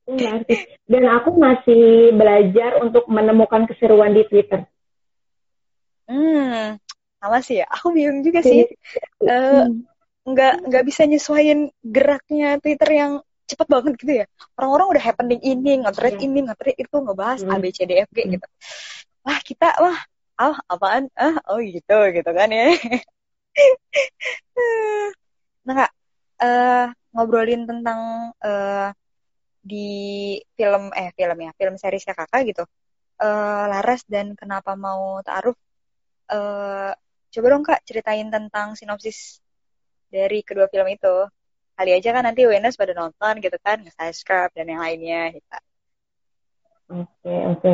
Iya, 0.02 0.30
sih. 0.50 0.58
Dan 0.90 1.04
aku 1.08 1.30
masih 1.38 2.10
belajar 2.12 2.82
untuk 2.82 3.06
menemukan 3.06 3.64
keseruan 3.70 4.12
di 4.12 4.26
Twitter. 4.26 4.66
Hmm 6.06 6.76
sama 7.22 7.38
sih 7.38 7.62
ya. 7.62 7.66
Aku 7.70 7.94
bingung 7.94 8.26
juga 8.26 8.42
sih. 8.42 8.66
Eh, 8.66 8.74
Hmm. 9.22 9.86
nggak 10.26 10.66
nggak 10.66 10.84
bisa 10.84 11.06
nyesuaiin 11.06 11.70
geraknya 11.80 12.58
Twitter 12.58 12.90
yang 12.90 13.12
cepet 13.46 13.66
banget 13.70 13.92
gitu 14.02 14.12
ya. 14.22 14.26
Orang-orang 14.58 14.98
udah 14.98 15.02
happening 15.02 15.38
ini, 15.38 15.86
nge-thread 15.86 16.18
Iya. 16.18 16.24
ini, 16.26 16.38
nge-thread 16.50 16.76
itu, 16.78 16.96
ngebahas 16.98 17.40
Hmm. 17.46 17.52
A, 17.52 17.62
B, 17.62 17.70
C, 17.70 17.86
D, 17.86 17.94
F, 18.02 18.10
G 18.10 18.26
Hmm. 18.26 18.32
gitu. 18.34 18.46
Wah, 19.22 19.38
kita, 19.38 19.68
wah, 19.78 19.98
ah, 20.38 20.56
apaan? 20.68 21.08
Ah, 21.16 21.36
oh 21.50 21.60
gitu, 21.60 21.96
gitu 22.16 22.30
kan 22.32 22.48
ya. 22.52 22.72
nah, 25.66 25.74
Kak, 25.78 25.90
eh, 26.42 26.86
ngobrolin 27.14 27.62
tentang 27.68 28.00
eh, 28.44 28.88
di 29.62 29.86
film, 30.56 30.90
eh, 30.96 31.10
film 31.14 31.38
ya, 31.46 31.50
film 31.58 31.74
seriesnya 31.78 32.14
kakak 32.18 32.42
gitu. 32.50 32.64
Eh, 33.22 33.64
Laras 33.70 34.02
dan 34.08 34.34
kenapa 34.34 34.74
mau 34.74 35.22
taruh 35.22 35.54
eh, 36.32 36.92
coba 37.32 37.46
dong 37.52 37.64
Kak 37.64 37.80
ceritain 37.88 38.28
tentang 38.28 38.74
sinopsis 38.78 39.40
dari 40.12 40.44
kedua 40.44 40.68
film 40.68 40.88
itu. 40.90 41.14
Kali 41.72 41.90
aja 41.96 42.12
kan 42.12 42.24
nanti 42.28 42.44
Wenas 42.44 42.76
pada 42.76 42.92
nonton 42.92 43.40
gitu 43.40 43.56
kan, 43.64 43.80
nge-subscribe 43.80 44.52
dan 44.52 44.66
yang 44.68 44.80
lainnya 44.84 45.32
gitu. 45.32 45.48
Oke, 46.92 47.34
oke. 47.48 47.72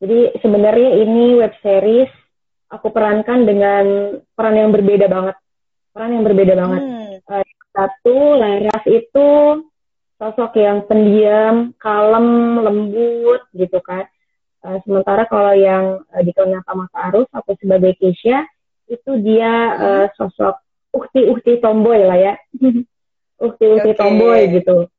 Jadi 0.00 0.40
sebenarnya 0.40 0.90
ini 1.04 1.36
web 1.36 1.52
series 1.60 2.08
aku 2.72 2.88
perankan 2.88 3.44
dengan 3.44 4.16
peran 4.32 4.56
yang 4.56 4.72
berbeda 4.72 5.06
banget. 5.12 5.36
Peran 5.92 6.10
yang 6.16 6.24
berbeda 6.24 6.54
banget. 6.56 6.82
Hmm. 6.82 7.46
Satu, 7.70 8.34
Laras 8.34 8.84
itu 8.90 9.28
sosok 10.18 10.52
yang 10.58 10.84
pendiam, 10.90 11.70
kalem, 11.78 12.60
lembut 12.60 13.46
gitu 13.54 13.78
kan. 13.84 14.08
Eh, 14.60 14.78
sementara 14.84 15.24
kalau 15.24 15.56
yang 15.56 16.04
uh, 16.04 16.20
di 16.20 16.32
Kenapa 16.36 16.76
Maka 16.76 17.08
Arus, 17.08 17.28
aku 17.32 17.56
sebagai 17.56 17.96
Keisha, 17.96 18.44
itu 18.90 19.10
dia 19.22 19.52
eh, 19.78 20.06
sosok 20.18 20.60
ukti-ukti 20.92 21.62
tomboy 21.62 22.04
lah 22.04 22.18
ya. 22.18 22.34
ukti-ukti 23.46 23.90
Oke. 23.94 23.98
tomboy 23.98 24.40
gitu. 24.52 24.90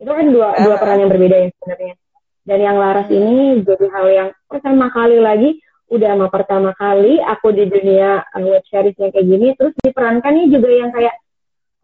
Itu 0.00 0.08
kan 0.08 0.26
dua, 0.32 0.56
dua 0.64 0.74
Ah. 0.76 0.80
peran 0.80 1.04
yang 1.04 1.10
berbeda 1.12 1.36
ya 1.36 1.48
sebenarnya. 1.60 1.94
Dan 2.40 2.58
yang 2.60 2.76
Laras 2.80 3.08
ini 3.12 3.60
jadi 3.62 3.86
hal 3.92 4.06
yang 4.10 4.28
pertama 4.48 4.88
kali 4.88 5.18
lagi, 5.20 5.50
udah 5.92 6.08
sama 6.16 6.26
pertama 6.32 6.70
kali 6.74 7.20
aku 7.20 7.52
di 7.52 7.68
dunia 7.68 8.24
uh, 8.24 8.42
web 8.42 8.64
series 8.68 8.96
yang 8.96 9.10
kayak 9.12 9.26
gini, 9.28 9.48
terus 9.54 9.74
diperankannya 9.80 10.44
juga 10.48 10.68
yang 10.72 10.90
kayak, 10.90 11.14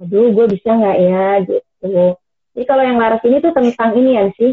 aduh 0.01 0.33
gue 0.33 0.47
bisa 0.57 0.69
nggak 0.73 0.99
ya 1.01 1.27
gitu. 1.45 2.17
Jadi 2.57 2.65
kalau 2.65 2.83
yang 2.83 2.99
Laras 2.99 3.23
ini 3.29 3.37
tuh 3.45 3.53
tentang 3.53 3.91
ini 4.01 4.11
ya 4.17 4.25
sih, 4.35 4.53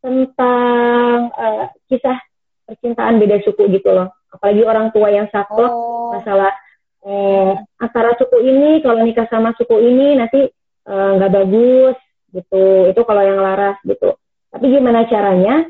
tentang 0.00 1.34
uh, 1.34 1.66
kisah 1.90 2.18
percintaan 2.64 3.18
beda 3.18 3.42
suku 3.42 3.66
gitu 3.74 3.90
loh. 3.90 4.14
Apalagi 4.30 4.62
orang 4.62 4.94
tua 4.94 5.10
yang 5.10 5.26
saklek 5.34 5.90
Oh. 6.10 6.14
masalah 6.14 6.50
eh, 7.06 7.52
antara 7.78 8.14
suku 8.18 8.36
ini 8.42 8.82
kalau 8.82 9.02
nikah 9.02 9.26
sama 9.30 9.54
suku 9.54 9.78
ini 9.78 10.18
nanti 10.18 10.46
eh, 10.86 11.10
nggak 11.16 11.32
bagus 11.32 11.96
gitu 12.30 12.90
itu 12.90 13.00
kalau 13.06 13.22
yang 13.26 13.42
laras 13.42 13.78
gitu 13.82 14.14
Tapi 14.50 14.66
gimana 14.66 15.06
caranya? 15.06 15.66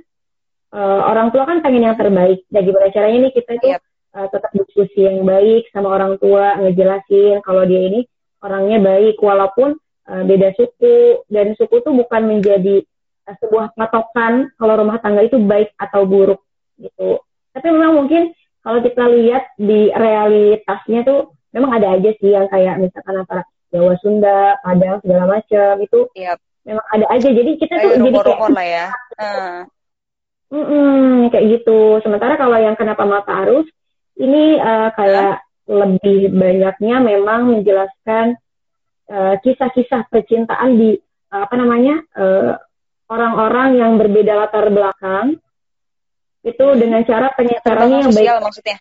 Uh, 0.70 1.03
orang 1.03 1.35
tua 1.35 1.45
kan 1.45 1.61
pengen 1.61 1.87
yang 1.91 1.99
terbaik. 1.99 2.47
Dan 2.49 2.62
gimana 2.64 2.89
caranya 2.95 3.18
nih 3.28 3.33
kita 3.35 3.51
itu 3.59 3.68
yep. 3.76 3.83
uh, 4.16 4.26
tetap 4.31 4.51
diskusi 4.57 5.03
yang 5.05 5.26
baik 5.26 5.68
sama 5.74 5.93
orang 5.93 6.16
tua, 6.16 6.57
ngejelasin 6.62 7.43
kalau 7.45 7.66
dia 7.66 7.91
ini 7.91 8.01
orangnya 8.41 8.78
baik 8.81 9.20
walaupun 9.20 9.76
uh, 10.09 10.22
beda 10.24 10.57
suku 10.57 11.26
dan 11.28 11.53
suku 11.59 11.83
tuh 11.85 11.93
bukan 11.93 12.22
menjadi 12.24 12.87
uh, 13.28 13.37
sebuah 13.43 13.76
patokan 13.76 14.49
kalau 14.57 14.74
rumah 14.81 15.03
tangga 15.03 15.26
itu 15.26 15.37
baik 15.43 15.74
atau 15.76 16.07
buruk 16.07 16.41
gitu. 16.81 17.20
Tapi 17.51 17.66
memang 17.66 18.07
mungkin 18.07 18.31
kalau 18.62 18.81
kita 18.81 19.05
lihat 19.11 19.51
di 19.59 19.91
realitasnya 19.91 21.03
tuh 21.03 21.35
memang 21.51 21.83
ada 21.83 21.99
aja 21.99 22.11
sih 22.22 22.31
yang 22.31 22.47
kayak 22.47 22.78
misalkan 22.78 23.26
antara 23.26 23.43
Jawa 23.70 23.95
Sunda, 24.03 24.59
Padang 24.62 25.03
segala 25.03 25.24
macam 25.39 25.83
itu 25.83 26.07
yep 26.14 26.39
memang 26.65 26.87
ada 26.93 27.07
aja. 27.13 27.29
Jadi 27.29 27.51
kita 27.57 27.75
tuh 27.81 27.91
jadi 28.01 28.19
kayak 28.21 28.51
lah 28.53 28.67
ya. 28.67 28.87
Uh. 29.21 29.69
mm 30.49 30.65
-mm, 30.65 31.15
kayak 31.29 31.61
gitu. 31.61 32.01
Sementara 32.01 32.41
kalau 32.41 32.57
yang 32.57 32.73
kenapa 32.73 33.05
mata 33.05 33.45
arus 33.45 33.69
ini 34.17 34.57
uh, 34.57 34.89
kayak 34.97 35.45
uh. 35.69 35.77
lebih 35.85 36.33
banyaknya 36.33 36.97
memang 37.05 37.53
menjelaskan 37.53 38.41
kisah 39.11 39.43
kisah-kisah 39.43 40.07
percintaan 40.07 40.79
di 40.79 40.97
uh, 41.35 41.43
apa 41.45 41.55
namanya 41.59 42.01
orang-orang 43.11 43.69
uh, 43.75 43.79
yang 43.83 43.93
berbeda 43.99 44.39
latar 44.39 44.71
belakang 44.71 45.37
itu 46.41 46.65
hmm. 46.65 46.79
dengan 46.81 47.03
cara 47.05 47.29
penyesarannya 47.37 47.99
yang 48.09 48.15
baik. 48.15 48.41
maksudnya? 48.41 48.77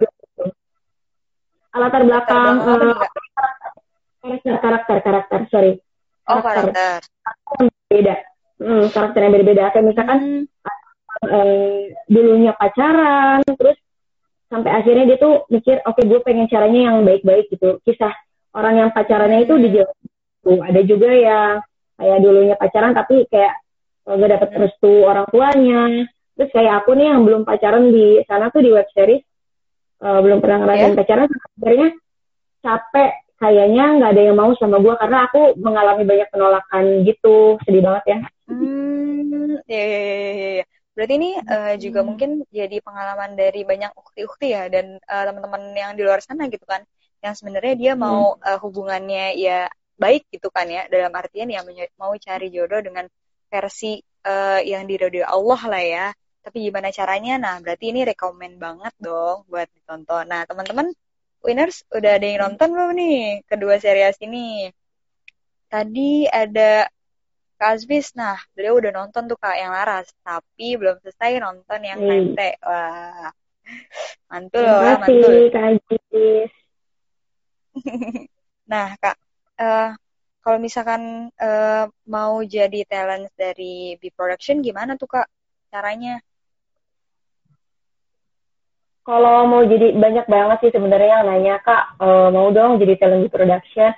Latar 1.75 2.01
belakang 2.07 2.53
uh, 2.63 2.95
karakter 4.23 4.55
karakter 4.63 4.97
karakter 5.03 5.39
sorry 5.51 5.73
oh 6.29 6.41
karakter. 6.41 7.01
beda. 7.89 8.15
Hmm, 8.59 8.85
karakter 8.91 9.19
yang 9.23 9.33
berbeda 9.39 9.63
kayak 9.71 9.85
misalkan 9.87 10.19
hmm. 10.45 11.27
eh, 11.27 11.95
dulunya 12.05 12.51
pacaran 12.53 13.41
terus 13.43 13.77
sampai 14.49 14.71
akhirnya 14.73 15.15
dia 15.15 15.17
tuh 15.21 15.45
mikir 15.47 15.79
oke 15.85 15.95
okay, 15.97 16.03
gue 16.05 16.19
pengen 16.21 16.47
caranya 16.51 16.93
yang 16.93 16.95
baik-baik 17.01 17.49
gitu. 17.49 17.81
Kisah 17.81 18.13
orang 18.53 18.85
yang 18.85 18.89
pacarannya 18.93 19.47
itu 19.47 19.55
di 19.57 19.69
tuh 20.39 20.59
ada 20.63 20.81
juga 20.85 21.09
yang 21.11 21.53
kayak 21.99 22.19
dulunya 22.23 22.55
pacaran 22.55 22.93
tapi 22.93 23.25
kayak 23.27 23.53
eh, 24.07 24.13
gak 24.15 24.31
dapet 24.37 24.49
restu 24.55 24.93
orang 25.03 25.27
tuanya. 25.33 26.05
Terus 26.39 26.49
kayak 26.55 26.83
aku 26.83 26.95
nih 26.95 27.11
yang 27.11 27.27
belum 27.27 27.43
pacaran 27.43 27.91
di 27.91 28.23
sana 28.23 28.47
tuh 28.47 28.63
di 28.63 28.71
web 28.71 28.87
series 28.95 29.27
uh, 30.03 30.19
belum 30.23 30.39
pernah 30.39 30.57
ngerasain 30.65 30.91
yeah. 30.93 30.97
pacaran 30.97 31.29
akhirnya 31.29 31.89
capek 32.59 33.11
kayaknya 33.39 33.83
nggak 33.97 34.11
ada 34.13 34.23
yang 34.29 34.37
mau 34.37 34.51
sama 34.59 34.77
gue 34.83 34.93
karena 34.99 35.25
aku 35.25 35.55
mengalami 35.57 36.03
banyak 36.03 36.27
penolakan 36.29 37.07
gitu. 37.07 37.55
Sedih 37.63 37.81
banget 37.81 38.03
ya. 38.05 38.19
Hmm 38.51 39.09
ya 39.69 39.83
ya 39.85 40.01
ya, 40.01 40.49
ya. 40.61 40.65
berarti 40.97 41.13
ini 41.15 41.31
uh, 41.37 41.73
juga 41.77 41.99
mungkin 42.01 42.29
jadi 42.49 42.77
pengalaman 42.81 43.37
dari 43.37 43.61
banyak 43.63 43.91
ukti-ukti 43.93 44.51
ya 44.51 44.67
dan 44.67 44.97
uh, 45.05 45.23
teman-teman 45.29 45.61
yang 45.77 45.91
di 45.95 46.01
luar 46.03 46.19
sana 46.19 46.49
gitu 46.49 46.65
kan 46.65 46.81
yang 47.23 47.37
sebenarnya 47.37 47.75
dia 47.77 47.93
mau 47.93 48.35
hmm. 48.35 48.43
uh, 48.43 48.59
hubungannya 48.63 49.37
ya 49.37 49.69
baik 49.99 50.27
gitu 50.31 50.49
kan 50.49 50.67
ya 50.71 50.87
dalam 50.87 51.11
artian 51.11 51.51
ya 51.51 51.61
mau 51.99 52.15
cari 52.15 52.47
jodoh 52.49 52.79
dengan 52.79 53.05
versi 53.51 53.99
uh, 54.25 54.61
yang 54.63 54.87
diridhoi 54.87 55.25
Allah 55.25 55.61
lah 55.67 55.83
ya. 55.83 56.07
Tapi 56.39 56.71
gimana 56.71 56.87
caranya? 56.87 57.35
Nah 57.35 57.55
berarti 57.59 57.91
ini 57.91 58.07
rekomend 58.07 58.55
banget 58.63 58.95
dong 58.95 59.43
buat 59.51 59.67
ditonton. 59.75 60.23
Nah 60.31 60.47
teman-teman 60.47 60.87
Winners 61.39 61.87
udah 61.95 62.19
ada 62.19 62.25
yang 62.27 62.39
nonton 62.43 62.75
belum 62.75 62.91
nih 62.99 63.47
kedua 63.47 63.79
serial 63.79 64.11
ini? 64.19 64.67
Tadi 65.71 66.27
ada 66.27 66.89
Kak 67.59 67.75
Azbis, 67.75 68.15
nah 68.15 68.39
beliau 68.55 68.79
udah 68.79 68.91
nonton 68.95 69.27
tuh 69.27 69.35
Kak 69.35 69.55
yang 69.59 69.75
Laras, 69.75 70.11
tapi 70.23 70.79
belum 70.79 70.99
selesai 71.03 71.43
nonton 71.43 71.79
yang 71.83 71.99
hmm. 71.99 72.35
Wah, 72.63 73.31
mantul 74.31 74.63
loh, 74.63 74.95
mantul. 74.99 75.35
Kak 75.51 75.65
Azbis. 75.75 76.51
nah 78.71 78.95
Kak, 78.99 79.15
uh, 79.59 79.91
kalau 80.39 80.57
misalkan 80.57 81.31
uh, 81.35 81.85
mau 82.07 82.39
jadi 82.43 82.87
talent 82.87 83.27
dari 83.35 83.99
B 83.99 84.07
Production 84.11 84.63
gimana 84.63 84.95
tuh 84.95 85.19
Kak 85.19 85.27
caranya? 85.67 86.23
Kalau 89.09 89.49
mau 89.49 89.65
jadi 89.65 89.97
banyak 89.97 90.29
banget 90.29 90.57
sih 90.61 90.71
sebenarnya 90.77 91.09
yang 91.17 91.25
nanya 91.25 91.57
kak 91.65 91.97
uh, 91.97 92.29
mau 92.29 92.53
dong 92.53 92.77
jadi 92.77 92.93
talent 93.01 93.25
di 93.25 93.33
production. 93.33 93.89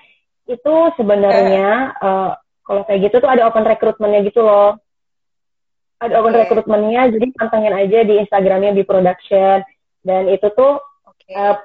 Itu 0.48 0.96
sebenarnya 0.96 2.00
uh, 2.00 2.32
kalau 2.64 2.88
kayak 2.88 3.12
gitu 3.12 3.20
tuh 3.20 3.28
ada 3.28 3.52
open 3.52 3.68
recruitmentnya 3.68 4.24
gitu 4.24 4.40
loh. 4.40 4.80
Ada 6.00 6.16
open 6.16 6.32
okay. 6.32 6.40
recruitmentnya 6.48 7.12
jadi 7.12 7.28
pantengin 7.36 7.76
aja 7.76 8.00
di 8.08 8.14
instagramnya 8.24 8.72
di 8.72 8.88
production. 8.88 9.60
Dan 10.00 10.32
itu 10.32 10.48
tuh 10.56 10.80
okay. 11.04 11.36
uh, 11.36 11.60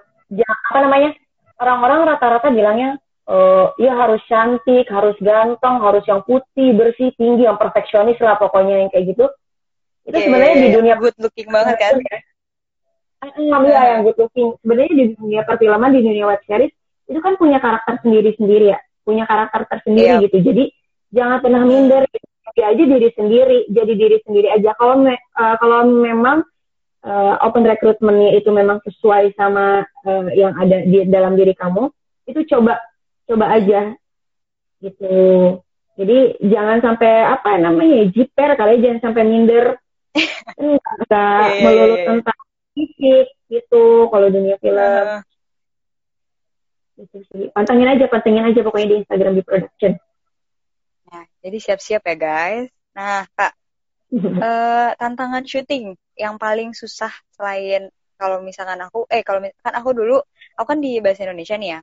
apa 0.75 0.79
namanya 0.83 1.15
orang-orang 1.63 2.03
rata-rata 2.03 2.51
bilangnya 2.51 2.99
uh, 3.31 3.71
ya 3.79 3.95
harus 3.95 4.27
cantik 4.27 4.91
harus 4.91 5.15
ganteng 5.23 5.79
harus 5.79 6.03
yang 6.11 6.19
putih 6.27 6.75
bersih 6.75 7.15
tinggi 7.15 7.47
yang 7.47 7.63
perfeksionis 7.63 8.19
lah 8.19 8.35
pokoknya 8.43 8.83
yang 8.83 8.91
kayak 8.91 9.15
gitu. 9.15 9.31
Itu 10.03 10.19
yeah, 10.19 10.27
sebenarnya 10.27 10.55
yeah, 10.59 10.63
di 10.67 10.67
iya. 10.67 10.77
dunia 10.83 10.95
good 10.99 11.17
looking 11.23 11.47
banget 11.47 11.79
kan 11.79 11.95
ngambil 13.35 13.73
uh. 13.75 13.87
yang 13.87 14.01
good 14.07 14.19
looking 14.19 14.49
sebenarnya 14.63 14.93
di 14.95 15.05
dunia 15.19 15.43
perfilman 15.43 15.91
di 15.91 16.01
dunia 16.05 16.25
web 16.31 16.43
series 16.47 16.75
itu 17.07 17.19
kan 17.23 17.39
punya 17.39 17.59
karakter 17.63 18.03
sendiri-sendiri 18.03 18.75
ya. 18.75 18.79
Punya 19.07 19.25
karakter 19.25 19.63
tersendiri 19.71 20.19
yeah. 20.19 20.23
gitu. 20.23 20.39
Jadi 20.43 20.65
jangan 21.15 21.39
pernah 21.39 21.63
minder. 21.63 22.03
Gitu. 22.11 22.27
jadi 22.51 22.63
aja 22.73 22.83
diri 22.83 23.09
sendiri. 23.15 23.59
Jadi 23.71 23.93
diri 23.95 24.19
sendiri 24.27 24.49
aja. 24.51 24.71
Kalau 24.75 24.99
me 24.99 25.15
uh, 25.15 25.55
kalau 25.63 25.87
memang 25.87 26.43
uh, 27.07 27.35
open 27.47 27.63
recruitmentnya 27.63 28.35
itu 28.35 28.51
memang 28.51 28.83
sesuai 28.83 29.39
sama 29.39 29.87
uh, 30.07 30.27
yang 30.35 30.59
ada 30.59 30.83
di 30.83 31.07
dalam 31.07 31.39
diri 31.39 31.55
kamu 31.55 31.87
itu 32.27 32.43
coba. 32.51 32.83
Coba 33.27 33.55
aja. 33.55 33.95
Gitu. 34.83 35.15
Jadi 35.97 36.19
jangan 36.45 36.83
sampai 36.85 37.13
apa 37.25 37.57
namanya 37.57 38.11
jiper 38.11 38.59
kali 38.59 38.83
jangan 38.83 39.01
sampai 39.11 39.23
minder. 39.25 39.79
Enggak 40.57 41.13
yeah, 41.13 41.45
iya, 41.53 41.63
melulu 41.63 41.87
yeah, 41.87 41.93
yeah. 41.93 42.07
tentang 42.09 42.41
fisik 42.77 43.27
gitu 43.49 44.13
kalau 44.13 44.29
dunia 44.29 44.61
film. 44.61 44.77
Uh. 44.77 45.23
gitu 47.01 47.17
sih. 47.33 47.49
Pantengin 47.57 47.89
aja 47.89 48.05
pantengin 48.13 48.45
aja 48.45 48.61
pokoknya 48.61 48.89
di 48.93 48.97
Instagram 49.05 49.33
di 49.37 49.43
production. 49.45 49.93
Nah 51.09 51.25
jadi 51.41 51.57
siap-siap 51.57 52.05
ya 52.05 52.17
guys. 52.17 52.69
Nah 52.93 53.25
kak 53.33 53.53
uh, 54.13 54.91
tantangan 55.01 55.45
syuting 55.49 55.97
yang 56.17 56.37
paling 56.37 56.77
susah 56.77 57.13
selain 57.33 57.89
kalau 58.17 58.41
misalkan 58.41 58.81
aku 58.81 59.05
eh 59.13 59.21
kalau 59.21 59.45
misalkan 59.45 59.77
aku 59.77 59.91
dulu 59.93 60.17
aku 60.57 60.67
kan 60.69 60.81
di 60.81 61.01
bahasa 61.01 61.25
Indonesia 61.25 61.57
nih 61.57 61.71
ya. 61.77 61.81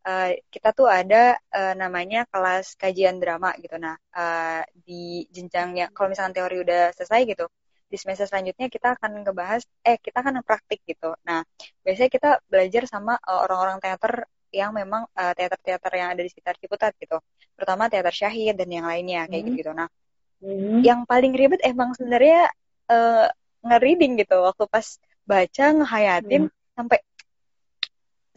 Uh, 0.00 0.32
kita 0.48 0.72
tuh 0.72 0.88
ada 0.88 1.36
uh, 1.52 1.76
namanya 1.76 2.24
kelas 2.32 2.72
kajian 2.80 3.20
drama 3.20 3.52
gitu. 3.60 3.76
Nah 3.76 3.96
uh, 4.16 4.64
di 4.72 5.28
jenjangnya 5.28 5.92
kalau 5.92 6.08
misalkan 6.12 6.32
teori 6.32 6.64
udah 6.64 6.96
selesai 6.96 7.28
gitu 7.28 7.48
di 7.90 7.98
semester 7.98 8.30
selanjutnya 8.30 8.70
kita 8.70 8.94
akan 8.94 9.26
ngebahas 9.26 9.66
eh 9.82 9.98
kita 9.98 10.22
akan 10.22 10.46
praktik 10.46 10.86
gitu. 10.86 11.10
Nah, 11.26 11.42
biasanya 11.82 12.10
kita 12.10 12.30
belajar 12.46 12.86
sama 12.86 13.18
uh, 13.18 13.42
orang-orang 13.42 13.82
teater 13.82 14.30
yang 14.54 14.70
memang 14.70 15.10
uh, 15.10 15.32
teater-teater 15.34 15.92
yang 15.98 16.08
ada 16.14 16.22
di 16.22 16.30
sekitar 16.30 16.54
Ciputat 16.62 16.94
gitu. 17.02 17.18
Terutama 17.58 17.90
teater 17.90 18.14
Syahid 18.14 18.54
dan 18.54 18.70
yang 18.70 18.86
lainnya 18.86 19.26
kayak 19.26 19.42
hmm. 19.42 19.58
gitu. 19.58 19.70
Nah, 19.74 19.90
hmm. 20.38 20.86
yang 20.86 21.02
paling 21.02 21.34
ribet 21.34 21.58
emang 21.66 21.90
sebenarnya 21.98 22.46
uh, 22.86 23.26
ngereading 23.66 24.22
gitu 24.22 24.38
waktu 24.40 24.64
pas 24.70 24.86
baca 25.26 25.66
ngehayatin 25.82 26.48
hmm. 26.48 26.74
sampai 26.78 26.98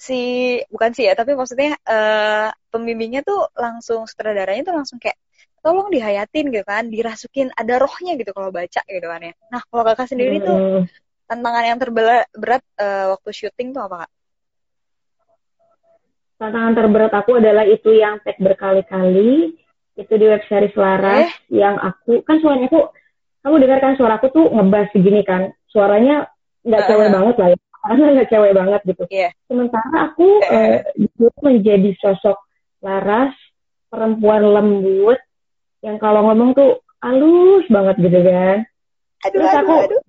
si 0.04 0.20
bukan 0.68 0.92
sih 0.92 1.08
ya 1.08 1.16
tapi 1.16 1.32
maksudnya 1.32 1.80
uh, 1.88 2.52
pembimbingnya 2.68 3.24
tuh 3.24 3.48
langsung 3.56 4.04
sutradaranya 4.04 4.68
tuh 4.68 4.76
langsung 4.76 5.00
kayak 5.00 5.16
tolong 5.64 5.88
dihayatin 5.88 6.52
gitu 6.52 6.66
kan 6.68 6.92
dirasukin 6.92 7.48
ada 7.56 7.80
rohnya 7.80 8.20
gitu 8.20 8.36
kalau 8.36 8.52
baca 8.52 8.82
gitu 8.84 9.08
kan 9.08 9.22
ya. 9.24 9.34
Nah 9.48 9.64
kalau 9.72 9.84
kakak 9.88 10.12
sendiri 10.12 10.44
hmm. 10.44 10.46
tuh 10.46 10.60
tantangan 11.32 11.64
yang 11.64 11.80
terberat 11.80 12.28
berat 12.36 12.64
uh, 12.78 13.16
waktu 13.16 13.30
syuting 13.32 13.72
tuh 13.72 13.88
apa 13.88 14.06
kak? 14.06 14.12
Tantangan 16.44 16.74
terberat 16.76 17.14
aku 17.16 17.40
adalah 17.40 17.64
itu 17.64 17.96
yang 17.96 18.20
tag 18.28 18.36
berkali-kali 18.44 19.56
itu 19.96 20.14
di 20.20 20.26
web 20.28 20.44
series 20.52 20.76
Laras 20.76 21.32
eh? 21.32 21.32
yang 21.54 21.80
aku 21.80 22.20
kan 22.28 22.44
suaranya 22.44 22.68
aku 22.68 22.82
kamu 23.44 23.56
dengarkan 23.64 23.94
suara 23.96 24.14
aku 24.20 24.28
tuh 24.36 24.46
ngebas 24.52 24.92
segini 24.92 25.24
kan? 25.24 25.48
Suaranya 25.72 26.28
nggak 26.68 26.82
uh, 26.84 26.88
cewek 26.92 27.08
banget 27.08 27.36
lah 27.40 27.48
ya. 27.56 27.58
Karena 27.84 28.06
nggak 28.20 28.30
cewek 28.32 28.52
banget 28.52 28.82
gitu. 28.84 29.04
Yeah. 29.12 29.32
sementara 29.48 30.12
aku 30.12 30.28
uh, 30.44 30.80
menjadi 31.40 31.96
sosok 32.04 32.36
Laras 32.84 33.32
perempuan 33.88 34.44
lembut 34.44 35.20
yang 35.84 36.00
kalau 36.00 36.24
ngomong 36.32 36.56
tuh 36.56 36.80
halus 37.04 37.68
banget 37.68 37.96
gitu 38.00 38.20
kan. 38.24 38.58
Aduh, 39.24 39.40
Terus 39.40 39.52
aku 39.56 39.74
aduh, 39.76 40.02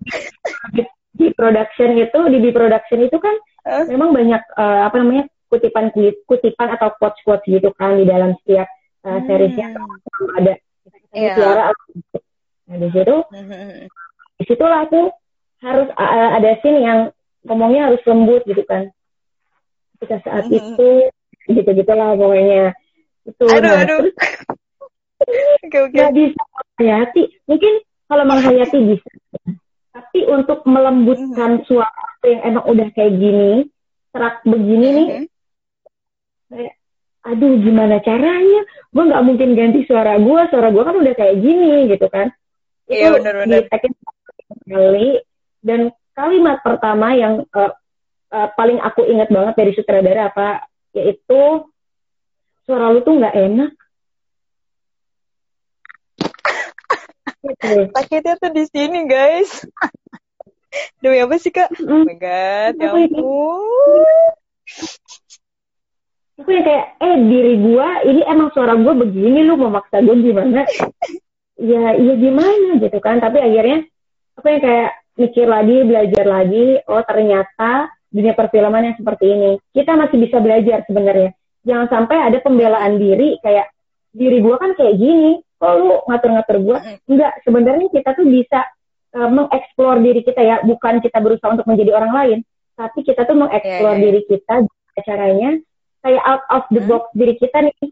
di 1.19 1.27
production 1.31 1.89
itu 1.95 2.19
di 2.31 2.37
di 2.43 2.49
production 2.51 2.99
itu 3.03 3.17
kan 3.19 3.35
uh. 3.67 3.85
memang 3.87 4.11
banyak 4.11 4.41
uh, 4.55 4.87
apa 4.87 4.95
namanya 4.99 5.23
kutipan 5.47 5.91
kutipan 6.27 6.75
atau 6.75 6.91
quotes 6.99 7.19
quotes 7.23 7.47
gitu 7.47 7.71
kan 7.75 7.95
di 7.95 8.03
dalam 8.07 8.35
setiap 8.43 8.67
uh, 9.07 9.19
seriesnya 9.27 9.71
hmm. 9.71 10.39
ada. 10.39 10.53
Yeah. 11.15 11.71
nah 12.67 12.75
di 12.75 12.91
situ 12.91 13.15
di 14.35 14.43
situlah 14.51 14.83
aku 14.83 15.15
harus 15.63 15.87
uh, 15.95 16.29
ada 16.35 16.59
scene 16.59 16.83
yang 16.83 16.99
ngomongnya 17.47 17.87
harus 17.87 18.03
lembut 18.03 18.43
gitu 18.43 18.59
kan 18.67 18.91
ketika 19.95 20.19
saat 20.27 20.51
itu 20.51 21.07
gitu 21.47 21.69
gitulah 21.71 22.19
pokoknya 22.19 22.75
itu 23.23 23.45
aduh 23.47 23.63
nah, 23.63 23.81
aduh 23.85 23.97
terus 24.03 24.15
oke 25.27 25.77
oke. 25.89 25.95
Nggak 25.95 26.11
bisa 26.13 26.41
menghayati. 26.41 27.23
Mungkin 27.49 27.73
kalau 28.05 28.23
menghayati 28.25 28.77
bisa. 28.93 29.09
Tapi 29.95 30.19
untuk 30.27 30.59
melembutkan 30.67 31.63
suara 31.63 32.05
yang 32.27 32.41
emang 32.43 32.65
udah 32.67 32.87
kayak 32.91 33.15
gini 33.15 33.69
serak 34.11 34.43
begini 34.43 34.87
nih 34.91 35.07
Mhm. 35.07 35.27
kayak 36.51 36.73
aduh 37.25 37.53
gimana 37.59 37.95
caranya? 38.03 38.61
Gue 38.93 39.03
nggak 39.07 39.25
mungkin 39.25 39.49
ganti 39.57 39.83
suara 39.87 40.19
gue 40.19 40.41
suara 40.51 40.69
gue 40.69 40.83
kan 40.83 40.95
udah 40.95 41.13
kayak 41.15 41.35
gini 41.41 41.89
gitu 41.89 42.07
kan. 42.11 42.29
Iya, 42.85 43.17
bener-bener. 43.17 43.65
tag 43.65 43.81
kali 44.65 45.21
dan 45.65 45.89
kalimat 46.13 46.61
pertama 46.61 47.17
yang 47.17 47.41
eh, 47.43 47.71
eh, 48.29 48.49
paling 48.53 48.77
aku 48.83 49.09
ingat 49.09 49.29
banget 49.33 49.53
dari 49.57 49.71
sutradara 49.73 50.29
apa? 50.29 50.69
Yaitu 50.93 51.65
suara 52.65 52.93
lu 52.93 53.01
tuh 53.01 53.15
nggak 53.19 53.35
enak 53.35 53.71
sakitnya 57.93 58.33
tuh 58.41 58.51
di 58.51 58.63
sini 58.65 59.05
guys. 59.05 59.65
Demi 61.01 61.23
apa 61.23 61.35
sih 61.39 61.53
kak? 61.53 61.71
Oh 61.87 62.03
Mm. 62.03 62.03
my 62.03 62.15
god 62.19 62.73
ya 62.75 62.89
ini? 62.99 63.15
ampun. 63.15 64.03
Aku 66.35 66.49
yang 66.51 66.65
kayak 66.67 66.85
eh 66.99 67.15
diri 67.31 67.53
gua 67.63 68.03
ini 68.03 68.21
emang 68.27 68.51
suara 68.51 68.75
gua 68.75 68.91
begini 68.91 69.39
lu 69.47 69.55
mau 69.55 69.71
maksa 69.71 70.03
gua 70.03 70.15
gimana? 70.17 70.63
Ya 71.55 71.95
ya 71.95 72.19
gimana 72.19 72.83
gitu 72.83 72.99
kan? 72.99 73.23
Tapi 73.23 73.39
akhirnya 73.39 73.87
aku 74.35 74.43
yang 74.51 74.59
kayak 74.59 74.91
mikir 75.15 75.47
lagi 75.47 75.87
belajar 75.87 76.25
lagi 76.27 76.83
oh 76.83 76.99
ternyata 77.07 77.87
dunia 78.11 78.35
perfilman 78.35 78.91
yang 78.91 78.97
seperti 78.99 79.25
ini 79.31 79.51
kita 79.71 79.95
masih 79.95 80.19
bisa 80.19 80.43
belajar 80.43 80.83
sebenarnya. 80.83 81.31
Jangan 81.63 81.87
sampai 81.87 82.17
ada 82.27 82.43
pembelaan 82.43 82.99
diri 82.99 83.39
kayak 83.39 83.71
diri 84.11 84.43
gua 84.43 84.59
kan 84.59 84.75
kayak 84.75 84.99
gini 84.99 85.39
kok 85.65 85.73
lu 85.81 85.97
ngatur-ngatur 86.05 86.57
gua 86.61 86.77
enggak. 87.09 87.33
Sebenarnya 87.41 87.87
kita 87.89 88.13
tuh 88.13 88.25
bisa 88.29 88.61
eh, 89.17 89.29
mengeksplor 89.33 89.97
diri 90.05 90.21
kita 90.21 90.41
ya. 90.45 90.55
Bukan 90.61 91.01
kita 91.01 91.17
berusaha 91.17 91.49
untuk 91.49 91.65
menjadi 91.65 91.91
orang 91.97 92.13
lain 92.13 92.39
tapi 92.75 93.07
kita 93.07 93.23
tuh 93.23 93.39
mengeksplor 93.39 93.95
iya, 93.95 93.99
iya. 93.99 94.03
diri 94.03 94.21
kita 94.27 94.55
caranya 95.07 95.51
kayak 96.03 96.23
out 96.27 96.43
of 96.51 96.63
the 96.69 96.83
Hmm. 96.83 96.91
box 96.91 97.03
diri 97.15 97.33
kita 97.39 97.57
nih 97.63 97.89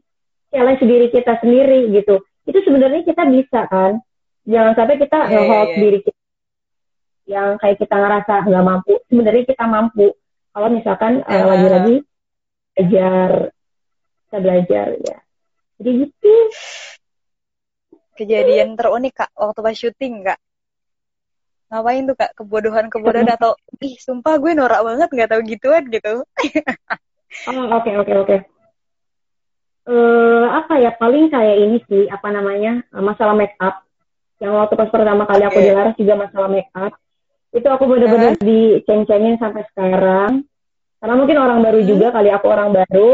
challenge 0.52 0.84
diri 0.84 1.08
kita 1.10 1.34
sendiri 1.42 1.80
gitu. 1.90 2.16
Itu 2.46 2.60
sebenarnya 2.62 3.02
kita 3.08 3.24
bisa 3.26 3.66
kan? 3.72 4.04
Jangan 4.44 4.76
sampai 4.76 5.00
kita 5.00 5.18
iya, 5.24 5.32
nge-hold 5.40 5.70
iya. 5.72 5.80
diri 5.80 6.00
kita 6.04 6.22
yang 7.24 7.50
kayak 7.56 7.80
kita 7.80 7.96
ngerasa 7.96 8.34
nggak 8.44 8.66
mampu. 8.68 8.94
Sebenarnya 9.08 9.44
kita 9.48 9.66
mampu. 9.66 10.08
Kalau 10.54 10.70
misalkan 10.70 11.14
eh, 11.24 11.34
Ah. 11.34 11.48
lagi-lagi 11.48 11.96
belajar 12.76 13.30
kita 14.28 14.38
belajar 14.44 14.88
ya. 15.00 15.18
Jadi 15.80 15.90
gitu 16.06 16.34
kejadian 18.14 18.78
terunik 18.78 19.14
kak 19.14 19.30
waktu 19.34 19.60
pas 19.60 19.76
syuting 19.76 20.24
kak 20.24 20.40
ngapain 21.70 22.06
tuh 22.06 22.14
kak 22.14 22.32
kebodohan 22.38 22.86
kebodohan 22.88 23.34
atau 23.34 23.58
ih 23.82 23.98
sumpah 23.98 24.38
gue 24.38 24.54
norak 24.54 24.86
banget 24.86 25.10
nggak 25.10 25.30
tahu 25.34 25.42
gituan 25.46 25.84
gitu 25.90 26.22
Oh, 27.44 27.66
oke 27.76 27.92
oke 27.98 28.14
oke. 28.24 28.38
Eh 29.84 30.46
apa 30.48 30.80
ya 30.80 30.96
paling 30.96 31.28
kayak 31.28 31.58
ini 31.60 31.78
sih 31.92 32.08
apa 32.08 32.32
namanya 32.32 32.80
eh, 32.88 33.04
masalah 33.04 33.36
make 33.36 33.58
up. 33.60 33.84
Yang 34.40 34.54
waktu 34.54 34.74
pas 34.80 34.90
pertama 34.94 35.28
kali 35.28 35.44
aku 35.44 35.60
Oke. 35.60 35.66
dilaras 35.68 35.96
juga 36.00 36.14
masalah 36.16 36.48
make 36.48 36.72
up. 36.72 36.94
Itu 37.52 37.68
aku 37.68 37.84
bener-bener 37.90 38.40
diceng-cengin 38.40 39.42
sampai 39.42 39.68
sekarang. 39.74 40.48
Karena 41.04 41.16
mungkin 41.20 41.38
orang 41.42 41.60
baru 41.60 41.80
Hmm. 41.84 41.90
juga 41.90 42.08
kali 42.16 42.30
aku 42.32 42.48
orang 42.48 42.70
baru. 42.72 43.10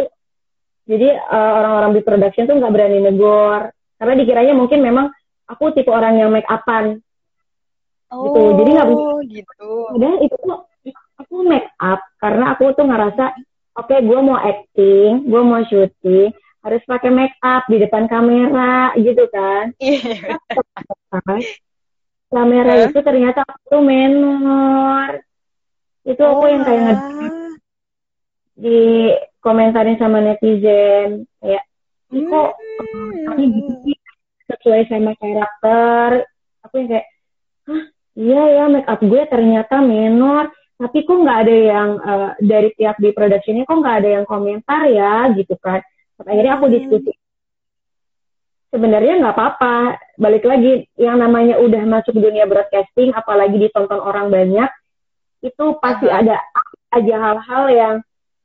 Jadi 0.86 1.08
eh, 1.10 1.52
orang-orang 1.58 1.92
di 1.98 2.02
production 2.06 2.46
tuh 2.46 2.56
nggak 2.62 2.74
berani 2.76 3.00
negor. 3.02 3.62
Karena 4.00 4.14
dikiranya 4.16 4.54
mungkin 4.56 4.80
memang 4.80 5.12
aku 5.46 5.76
tipe 5.76 5.92
orang 5.92 6.16
yang 6.18 6.32
make 6.32 6.48
upan. 6.48 7.04
oh 8.10 8.32
Jadi 8.32 8.70
nggak 8.74 8.88
gitu 9.28 9.70
Padahal 9.94 10.18
itu 10.24 10.36
tuh 10.40 10.60
aku 11.20 11.36
make 11.44 11.70
up 11.84 12.00
karena 12.18 12.56
aku 12.56 12.72
tuh 12.74 12.88
ngerasa 12.88 13.36
oke 13.76 13.96
gue 14.00 14.20
mau 14.24 14.40
acting, 14.40 15.28
gue 15.28 15.42
mau 15.44 15.62
syuting 15.68 16.32
harus 16.60 16.82
pakai 16.84 17.12
make 17.12 17.36
up 17.44 17.68
di 17.68 17.78
depan 17.80 18.08
kamera 18.08 18.96
gitu 18.96 19.28
kan. 19.32 19.76
iya? 19.80 20.36
Kamera 22.30 22.74
Hah? 22.78 22.86
itu 22.86 23.00
ternyata 23.02 23.42
aku 23.42 23.62
tuh 23.74 23.82
menor. 23.82 25.18
Itu 26.06 26.22
aku 26.22 26.46
yang 26.46 26.62
kayak 26.62 26.94
Oh, 26.94 27.50
di 28.60 29.10
komentarin 29.42 29.98
sama 29.98 30.22
netizen 30.22 31.26
"Ih, 31.42 31.64
kok 32.10 32.50
Hmm. 32.80 33.38
ini 33.38 33.46
gitu 33.60 33.74
sih 33.86 33.98
sesuai 34.48 34.88
sama 34.90 35.14
karakter. 35.20 36.26
Aku 36.66 36.74
yang 36.80 36.90
kayak 36.90 37.08
hah 37.70 37.84
iya 38.18 38.42
ya 38.56 38.64
make 38.68 38.90
up 38.90 39.00
gue 39.00 39.22
ternyata 39.30 39.80
menor 39.80 40.50
tapi 40.80 41.04
kok 41.04 41.18
nggak 41.22 41.40
ada 41.44 41.56
yang 41.56 41.90
eh, 42.00 42.30
dari 42.42 42.70
pihak 42.74 42.98
di 42.98 43.12
productionnya 43.12 43.68
kok 43.68 43.80
nggak 43.80 43.98
ada 44.00 44.10
yang 44.20 44.26
komentar 44.26 44.82
ya 44.90 45.28
gitu 45.36 45.54
kan 45.60 45.84
Sampai 46.16 46.36
akhirnya 46.36 46.54
aku 46.58 46.66
Hmm. 46.68 46.76
diskusi 46.76 47.12
sebenarnya 48.70 49.14
nggak 49.18 49.36
apa-apa 49.36 49.76
balik 50.16 50.46
lagi 50.46 50.86
yang 50.96 51.18
namanya 51.18 51.58
udah 51.58 51.84
masuk 51.90 52.14
dunia 52.14 52.46
broadcasting 52.46 53.10
apalagi 53.18 53.58
ditonton 53.58 53.98
orang 53.98 54.30
banyak 54.30 54.70
itu 55.42 55.66
pasti 55.82 56.06
ada 56.06 56.38
aja 56.92 57.16
hal-hal 57.18 57.64
yang 57.72 57.96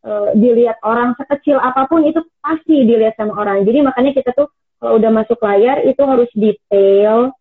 eh, 0.04 0.28
dilihat 0.36 0.78
orang 0.84 1.16
sekecil 1.16 1.58
apa 1.58 1.88
pun 1.88 2.04
itu 2.04 2.20
pasti 2.44 2.84
dilihat 2.84 3.16
sama 3.16 3.34
orang. 3.40 3.64
Jadi 3.64 3.80
makanya 3.80 4.12
kita 4.12 4.36
tuh 4.36 4.52
kalau 4.78 5.00
udah 5.00 5.10
masuk 5.10 5.40
layar 5.40 5.80
itu 5.88 6.02
harus 6.04 6.30
detail 6.36 7.32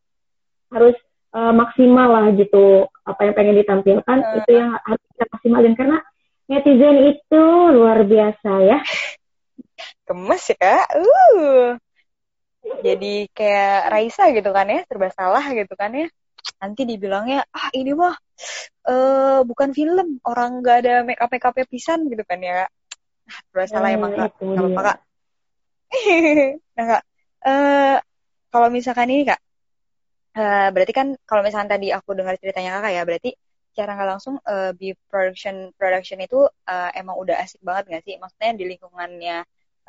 harus 0.74 0.98
eh, 1.36 1.54
maksimal 1.54 2.08
lah 2.10 2.26
gitu 2.34 2.88
apa 3.04 3.22
yang 3.28 3.34
pengen 3.36 3.60
ditampilkan. 3.60 4.18
Hmm. 4.24 4.38
itu 4.42 4.52
yang 4.56 4.72
harus 4.80 5.04
kita 5.14 5.26
maksimalin. 5.30 5.76
Karena 5.76 5.98
netizen 6.48 6.98
itu 7.14 7.44
luar 7.76 8.02
biasa 8.08 8.52
ya. 8.64 8.80
Gemes 10.04 10.44
ya 10.52 10.56
kak 10.60 10.88
uh. 11.00 11.80
Jadi 12.84 13.28
kayak 13.36 13.92
Raisa 13.92 14.32
gitu 14.32 14.50
kan 14.56 14.72
ya 14.72 14.88
serba 14.88 15.12
salah 15.12 15.44
gitu 15.52 15.76
kan 15.76 15.92
ya 15.92 16.08
nanti 16.62 16.82
dibilangnya 16.92 17.40
ah 17.58 17.68
ini 17.80 17.92
mah 18.02 18.16
eh 18.90 19.40
bukan 19.50 19.70
film. 19.78 20.08
Orang 20.30 20.50
nggak 20.62 20.78
ada 20.82 20.94
make 21.08 21.22
up 21.24 21.30
make 21.34 21.46
upnya 21.50 21.66
pisan 21.74 22.00
gitu 22.12 22.24
kan 22.30 22.40
ya 22.50 22.68
serba 23.50 23.66
salah 23.72 23.90
Hmm, 23.90 23.98
emang 23.98 24.12
kak. 24.20 24.32
nggak 24.54 24.64
apa-apa 24.64 24.82
dia. 24.82 24.88
kak 24.88 24.98
nah 26.76 26.86
kak 26.92 27.02
eh 27.48 27.96
kalau 28.54 28.68
misalkan 28.78 29.08
ini 29.14 29.24
kak 29.30 29.40
eh 30.38 30.68
berarti 30.74 30.94
kan 31.00 31.08
kalau 31.30 31.42
misalkan 31.46 31.70
tadi 31.74 31.88
aku 31.98 32.10
dengar 32.18 32.36
ceritanya 32.42 32.70
kakak 32.82 32.92
ya 32.98 33.02
berarti 33.10 33.30
secara 33.74 33.90
nggak 33.98 34.10
langsung 34.14 34.36
eh, 34.52 34.72
di 34.80 34.88
production 35.10 35.56
production 35.78 36.20
itu 36.26 36.38
eh, 36.70 36.90
emang 37.00 37.16
udah 37.22 37.36
asik 37.44 37.62
banget 37.68 37.84
nggak 37.90 38.04
sih? 38.08 38.16
Maksudnya 38.22 38.52
di 38.60 38.64
lingkungannya 38.72 39.36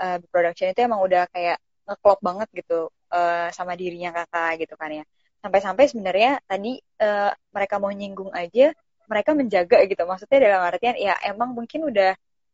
eh, 0.02 0.16
production 0.32 0.68
itu 0.72 0.80
emang 0.88 1.00
udah 1.06 1.22
kayak 1.34 1.56
ngeklop 1.88 2.18
banget 2.28 2.48
gitu 2.58 2.74
eh, 3.16 3.48
sama 3.56 3.72
dirinya 3.80 4.10
kakak 4.16 4.50
gitu 4.64 4.74
kan 4.80 4.90
ya 5.00 5.04
sampai-sampai 5.44 5.84
sebenarnya 5.92 6.30
tadi 6.48 6.80
eh, 6.80 7.30
mereka 7.54 7.76
mau 7.82 7.92
nyinggung 7.92 8.32
aja 8.32 8.72
mereka 9.10 9.30
menjaga 9.36 9.78
gitu. 9.90 10.02
Maksudnya 10.08 10.38
dalam 10.48 10.62
artian 10.64 10.96
ya 10.96 11.14
emang 11.28 11.50
mungkin 11.58 11.80
udah 11.90 12.10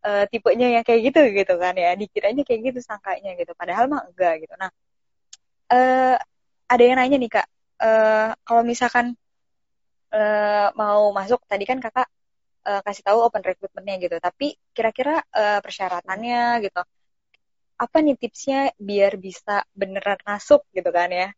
eh, 0.07 0.25
tipenya 0.33 0.67
yang 0.81 0.85
kayak 0.87 1.01
gitu 1.15 1.21
gitu 1.39 1.55
kan 1.63 1.75
ya. 1.79 1.95
Dikiranya 1.95 2.43
kayak 2.47 2.61
gitu 2.75 2.81
sangkanya 2.83 3.31
gitu. 3.41 3.53
Padahal 3.61 3.85
mah 3.93 4.03
enggak 4.11 4.35
gitu. 4.43 4.55
Nah 4.59 4.71
eh 5.73 6.17
ada 6.73 6.83
yang 6.87 6.97
nanya 6.99 7.17
nih 7.23 7.31
kak. 7.35 7.47
Eh 7.85 8.29
kalau 8.47 8.63
misalkan 8.67 9.07
eh, 10.15 10.67
mau 10.81 11.03
masuk 11.19 11.41
tadi 11.51 11.65
kan 11.71 11.79
kakak 11.85 12.09
eh, 12.69 12.81
kasih 12.87 13.03
tahu 13.07 13.19
open 13.27 13.43
recruitmentnya 13.49 13.97
gitu. 14.05 14.17
Tapi 14.27 14.47
kira-kira 14.75 15.23
eh, 15.39 15.59
persyaratannya 15.65 16.39
gitu. 16.67 16.81
Apa 17.85 17.97
nih 18.05 18.15
tipsnya 18.21 18.59
biar 18.89 19.13
bisa 19.27 19.65
beneran 19.81 20.21
masuk 20.29 20.61
gitu 20.77 20.91
kan 20.93 21.09
ya 21.21 21.29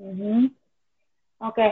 Mhm. 0.00 0.48
Oke, 1.44 1.68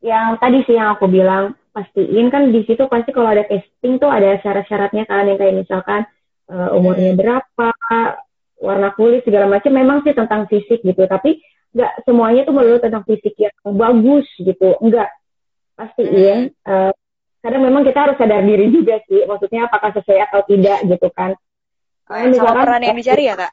yang 0.00 0.40
tadi 0.40 0.64
sih 0.64 0.76
yang 0.76 0.96
aku 0.96 1.04
bilang 1.08 1.52
pastiin 1.76 2.32
kan 2.32 2.48
di 2.48 2.64
situ 2.64 2.88
pasti 2.88 3.12
kalau 3.12 3.28
ada 3.28 3.44
casting 3.44 4.00
tuh 4.00 4.08
ada 4.08 4.40
syarat-syaratnya 4.40 5.04
kan 5.04 5.28
yang 5.28 5.38
kayak 5.38 5.56
misalkan 5.56 6.00
eh, 6.48 6.68
umurnya 6.72 7.12
berapa, 7.12 7.70
warna 8.58 8.88
kulit 8.96 9.22
segala 9.28 9.46
macam. 9.48 9.72
Memang 9.72 10.00
sih 10.02 10.16
tentang 10.16 10.48
fisik 10.48 10.80
gitu, 10.80 11.04
tapi 11.04 11.44
nggak 11.76 12.08
semuanya 12.08 12.48
tuh 12.48 12.56
melulu 12.56 12.80
tentang 12.80 13.04
fisik 13.04 13.36
yang 13.36 13.52
bagus 13.76 14.24
gitu. 14.40 14.80
Enggak, 14.80 15.12
pastiin. 15.76 16.08
eh, 16.52 16.92
kadang 17.44 17.62
memang 17.68 17.84
kita 17.84 17.98
harus 18.00 18.16
sadar 18.16 18.40
diri 18.44 18.72
juga 18.72 18.96
sih, 19.04 19.28
maksudnya 19.28 19.68
apakah 19.68 19.92
sesuai 19.92 20.20
atau 20.24 20.40
tidak 20.48 20.78
gitu 20.88 21.08
kan. 21.12 21.36
Eh, 22.08 22.32
sama 22.32 22.64
peran 22.64 22.80
yang 22.80 22.96
dicari 22.96 23.28
ya 23.28 23.36
kak 23.36 23.52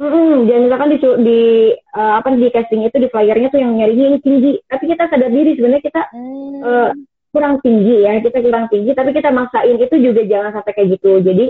Hmm, 0.00 0.48
dan 0.48 0.66
misalkan 0.66 0.88
di, 0.88 0.98
di 0.98 1.40
uh, 1.94 2.18
apa 2.18 2.32
di 2.32 2.48
casting 2.48 2.82
itu 2.82 2.96
di 2.96 3.12
flyernya 3.12 3.52
tuh 3.52 3.60
yang 3.60 3.76
nyarinya 3.76 4.16
ini 4.16 4.18
tinggi, 4.24 4.52
tapi 4.64 4.88
kita 4.88 5.04
sadar 5.06 5.28
diri 5.28 5.52
sebenarnya 5.52 5.84
kita 5.84 6.02
hmm. 6.10 6.60
uh, 6.64 6.90
kurang 7.30 7.60
tinggi 7.60 8.08
ya, 8.08 8.18
kita 8.24 8.40
kurang 8.40 8.66
tinggi, 8.72 8.90
tapi 8.96 9.12
kita 9.12 9.28
maksain 9.30 9.76
itu 9.76 9.96
juga 10.00 10.24
jangan 10.24 10.58
sampai 10.58 10.72
kayak 10.72 10.88
gitu. 10.96 11.20
Jadi 11.20 11.46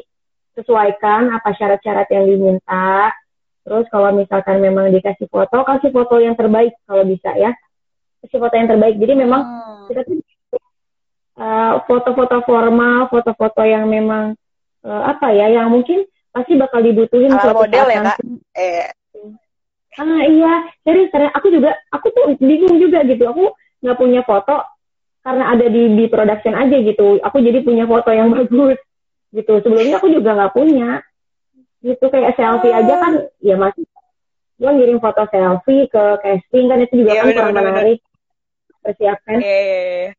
sesuaikan 0.58 1.32
apa 1.32 1.54
syarat-syarat 1.54 2.10
yang 2.12 2.28
diminta. 2.28 3.14
Terus 3.62 3.86
kalau 3.94 4.10
misalkan 4.10 4.58
memang 4.58 4.90
dikasih 4.90 5.30
foto, 5.30 5.62
kasih 5.62 5.94
foto 5.94 6.18
yang 6.18 6.34
terbaik 6.34 6.74
kalau 6.82 7.06
bisa 7.06 7.30
ya, 7.38 7.54
kasih 8.26 8.42
foto 8.42 8.54
yang 8.58 8.68
terbaik. 8.68 8.98
Jadi 8.98 9.14
memang 9.16 9.42
hmm. 9.42 9.86
kita 9.86 10.00
tuh 10.02 10.18
uh, 11.38 11.78
foto-foto 11.86 12.42
formal, 12.42 13.06
foto-foto 13.06 13.62
yang 13.62 13.86
memang 13.86 14.34
uh, 14.82 15.02
apa 15.08 15.30
ya, 15.30 15.46
yang 15.46 15.70
mungkin 15.70 16.04
pasti 16.32 16.52
bakal 16.56 16.80
dibutuhin 16.80 17.32
Ala 17.32 17.52
model 17.52 17.86
ya 17.92 18.00
kak? 18.12 18.18
eh. 18.56 18.88
Ah 20.00 20.24
iya. 20.24 20.72
Serius 20.82 21.12
ternyata 21.12 21.36
aku 21.36 21.48
juga 21.52 21.76
aku 21.92 22.08
tuh 22.10 22.24
bingung 22.40 22.80
juga 22.80 23.04
gitu. 23.04 23.28
Aku 23.28 23.52
nggak 23.84 23.98
punya 24.00 24.20
foto 24.24 24.64
karena 25.22 25.52
ada 25.52 25.66
di 25.68 25.92
di 25.92 26.04
production 26.08 26.56
aja 26.56 26.76
gitu. 26.80 27.20
Aku 27.20 27.36
jadi 27.44 27.60
punya 27.60 27.84
foto 27.84 28.10
yang 28.10 28.32
bagus 28.36 28.80
gitu. 29.36 29.60
Sebelumnya 29.60 30.00
aku 30.00 30.08
juga 30.08 30.32
nggak 30.32 30.54
punya. 30.56 31.04
Gitu 31.84 32.04
kayak 32.08 32.38
selfie 32.38 32.72
oh. 32.72 32.78
aja 32.78 32.94
kan 32.96 33.12
ya 33.42 33.56
masih 33.58 33.84
gue 34.62 34.70
ngirim 34.70 35.02
foto 35.02 35.26
selfie 35.26 35.90
ke 35.90 36.04
casting 36.22 36.70
kan 36.70 36.78
itu 36.78 36.94
juga 37.02 37.10
yeah, 37.12 37.22
kan 37.26 37.34
kurang 37.36 37.56
menarik. 37.58 38.00
Persiapkan. 38.82 39.38
Yeah, 39.38 39.62
yeah, 39.62 39.84
yeah. 40.08 40.12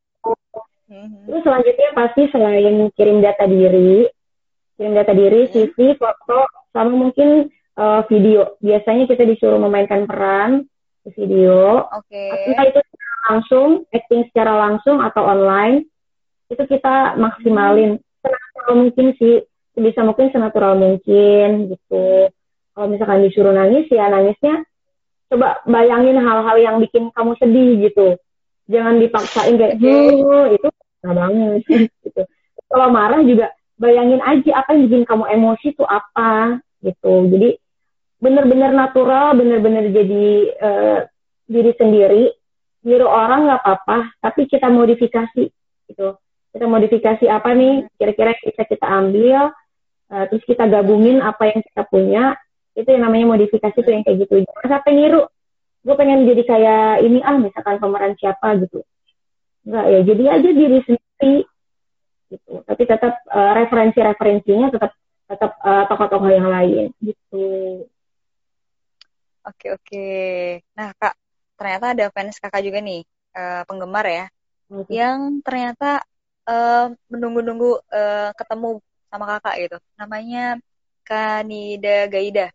Terus 1.25 1.41
selanjutnya 1.41 1.89
pasti 1.97 2.21
selain 2.29 2.75
kirim 2.93 3.17
data 3.23 3.49
diri, 3.49 4.05
kirim 4.83 4.99
data 4.99 5.15
diri, 5.15 5.47
CV, 5.47 5.95
foto, 5.95 6.43
sama 6.75 6.91
mungkin 6.91 7.47
uh, 7.79 8.03
video. 8.11 8.59
Biasanya 8.59 9.07
kita 9.07 9.23
disuruh 9.23 9.55
memainkan 9.55 10.03
peran 10.03 10.67
di 11.07 11.09
video. 11.15 11.87
Oke. 11.87 12.11
Okay. 12.11 12.51
Entah 12.51 12.65
itu 12.67 12.79
langsung, 13.31 13.87
acting 13.95 14.27
secara 14.27 14.59
langsung 14.59 14.99
atau 14.99 15.23
online, 15.23 15.87
itu 16.51 16.59
kita 16.67 17.15
maksimalin. 17.15 17.95
Senatural 18.19 18.75
mungkin 18.75 19.07
sih, 19.15 19.39
bisa 19.79 20.03
mungkin 20.03 20.35
senatural 20.35 20.75
mungkin 20.75 21.71
gitu. 21.71 22.27
Kalau 22.75 22.87
misalkan 22.91 23.23
disuruh 23.23 23.55
nangis, 23.55 23.87
ya 23.87 24.11
nangisnya 24.11 24.67
coba 25.31 25.63
bayangin 25.63 26.19
hal-hal 26.19 26.59
yang 26.59 26.75
bikin 26.83 27.07
kamu 27.15 27.39
sedih 27.39 27.87
gitu. 27.87 28.19
Jangan 28.67 28.99
dipaksain 28.99 29.55
kayak, 29.55 29.79
okay. 29.79 30.59
itu 30.59 30.67
nggak 31.07 31.15
banget 31.15 31.63
gitu. 32.03 32.21
Kalau 32.67 32.87
marah 32.91 33.23
juga 33.23 33.47
bayangin 33.77 34.21
aja 34.21 34.63
apa 34.63 34.75
yang 34.75 34.89
bikin 34.89 35.03
kamu 35.07 35.25
emosi 35.33 35.73
itu 35.73 35.83
apa 35.85 36.61
gitu. 36.83 37.13
Jadi 37.31 37.49
bener-bener 38.23 38.71
natural 38.71 39.35
bener-bener 39.35 39.91
jadi 39.91 40.25
uh, 40.61 40.99
diri 41.47 41.71
sendiri. 41.75 42.25
Niru 42.83 43.07
orang 43.07 43.47
nggak 43.47 43.61
apa-apa 43.63 43.97
tapi 44.19 44.45
kita 44.47 44.67
modifikasi 44.67 45.43
gitu. 45.89 46.07
Kita 46.53 46.65
modifikasi 46.69 47.25
apa 47.31 47.49
nih? 47.55 47.87
Kira-kira 47.97 48.35
bisa 48.43 48.63
kita 48.67 48.85
ambil 48.85 49.49
uh, 50.11 50.23
terus 50.29 50.43
kita 50.45 50.67
gabungin 50.69 51.23
apa 51.23 51.49
yang 51.49 51.61
kita 51.63 51.83
punya. 51.87 52.23
Itu 52.73 52.89
yang 52.89 53.05
namanya 53.05 53.37
modifikasi 53.37 53.77
tuh 53.77 53.93
yang 53.93 54.03
kayak 54.03 54.25
gitu. 54.27 54.43
Jangan 54.43 54.79
sampai 54.79 54.93
niru. 54.97 55.23
Gue 55.83 55.95
pengen 55.99 56.23
jadi 56.23 56.43
kayak 56.47 57.03
ini 57.03 57.19
ah 57.23 57.35
misalkan 57.35 57.79
pemeran 57.79 58.15
siapa 58.15 58.55
gitu. 58.63 58.83
Enggak 59.63 59.85
ya 59.87 59.99
jadi 60.03 60.23
aja 60.39 60.49
diri 60.51 60.79
sendiri 60.83 61.35
gitu. 62.33 62.65
Tapi 62.65 62.83
tetap 62.89 63.13
uh, 63.29 63.51
referensi-referensinya 63.57 64.67
tetap 64.73 64.91
tetap 65.29 65.51
uh, 65.63 65.83
tokoh-tokoh 65.87 66.29
yang 66.29 66.49
lain 66.49 66.89
gitu. 66.99 67.45
Oke 69.43 69.67
oke. 69.75 70.07
Nah 70.75 70.91
kak 70.97 71.15
ternyata 71.59 71.85
ada 71.93 72.05
fans 72.11 72.39
kakak 72.41 72.63
juga 72.65 72.79
nih 72.81 73.05
uh, 73.37 73.61
penggemar 73.67 74.05
ya 74.07 74.25
okay. 74.67 74.91
yang 74.99 75.39
ternyata 75.45 76.03
uh, 76.47 76.91
menunggu-nunggu 77.07 77.79
uh, 77.91 78.29
ketemu 78.35 78.79
sama 79.07 79.25
kakak 79.37 79.55
gitu. 79.67 79.77
Namanya 79.99 80.57
Kanida 81.03 82.07
Gaida. 82.07 82.47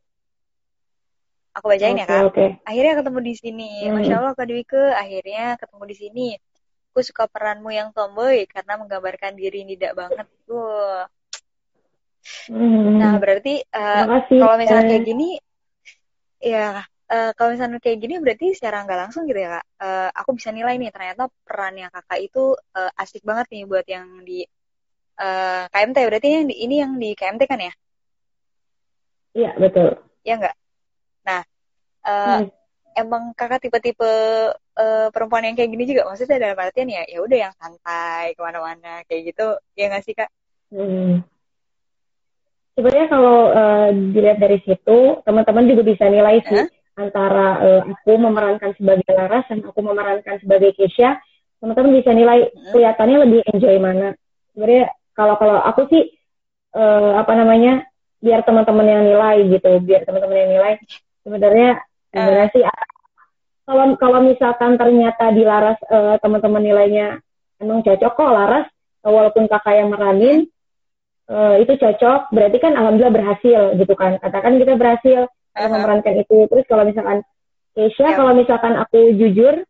Aku 1.56 1.66
bacain 1.66 1.98
okay, 1.98 2.02
ya 2.02 2.06
kak. 2.06 2.22
okay. 2.30 2.48
akhirnya 2.62 2.94
ketemu 3.02 3.18
di 3.24 3.34
sini. 3.34 3.70
Hmm. 3.86 3.94
masya 3.98 4.14
allah 4.20 4.34
kak 4.36 4.46
Dwike 4.46 4.84
akhirnya 4.94 5.58
ketemu 5.58 5.84
di 5.88 5.96
sini 5.96 6.28
aku 6.98 7.06
suka 7.06 7.30
peranmu 7.30 7.70
yang 7.70 7.94
tomboy 7.94 8.42
karena 8.50 8.74
menggambarkan 8.74 9.38
diri 9.38 9.62
tidak 9.62 9.94
banget. 9.94 10.26
Wow. 10.50 11.06
Hmm. 12.50 12.98
Nah, 12.98 13.14
berarti 13.22 13.62
uh, 13.70 14.26
kalau 14.26 14.58
misalnya 14.58 14.98
kayak 14.98 15.06
gini 15.06 15.38
ya 16.42 16.82
uh, 16.82 17.30
kalau 17.38 17.54
misalnya 17.54 17.78
kayak 17.78 18.02
gini 18.02 18.18
berarti 18.18 18.50
secara 18.58 18.82
nggak 18.82 18.98
langsung 19.06 19.30
gitu 19.30 19.38
ya 19.38 19.62
kak 19.62 19.66
uh, 19.78 20.10
aku 20.10 20.38
bisa 20.38 20.50
nilai 20.50 20.74
nih 20.78 20.90
ternyata 20.90 21.30
perannya 21.46 21.86
kakak 21.90 22.18
itu 22.18 22.54
uh, 22.54 22.90
asik 22.98 23.22
banget 23.26 23.46
nih 23.54 23.62
buat 23.66 23.86
yang 23.86 24.22
di 24.22 24.46
uh, 25.18 25.66
KMT 25.66 25.98
berarti 25.98 26.28
yang 26.30 26.46
di, 26.46 26.54
ini 26.62 26.76
yang 26.78 26.92
di 26.94 27.10
KMT 27.18 27.42
kan 27.46 27.58
ya 27.58 27.72
iya 29.34 29.50
betul 29.58 29.98
ya 30.22 30.34
enggak 30.38 30.56
nah 31.26 31.42
uh, 32.06 32.38
hmm. 32.42 32.57
Emang 32.98 33.32
kakak 33.38 33.62
tipe-tipe 33.62 34.12
uh, 34.54 35.08
perempuan 35.14 35.46
yang 35.46 35.54
kayak 35.54 35.70
gini 35.70 35.84
juga 35.86 36.10
maksudnya 36.10 36.42
dalam 36.42 36.58
artian 36.58 36.90
ya 36.90 37.02
ya 37.06 37.18
udah 37.22 37.38
yang 37.48 37.54
santai 37.54 38.34
ke 38.34 38.40
mana-mana 38.42 39.06
kayak 39.06 39.32
gitu 39.32 39.46
ya 39.78 39.86
nggak 39.88 40.04
sih 40.04 40.14
kak? 40.18 40.30
Hmm. 40.74 41.22
Sebenarnya 42.74 43.06
kalau 43.10 43.38
uh, 43.50 43.88
dilihat 43.90 44.38
dari 44.38 44.58
situ 44.62 44.98
teman-teman 45.22 45.66
juga 45.66 45.82
bisa 45.82 46.04
nilai 46.06 46.42
sih 46.46 46.62
huh? 46.62 46.68
antara 46.98 47.48
uh, 47.62 47.82
aku 47.86 48.12
memerankan 48.18 48.74
sebagai 48.78 49.10
Laras 49.14 49.46
dan 49.50 49.62
aku 49.62 49.80
memerankan 49.82 50.36
sebagai 50.42 50.74
Keisha 50.74 51.18
teman-teman 51.58 51.98
bisa 51.98 52.10
nilai 52.14 52.46
hmm. 52.46 52.70
kelihatannya 52.74 53.18
lebih 53.26 53.40
enjoy 53.54 53.76
mana. 53.82 54.14
Sebenarnya 54.54 54.94
kalau 55.14 55.34
kalau 55.38 55.58
aku 55.62 55.90
sih 55.90 56.02
uh, 56.74 57.18
apa 57.18 57.32
namanya 57.34 57.86
biar 58.18 58.42
teman-teman 58.42 58.86
yang 58.86 59.02
nilai 59.06 59.36
gitu 59.46 59.70
biar 59.82 60.02
teman-teman 60.02 60.38
yang 60.38 60.50
nilai 60.58 60.72
sebenarnya 61.22 61.82
sebenarnya 62.12 62.48
uh. 62.48 62.52
sih 62.54 62.62
kalau 63.68 63.84
kalau 64.00 64.18
misalkan 64.24 64.80
ternyata 64.80 65.28
di 65.36 65.44
Laras 65.44 65.76
uh, 65.92 66.16
teman-teman 66.24 66.64
nilainya 66.64 67.20
emang 67.60 67.84
cocok 67.84 68.12
kok 68.16 68.32
Laras 68.32 68.66
walaupun 69.04 69.44
kakak 69.46 69.74
yang 69.76 69.92
meranin 69.92 70.48
uh, 71.28 71.54
itu 71.60 71.76
cocok 71.76 72.32
berarti 72.32 72.56
kan 72.58 72.72
alhamdulillah 72.74 73.14
berhasil 73.14 73.60
gitu 73.76 73.94
kan 73.94 74.16
katakan 74.18 74.56
kita 74.56 74.72
berhasil 74.74 75.20
uh-huh. 75.28 75.68
memerankan 75.68 76.14
itu 76.24 76.48
terus 76.48 76.64
kalau 76.66 76.84
misalkan 76.88 77.20
Keisha 77.76 78.10
yeah. 78.10 78.16
kalau 78.16 78.32
misalkan 78.34 78.74
aku 78.74 79.14
jujur 79.14 79.62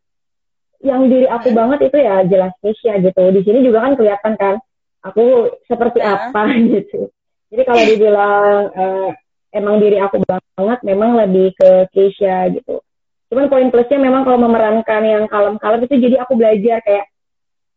yang 0.79 1.11
diri 1.11 1.27
aku 1.27 1.51
uh-huh. 1.51 1.59
banget 1.59 1.91
itu 1.91 1.97
ya 1.99 2.15
jelas 2.25 2.53
Keisha 2.63 2.97
gitu 3.03 3.23
di 3.35 3.41
sini 3.43 3.59
juga 3.61 3.83
kan 3.83 3.93
kelihatan 3.99 4.33
kan 4.39 4.55
aku 5.03 5.53
seperti 5.67 5.99
uh-huh. 5.99 6.31
apa 6.31 6.41
gitu 6.73 7.11
jadi 7.49 7.61
kalau 7.65 7.83
dibilang 7.83 8.63
uh, 8.73 9.09
emang 9.53 9.81
diri 9.81 9.97
aku 9.97 10.21
banget 10.25 10.79
memang 10.85 11.17
lebih 11.17 11.53
ke 11.57 11.89
Keisha 11.93 12.49
gitu. 12.53 12.81
Cuman 13.29 13.45
poin 13.45 13.69
plusnya 13.69 14.01
memang 14.01 14.25
kalau 14.25 14.41
memerankan 14.41 15.01
yang 15.05 15.23
kalem-kalem 15.29 15.85
itu 15.85 15.95
jadi 16.01 16.15
aku 16.25 16.33
belajar 16.33 16.81
kayak 16.81 17.05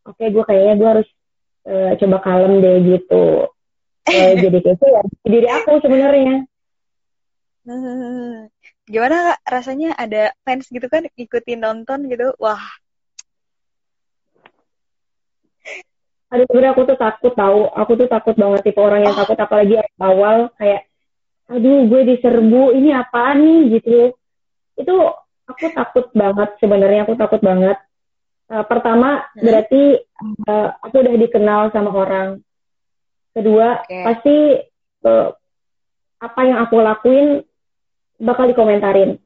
oke 0.09 0.16
okay, 0.16 0.33
gue 0.33 0.45
kayaknya 0.49 0.75
gue 0.81 0.89
harus 0.89 1.09
uh, 1.68 1.93
coba 2.01 2.16
kalem 2.25 2.53
deh 2.64 2.77
gitu. 2.97 3.25
Uh, 4.09 4.33
jadi 4.43 4.59
kayak 4.64 4.81
ya 4.81 5.03
diri 5.29 5.49
aku 5.49 5.73
sebenarnya. 5.85 6.37
Gimana 8.93 9.16
kak? 9.31 9.39
Rasanya 9.47 9.95
ada 9.95 10.35
fans 10.43 10.66
gitu 10.66 10.89
kan 10.91 11.07
ikutin 11.14 11.62
nonton 11.62 12.11
gitu? 12.11 12.35
Wah. 12.43 12.61
Aduh 16.33 16.49
sebenarnya 16.49 16.73
aku 16.73 16.83
tuh 16.89 16.97
takut 16.97 17.33
tahu, 17.37 17.68
aku 17.77 17.93
tuh 18.01 18.09
takut 18.09 18.33
banget 18.33 18.61
tipe 18.64 18.81
orang 18.81 19.05
yang 19.05 19.12
oh. 19.12 19.20
takut 19.20 19.37
apalagi 19.37 19.77
awal 20.01 20.49
kayak, 20.57 20.89
aduh 21.53 21.85
gue 21.85 22.01
diserbu 22.17 22.73
ini 22.73 22.97
apa 22.97 23.37
nih 23.37 23.77
gitu. 23.77 24.17
Itu 24.77 24.97
aku 25.47 25.67
takut 25.75 26.07
banget 26.17 26.57
sebenarnya 26.59 27.05
aku 27.05 27.15
takut 27.19 27.41
banget 27.45 27.77
uh, 28.53 28.65
pertama 28.65 29.27
hmm. 29.35 29.43
berarti 29.43 29.83
uh, 30.49 30.69
aku 30.81 30.97
udah 31.03 31.15
dikenal 31.19 31.61
sama 31.75 31.91
orang 31.93 32.29
kedua 33.33 33.83
okay. 33.85 34.05
pasti 34.05 34.37
uh, 35.09 35.29
apa 36.23 36.41
yang 36.47 36.59
aku 36.63 36.77
lakuin 36.79 37.29
bakal 38.23 38.47
dikomentarin 38.47 39.19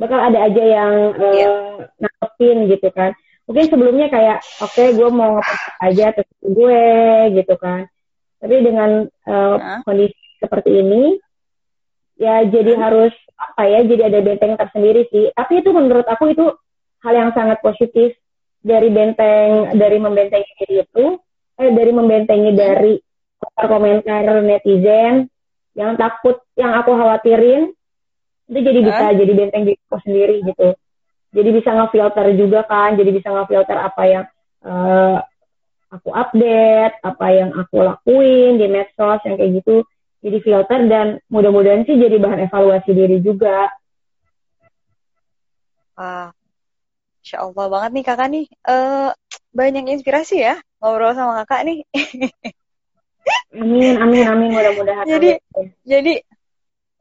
bakal 0.00 0.20
ada 0.20 0.46
aja 0.46 0.62
yang 0.62 0.94
uh, 1.16 1.34
yeah. 1.36 1.52
nangkepin 2.00 2.70
gitu 2.72 2.88
kan 2.94 3.12
mungkin 3.46 3.66
sebelumnya 3.70 4.08
kayak 4.10 4.42
oke 4.62 4.72
okay, 4.72 4.96
gue 4.96 5.08
mau 5.12 5.38
aja 5.82 6.10
terus 6.16 6.32
gue 6.42 6.82
gitu 7.38 7.54
kan 7.60 7.86
tapi 8.40 8.54
dengan 8.62 9.06
uh, 9.28 9.80
kondisi 9.84 10.16
seperti 10.40 10.80
ini 10.84 11.18
ya 12.16 12.44
jadi 12.48 12.72
harus 12.80 13.12
apa 13.36 13.62
ya 13.68 13.84
jadi 13.84 14.08
ada 14.08 14.18
benteng 14.24 14.56
tersendiri 14.56 15.08
sih. 15.12 15.28
Tapi 15.32 15.60
itu 15.60 15.70
menurut 15.72 16.08
aku 16.08 16.32
itu 16.32 16.46
hal 17.04 17.14
yang 17.14 17.30
sangat 17.36 17.60
positif. 17.60 18.16
Dari 18.66 18.90
benteng 18.90 19.78
dari 19.78 19.94
membentengi 20.02 20.50
diri 20.58 20.82
itu 20.82 21.04
eh 21.54 21.70
dari 21.70 21.92
membentengi 21.94 22.50
dari 22.50 22.98
komentar 23.54 24.42
netizen 24.42 25.30
yang 25.78 25.94
takut 25.94 26.42
yang 26.58 26.74
aku 26.74 26.98
khawatirin 26.98 27.70
itu 28.50 28.58
jadi 28.58 28.80
bisa 28.82 29.04
huh? 29.06 29.14
jadi 29.14 29.32
benteng 29.38 29.62
diri 29.70 29.78
aku 29.86 29.98
sendiri 30.02 30.36
gitu. 30.42 30.68
Jadi 31.30 31.48
bisa 31.52 31.70
ngefilter 31.78 32.26
juga 32.34 32.66
kan 32.66 32.98
jadi 32.98 33.10
bisa 33.14 33.28
ngefilter 33.30 33.78
apa 33.78 34.02
yang 34.08 34.24
uh, 34.66 35.22
aku 35.92 36.10
update 36.10 36.94
apa 37.06 37.26
yang 37.30 37.50
aku 37.54 37.86
lakuin 37.86 38.58
di 38.58 38.66
medsos 38.66 39.22
yang 39.22 39.38
kayak 39.38 39.62
gitu 39.62 39.86
jadi 40.26 40.38
filter 40.42 40.80
dan 40.90 41.06
mudah-mudahan 41.30 41.86
sih 41.86 41.94
jadi 41.94 42.18
bahan 42.18 42.50
evaluasi 42.50 42.90
diri 42.90 43.22
juga. 43.22 43.70
Uh, 45.94 46.34
Insya 47.22 47.46
Allah 47.46 47.66
banget 47.70 47.90
nih 47.94 48.04
kakak 48.04 48.28
nih. 48.34 48.46
Uh, 48.66 49.14
banyak 49.54 49.86
inspirasi 49.86 50.42
ya 50.42 50.58
ngobrol 50.82 51.14
sama 51.14 51.46
kakak 51.46 51.62
nih. 51.70 51.78
Amin 53.58 53.98
amin 53.98 54.22
amin. 54.22 54.50
Mudah-mudahan 54.54 55.02
jadi 55.06 55.42
amin. 55.42 55.66
jadi 55.82 56.14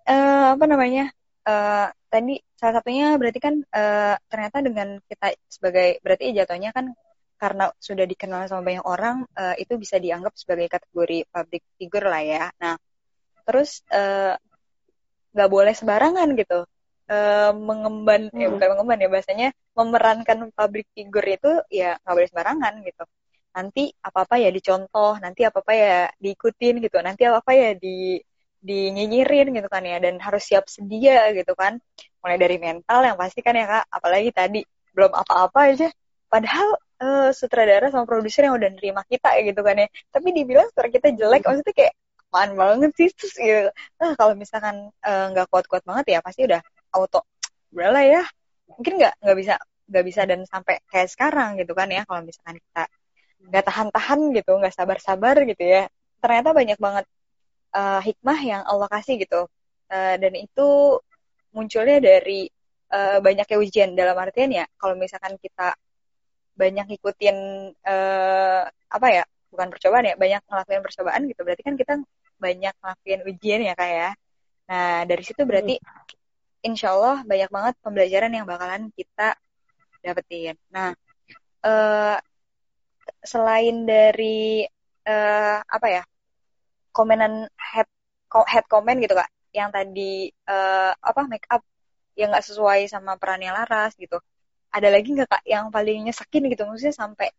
uh, 0.09 0.57
apa 0.57 0.65
namanya? 0.65 1.13
Uh, 1.45 1.93
tadi 2.09 2.41
salah 2.57 2.81
satunya 2.81 3.13
berarti 3.21 3.37
kan 3.37 3.61
uh, 3.61 4.17
ternyata 4.25 4.65
dengan 4.65 4.97
kita 5.05 5.37
sebagai 5.45 6.01
berarti 6.01 6.33
jatuhnya 6.33 6.73
kan 6.73 6.97
karena 7.37 7.69
sudah 7.77 8.09
dikenal 8.09 8.49
sama 8.49 8.65
banyak 8.65 8.81
orang 8.81 9.29
uh, 9.37 9.53
itu 9.61 9.77
bisa 9.77 10.01
dianggap 10.01 10.33
sebagai 10.33 10.65
kategori 10.65 11.29
public 11.29 11.61
figure 11.77 12.09
lah 12.09 12.23
ya. 12.25 12.49
Nah 12.57 12.73
terus 13.45 13.85
nggak 15.31 15.49
uh, 15.49 15.53
boleh 15.53 15.73
sembarangan 15.77 16.33
gitu 16.35 16.65
uh, 17.09 17.51
mengemban 17.53 18.29
hmm. 18.29 18.39
ya 18.41 18.47
bukan 18.49 18.67
mengemban 18.75 18.99
ya 19.01 19.09
bahasanya 19.09 19.47
memerankan 19.77 20.37
public 20.53 20.85
figure 20.95 21.27
itu 21.29 21.51
ya 21.69 21.97
nggak 22.01 22.15
boleh 22.15 22.29
sembarangan 22.31 22.73
gitu. 22.85 23.03
Nanti 23.55 23.83
apa 24.03 24.19
apa 24.27 24.35
ya 24.35 24.49
dicontoh, 24.51 25.15
nanti 25.23 25.41
apa 25.47 25.63
apa 25.63 25.73
ya 25.73 25.95
diikutin 26.19 26.83
gitu, 26.83 26.97
nanti 26.99 27.23
apa 27.23 27.39
apa 27.39 27.51
ya 27.55 27.71
di 27.77 28.19
dinyinyirin 28.65 29.53
gitu 29.53 29.69
kan 29.69 29.85
ya 29.85 30.01
dan 30.01 30.17
harus 30.17 30.41
siap 30.41 30.65
sedia 30.65 31.29
gitu 31.37 31.53
kan 31.53 31.77
mulai 32.17 32.37
dari 32.41 32.57
mental 32.57 33.05
yang 33.05 33.13
pasti 33.13 33.45
kan 33.45 33.53
ya 33.53 33.69
kak 33.69 33.85
apalagi 33.93 34.33
tadi 34.33 34.65
belum 34.89 35.13
apa-apa 35.13 35.69
aja 35.69 35.87
padahal 36.25 36.73
uh, 36.97 37.29
sutradara 37.29 37.93
sama 37.93 38.09
produser 38.09 38.49
yang 38.49 38.57
udah 38.57 38.73
nerima 38.73 39.05
kita 39.05 39.37
ya 39.37 39.53
gitu 39.53 39.61
kan 39.61 39.85
ya 39.85 39.87
tapi 40.09 40.33
dibilang 40.33 40.65
suara 40.73 40.89
kita 40.89 41.13
jelek 41.13 41.45
maksudnya 41.45 41.73
kayak 41.77 41.93
apaan 42.29 42.51
banget 42.57 42.91
sih? 42.97 43.09
Terus 43.15 43.35
gitu 43.37 43.71
nah, 44.01 44.11
kalau 44.19 44.33
misalkan 44.35 44.91
eh, 44.91 45.25
nggak 45.31 45.45
uh, 45.47 45.49
kuat-kuat 45.51 45.83
banget 45.87 46.05
ya 46.17 46.19
pasti 46.25 46.43
udah 46.47 46.61
auto 46.95 47.23
lah 47.75 48.05
ya. 48.05 48.23
Mungkin 48.71 48.93
nggak 48.99 49.13
nggak 49.23 49.37
bisa 49.37 49.55
nggak 49.85 50.05
bisa 50.09 50.21
dan 50.25 50.39
sampai 50.49 50.81
kayak 50.89 51.09
sekarang 51.13 51.61
gitu 51.61 51.77
kan 51.77 51.87
ya 51.93 52.01
kalau 52.09 52.25
misalkan 52.25 52.57
kita 52.57 52.83
nggak 53.45 53.63
tahan-tahan 53.69 54.19
gitu 54.33 54.51
nggak 54.57 54.73
sabar-sabar 54.75 55.35
gitu 55.45 55.63
ya. 55.63 55.83
Ternyata 56.23 56.49
banyak 56.55 56.79
banget 56.81 57.05
uh, 57.75 58.01
hikmah 58.01 58.39
yang 58.41 58.61
Allah 58.65 58.87
kasih 58.89 59.21
gitu. 59.21 59.47
Uh, 59.85 60.15
dan 60.17 60.33
itu 60.33 60.67
munculnya 61.53 62.01
dari 62.01 62.49
uh, 62.91 63.19
banyaknya 63.21 63.57
ujian. 63.61 63.89
Dalam 63.93 64.17
artian 64.17 64.51
ya 64.51 64.65
kalau 64.79 64.95
misalkan 64.97 65.37
kita 65.39 65.77
banyak 66.55 66.85
ngikutin 66.87 67.37
uh, 67.83 68.63
apa 68.71 69.07
ya 69.11 69.23
bukan 69.55 69.71
percobaan 69.71 70.03
ya 70.03 70.15
banyak 70.19 70.41
ngelakuin 70.43 70.83
percobaan 70.83 71.21
gitu. 71.31 71.41
Berarti 71.47 71.63
kan 71.63 71.75
kita 71.79 71.93
banyak 72.35 72.73
ngelakuin 72.83 73.21
ujian 73.23 73.61
ya 73.63 73.73
kayak 73.79 73.95
ya. 73.95 74.11
Nah 74.69 74.89
dari 75.07 75.23
situ 75.23 75.41
berarti 75.47 75.79
insya 76.67 76.91
Allah 76.91 77.23
banyak 77.23 77.49
banget 77.49 77.73
pembelajaran 77.79 78.31
yang 78.35 78.45
bakalan 78.45 78.91
kita 78.91 79.39
dapetin. 80.03 80.59
Nah 80.75 80.91
uh, 81.63 82.17
selain 83.23 83.87
dari 83.87 84.67
uh, 85.07 85.59
apa 85.63 85.87
ya 85.87 86.03
komenan 86.91 87.47
head 87.55 87.87
head 88.51 88.65
comment 88.67 88.99
gitu 88.99 89.15
kak 89.15 89.31
yang 89.55 89.71
tadi 89.71 90.27
uh, 90.51 90.91
apa 90.91 91.21
make 91.31 91.47
up 91.47 91.63
yang 92.19 92.31
nggak 92.31 92.43
sesuai 92.43 92.91
sama 92.91 93.15
perannya 93.15 93.55
Laras 93.55 93.95
gitu 93.95 94.19
ada 94.75 94.91
lagi 94.91 95.07
nggak 95.15 95.29
kak 95.31 95.43
yang 95.47 95.71
paling 95.71 96.03
nyesakin 96.03 96.51
gitu? 96.51 96.67
Maksudnya 96.67 96.95
sampai 96.95 97.31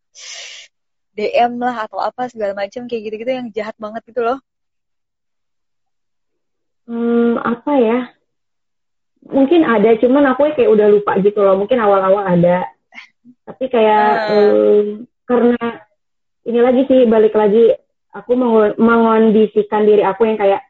DM 1.16 1.56
lah 1.56 1.88
atau 1.88 1.96
apa 1.96 2.28
segala 2.28 2.52
macam 2.52 2.84
kayak 2.84 3.02
gitu-gitu 3.08 3.32
yang 3.32 3.48
jahat 3.56 3.72
banget 3.80 4.04
gitu 4.04 4.20
loh. 4.20 4.38
Hmm 6.84 7.40
apa 7.40 7.72
ya? 7.80 7.98
Mungkin 9.26 9.66
ada 9.66 9.96
cuman 9.98 10.36
aku 10.36 10.54
kayak 10.54 10.70
udah 10.70 10.86
lupa 10.92 11.18
gitu 11.24 11.40
loh. 11.40 11.56
Mungkin 11.58 11.80
awal-awal 11.80 12.28
ada. 12.36 12.68
Tapi 13.48 13.64
kayak 13.72 14.08
uh. 14.30 14.32
um, 14.36 14.86
karena 15.26 15.82
ini 16.46 16.60
lagi 16.62 16.82
sih 16.86 17.08
balik 17.10 17.34
lagi 17.34 17.74
aku 18.14 18.32
mengondisikan 18.78 19.82
diri 19.82 20.06
aku 20.06 20.30
yang 20.30 20.38
kayak 20.38 20.62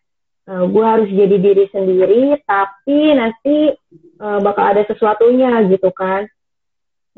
uh, 0.48 0.62
eh, 0.62 0.64
gue 0.72 0.84
harus 0.86 1.08
jadi 1.12 1.36
diri 1.36 1.64
sendiri 1.68 2.22
tapi 2.48 3.12
nanti 3.12 3.76
uh, 4.18 4.40
bakal 4.40 4.64
ada 4.72 4.82
sesuatunya 4.88 5.68
gitu 5.68 5.92
kan. 5.92 6.24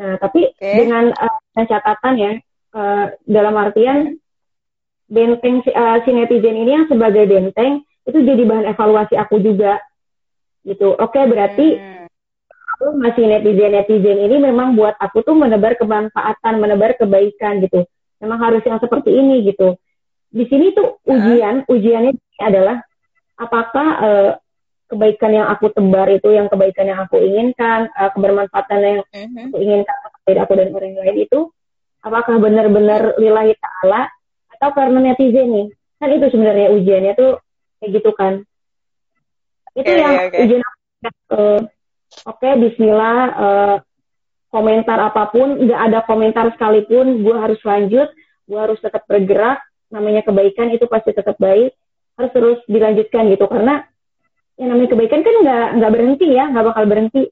Nah 0.01 0.19
tapi 0.19 0.51
okay. 0.59 0.83
dengan 0.83 1.15
uh, 1.15 1.39
catatan 1.55 2.15
ya 2.19 2.33
uh, 2.75 3.13
dalam 3.25 3.55
artian 3.57 4.19
benteng 5.09 5.65
uh, 5.73 5.99
si 6.05 6.11
netizen 6.13 6.57
ini 6.57 6.71
yang 6.77 6.87
sebagai 6.89 7.25
benteng 7.25 7.81
itu 8.05 8.19
jadi 8.25 8.43
bahan 8.45 8.67
evaluasi 8.73 9.15
aku 9.17 9.41
juga. 9.41 9.81
Gitu. 10.65 10.97
Oke 10.97 11.17
okay, 11.17 11.25
berarti 11.25 11.67
hmm. 11.81 12.07
aku 12.77 12.87
masih 13.01 13.25
netizen 13.25 13.73
netizen 13.73 14.19
ini 14.21 14.37
memang 14.37 14.77
buat 14.77 14.97
aku 15.01 15.25
tuh 15.25 15.37
menebar 15.37 15.77
kemanfaatan 15.81 16.61
menebar 16.61 16.97
kebaikan 16.97 17.65
gitu. 17.65 17.89
Memang 18.21 18.39
harus 18.43 18.63
yang 18.67 18.83
seperti 18.83 19.15
ini 19.15 19.47
gitu. 19.49 19.79
Di 20.29 20.45
sini 20.45 20.77
tuh 20.77 21.01
ujian, 21.09 21.65
ujiannya 21.65 22.13
adalah 22.37 22.85
apakah 23.41 23.89
uh, 24.03 24.31
kebaikan 24.89 25.33
yang 25.33 25.47
aku 25.49 25.73
tebar 25.73 26.09
itu 26.13 26.29
yang 26.33 26.49
kebaikan 26.53 26.85
yang 26.89 27.01
aku 27.01 27.17
inginkan, 27.21 27.89
uh, 27.97 28.11
kebermanfaatan 28.13 28.79
yang 28.81 28.99
uh-huh. 29.05 29.45
aku 29.49 29.57
inginkan 29.61 29.97
dari 30.29 30.39
aku 30.41 30.53
dan 30.57 30.69
orang 30.75 30.97
lain 31.01 31.17
itu 31.25 31.49
apakah 32.09 32.41
benar-benar 32.41 33.15
lillahi 33.21 33.55
taala 33.61 34.09
atau 34.57 34.69
karena 34.73 34.99
netizen 35.13 35.49
nih? 35.53 35.67
Kan 36.01 36.11
itu 36.15 36.27
sebenarnya 36.33 36.69
ujiannya 36.75 37.13
tuh 37.15 37.33
kayak 37.79 37.91
gitu 38.01 38.11
kan. 38.17 38.35
Itu 39.77 39.91
okay, 39.93 40.01
yang 40.01 40.15
okay. 40.27 40.39
ujian 40.43 40.63
uh, 40.65 40.73
oke 41.31 41.61
okay, 42.25 42.53
bismillah 42.57 43.19
uh, 43.37 43.77
komentar 44.49 44.99
apa 44.99 45.29
pun, 45.29 45.61
nggak 45.69 45.81
ada 45.93 45.99
komentar 46.09 46.49
sekalipun, 46.57 47.21
gue 47.21 47.37
harus 47.37 47.61
lanjut, 47.63 48.09
gue 48.49 48.59
harus 48.59 48.81
tetap 48.81 49.05
bergerak, 49.05 49.61
namanya 49.93 50.25
kebaikan 50.25 50.73
itu 50.73 50.85
pasti 50.89 51.13
tetap 51.13 51.37
baik 51.41 51.73
harus 52.19 52.33
terus 52.35 52.59
dilanjutkan 52.67 53.31
gitu 53.31 53.47
karena 53.47 53.87
yang 54.59 54.75
namanya 54.75 54.91
kebaikan 54.91 55.23
kan 55.23 55.35
nggak 55.39 55.67
nggak 55.81 55.93
berhenti 55.95 56.27
ya 56.35 56.45
nggak 56.51 56.67
bakal 56.67 56.85
berhenti 56.85 57.23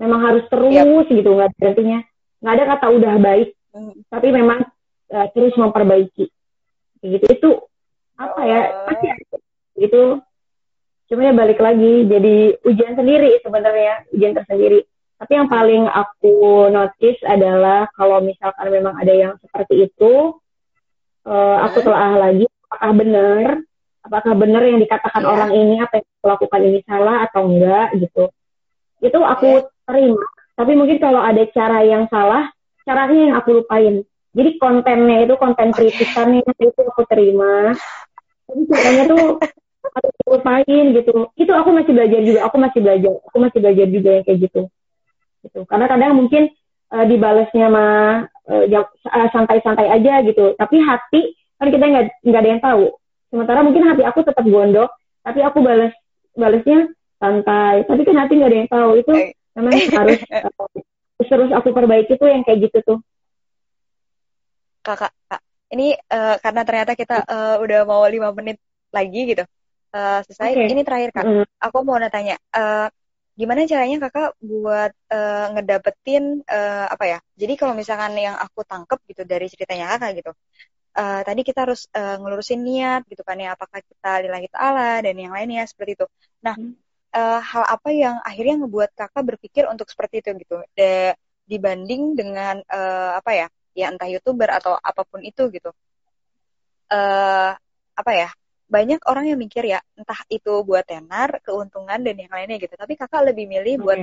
memang 0.00 0.20
harus 0.24 0.44
terus 0.48 0.72
yep. 0.72 1.12
gitu 1.12 1.30
nggak 1.36 1.50
berhentinya 1.60 1.98
nggak 2.40 2.54
ada 2.56 2.64
kata 2.74 2.86
udah 2.88 3.14
baik 3.20 3.48
hmm. 3.74 4.06
tapi 4.08 4.30
memang 4.30 4.62
uh, 5.10 5.26
terus 5.34 5.52
memperbaiki. 5.58 6.30
Gitu 7.04 7.26
itu 7.26 7.50
apa 8.16 8.40
ya? 8.46 8.60
Pasti 8.86 9.06
gitu. 9.82 10.22
Cuma 11.10 11.20
ya 11.28 11.36
balik 11.36 11.60
lagi 11.60 12.08
jadi 12.08 12.56
ujian 12.64 12.96
sendiri 12.96 13.42
sebenarnya 13.44 14.08
ujian 14.14 14.32
tersendiri. 14.32 14.86
Tapi 15.14 15.32
yang 15.36 15.48
paling 15.48 15.84
aku 15.86 16.68
notice 16.72 17.20
adalah 17.22 17.86
kalau 17.94 18.18
misalkan 18.24 18.66
memang 18.72 18.98
ada 18.98 19.12
yang 19.14 19.32
seperti 19.38 19.88
itu 19.88 20.36
uh, 21.28 21.56
aku 21.64 21.84
telah 21.84 22.18
lagi 22.18 22.48
apakah 22.68 22.92
benar? 22.96 23.46
Apakah 24.04 24.32
benar 24.36 24.62
yang 24.68 24.80
dikatakan 24.84 25.22
yeah. 25.24 25.32
orang 25.32 25.50
ini 25.56 25.74
apa 25.80 26.00
yang 26.00 26.08
aku 26.20 26.26
lakukan 26.28 26.60
ini 26.60 26.78
salah 26.84 27.16
atau 27.24 27.42
enggak 27.48 27.88
gitu. 27.96 28.24
Itu 29.00 29.18
aku 29.20 29.64
yeah. 29.64 29.84
terima. 29.88 30.24
Tapi 30.54 30.72
mungkin 30.76 30.98
kalau 31.02 31.20
ada 31.24 31.42
cara 31.50 31.82
yang 31.82 32.04
salah 32.12 32.53
caranya 32.84 33.20
yang 33.32 33.36
aku 33.40 33.50
lupain. 33.64 34.04
Jadi 34.34 34.50
kontennya 34.58 35.16
itu 35.24 35.34
konten 35.38 35.68
kritikannya 35.70 36.42
itu 36.44 36.80
aku 36.84 37.02
terima. 37.06 37.72
Tapi 38.44 38.60
caranya 38.68 39.02
tuh 39.08 39.24
aku 39.96 40.08
lupain 40.38 40.84
gitu. 40.92 41.32
Itu 41.38 41.52
aku 41.54 41.70
masih 41.72 41.92
belajar 41.96 42.20
juga 42.20 42.40
aku 42.46 42.56
masih 42.60 42.80
belajar 42.84 43.12
aku 43.30 43.36
masih 43.40 43.58
belajar 43.62 43.86
juga 43.88 44.10
yang 44.20 44.24
kayak 44.26 44.38
gitu. 44.50 44.62
Gitu. 45.46 45.60
Karena 45.68 45.86
kadang 45.86 46.12
mungkin 46.18 46.50
uh, 46.92 47.04
dibalasnya 47.06 47.66
mah 47.70 48.26
uh, 48.50 49.28
santai-santai 49.32 49.88
aja 49.88 50.20
gitu. 50.26 50.52
Tapi 50.58 50.76
hati 50.82 51.22
kan 51.56 51.68
kita 51.70 51.84
nggak 51.86 52.04
nggak 52.26 52.40
ada 52.42 52.50
yang 52.50 52.62
tahu. 52.62 52.84
Sementara 53.30 53.60
mungkin 53.62 53.86
hati 53.86 54.02
aku 54.02 54.26
tetap 54.26 54.44
gondok 54.44 54.90
tapi 55.24 55.40
aku 55.40 55.62
balas 55.62 55.94
balasnya 56.34 56.90
santai. 57.22 57.86
Tapi 57.86 58.02
kan 58.02 58.16
hati 58.18 58.32
nggak 58.34 58.50
ada 58.50 58.58
yang 58.58 58.70
tahu. 58.70 58.90
Itu 58.98 59.12
memang 59.54 59.72
harus 59.94 60.18
uh, 60.42 60.68
terus 61.26 61.50
aku 61.50 61.74
perbaiki 61.74 62.14
tuh 62.16 62.28
yang 62.30 62.42
kayak 62.42 62.70
gitu 62.70 62.78
tuh 62.84 62.98
kakak 64.84 65.12
kak 65.26 65.40
ini 65.72 65.96
uh, 66.12 66.36
karena 66.38 66.62
ternyata 66.62 66.92
kita 66.94 67.16
uh, 67.24 67.56
udah 67.64 67.88
mau 67.88 68.04
lima 68.06 68.30
menit 68.36 68.60
lagi 68.92 69.34
gitu 69.34 69.44
uh, 69.96 70.20
selesai 70.28 70.52
okay. 70.54 70.68
ini 70.70 70.82
terakhir 70.84 71.10
kak 71.10 71.24
mm. 71.24 71.44
aku 71.58 71.76
mau 71.82 71.96
nanya 71.98 72.36
uh, 72.52 72.86
gimana 73.34 73.66
caranya 73.66 73.98
kakak 74.06 74.38
buat 74.38 74.92
uh, 75.10 75.46
ngedapetin 75.58 76.46
uh, 76.46 76.86
apa 76.86 77.04
ya 77.08 77.18
jadi 77.34 77.58
kalau 77.58 77.74
misalkan 77.74 78.14
yang 78.14 78.38
aku 78.38 78.62
tangkep 78.62 79.00
gitu 79.10 79.22
dari 79.26 79.50
ceritanya 79.50 79.98
kakak 79.98 80.22
gitu 80.22 80.32
uh, 80.94 81.20
tadi 81.26 81.42
kita 81.42 81.66
harus 81.66 81.90
uh, 81.90 82.22
ngelurusin 82.22 82.62
niat 82.62 83.02
gitu 83.10 83.26
kan 83.26 83.34
ya 83.34 83.58
apakah 83.58 83.82
kita 83.82 84.22
lillahi 84.22 84.46
ta'ala 84.46 85.02
dan 85.02 85.18
yang 85.18 85.34
lainnya 85.34 85.66
seperti 85.66 85.98
itu 85.98 86.06
nah 86.38 86.54
hmm. 86.54 86.83
Uh, 87.14 87.40
hal 87.40 87.64
apa 87.64 87.88
yang 87.94 88.18
akhirnya 88.26 88.66
ngebuat 88.66 88.90
kakak 88.98 89.24
berpikir 89.24 89.64
untuk 89.70 89.86
seperti 89.86 90.20
itu 90.20 90.34
gitu 90.42 90.58
De, 90.74 91.14
dibanding 91.46 92.18
dengan 92.18 92.58
uh, 92.66 93.16
apa 93.16 93.30
ya 93.32 93.46
ya 93.74 93.90
entah 93.90 94.10
youtuber 94.10 94.50
atau 94.50 94.74
apa 94.78 95.02
pun 95.06 95.22
itu 95.22 95.50
gitu 95.50 95.70
uh, 96.90 97.52
apa 97.94 98.12
ya 98.12 98.28
banyak 98.64 99.02
orang 99.06 99.30
yang 99.30 99.38
mikir 99.38 99.62
ya 99.66 99.78
entah 99.94 100.18
itu 100.26 100.64
buat 100.66 100.82
tenar 100.88 101.38
keuntungan 101.44 102.00
dan 102.00 102.16
yang 102.16 102.32
lainnya 102.32 102.58
gitu 102.58 102.74
tapi 102.74 102.98
kakak 102.98 103.22
lebih 103.22 103.46
milih 103.46 103.78
okay. 103.78 103.84
buat 103.84 103.98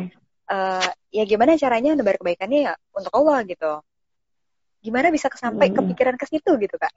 uh, 0.53 0.89
ya 1.11 1.23
gimana 1.27 1.57
caranya 1.57 1.97
nebar 1.97 2.15
kebaikannya 2.21 2.71
ya 2.71 2.73
untuk 2.95 3.11
Allah 3.15 3.41
gitu 3.47 3.81
gimana 4.81 5.09
bisa 5.09 5.27
sampai 5.33 5.71
hmm. 5.71 5.75
kepikiran 5.81 6.15
ke 6.15 6.25
situ 6.29 6.51
gitu 6.61 6.75
kak 6.77 6.93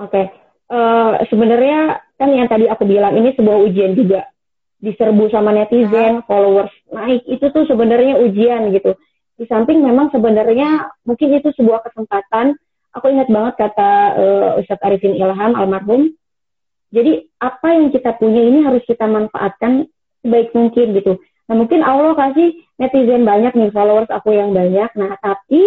oke 0.00 0.08
okay. 0.12 0.41
Uh, 0.72 1.20
sebenarnya 1.28 2.00
kan 2.16 2.32
yang 2.32 2.48
tadi 2.48 2.66
aku 2.66 2.88
bilang 2.88 3.12
ini 3.20 3.36
sebuah 3.36 3.60
ujian 3.68 3.92
juga 3.92 4.24
diserbu 4.82 5.30
sama 5.30 5.54
netizen, 5.54 6.26
followers 6.26 6.72
naik 6.90 7.22
itu 7.30 7.46
tuh 7.54 7.68
sebenarnya 7.70 8.18
ujian 8.18 8.74
gitu. 8.74 8.98
Di 9.38 9.46
samping 9.46 9.78
memang 9.78 10.10
sebenarnya 10.10 10.90
mungkin 11.06 11.38
itu 11.38 11.54
sebuah 11.54 11.86
kesempatan. 11.86 12.58
Aku 12.92 13.08
ingat 13.08 13.30
banget 13.30 13.54
kata 13.56 13.90
uh, 14.18 14.60
Ustadz 14.60 14.84
Arifin 14.84 15.16
Ilham 15.16 15.54
almarhum. 15.54 16.12
Jadi 16.92 17.24
apa 17.40 17.72
yang 17.72 17.88
kita 17.88 18.20
punya 18.20 18.42
ini 18.42 18.68
harus 18.68 18.84
kita 18.84 19.08
manfaatkan 19.08 19.88
sebaik 20.20 20.52
mungkin 20.52 20.92
gitu. 20.98 21.16
Nah 21.48 21.54
mungkin 21.56 21.80
Allah 21.80 22.12
kasih 22.12 22.52
netizen 22.76 23.24
banyak 23.24 23.56
nih 23.56 23.72
followers 23.72 24.12
aku 24.12 24.36
yang 24.36 24.52
banyak. 24.52 24.92
Nah 24.98 25.16
tapi 25.24 25.62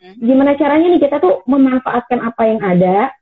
hmm. 0.00 0.22
gimana 0.22 0.56
caranya 0.56 0.96
nih 0.96 1.02
kita 1.02 1.20
tuh 1.20 1.44
memanfaatkan 1.44 2.24
apa 2.24 2.42
yang 2.48 2.60
ada, 2.64 3.12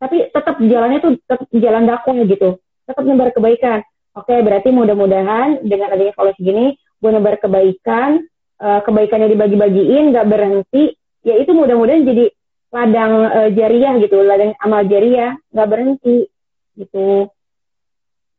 tapi 0.00 0.32
tetap 0.32 0.56
jalannya 0.56 0.98
tuh 1.04 1.12
tetap 1.28 1.44
jalan 1.52 1.84
dakwah 1.84 2.16
gitu, 2.24 2.56
tetap 2.88 3.04
nyebar 3.04 3.30
kebaikan. 3.36 3.84
Oke, 4.16 4.34
berarti 4.42 4.74
mudah-mudahan 4.74 5.62
dengan 5.62 5.94
adanya 5.94 6.10
evaluasi 6.16 6.40
gini, 6.42 6.74
gue 6.74 7.10
nebar 7.14 7.38
kebaikan, 7.38 8.26
uh, 8.58 8.80
kebaikannya 8.82 9.30
dibagi-bagiin, 9.30 10.10
nggak 10.10 10.26
berhenti, 10.26 10.98
ya 11.22 11.38
itu 11.38 11.54
mudah-mudahan 11.54 12.02
jadi 12.02 12.26
ladang 12.70 13.12
uh, 13.28 13.48
jariah 13.54 13.94
gitu, 14.02 14.16
ladang 14.26 14.52
amal 14.60 14.82
jariah, 14.86 15.38
nggak 15.54 15.68
berhenti 15.70 16.26
gitu. 16.74 17.30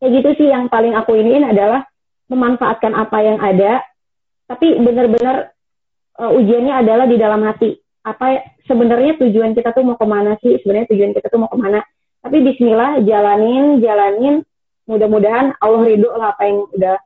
Kayak 0.02 0.12
gitu 0.18 0.30
sih 0.44 0.48
yang 0.50 0.68
paling 0.68 0.98
aku 0.98 1.14
iniin 1.14 1.46
adalah 1.46 1.86
memanfaatkan 2.28 2.96
apa 2.96 3.18
yang 3.22 3.38
ada, 3.42 3.82
tapi 4.46 4.78
benar-benar 4.82 5.56
uh, 6.22 6.32
ujiannya 6.38 6.74
adalah 6.86 7.06
di 7.10 7.18
dalam 7.18 7.42
hati. 7.44 7.81
Apa 8.02 8.58
sebenarnya 8.66 9.18
tujuan 9.22 9.54
kita 9.54 9.74
tuh 9.78 9.86
mau 9.86 9.98
ke 9.98 10.08
mana 10.10 10.38
sih? 10.42 10.58
Sebenarnya 10.62 10.90
tujuan 10.90 11.12
kita 11.14 11.28
tuh 11.30 11.40
mau 11.42 11.52
ke 11.52 11.58
mana? 11.58 11.86
Tapi 12.22 12.38
Bismillah, 12.42 13.02
jalanin, 13.06 13.82
jalanin, 13.82 14.46
mudah-mudahan 14.90 15.58
Allah 15.62 15.82
ridho 15.86 16.10
lah 16.18 16.34
apa 16.34 16.44
yang 16.50 16.66
udah 16.70 16.98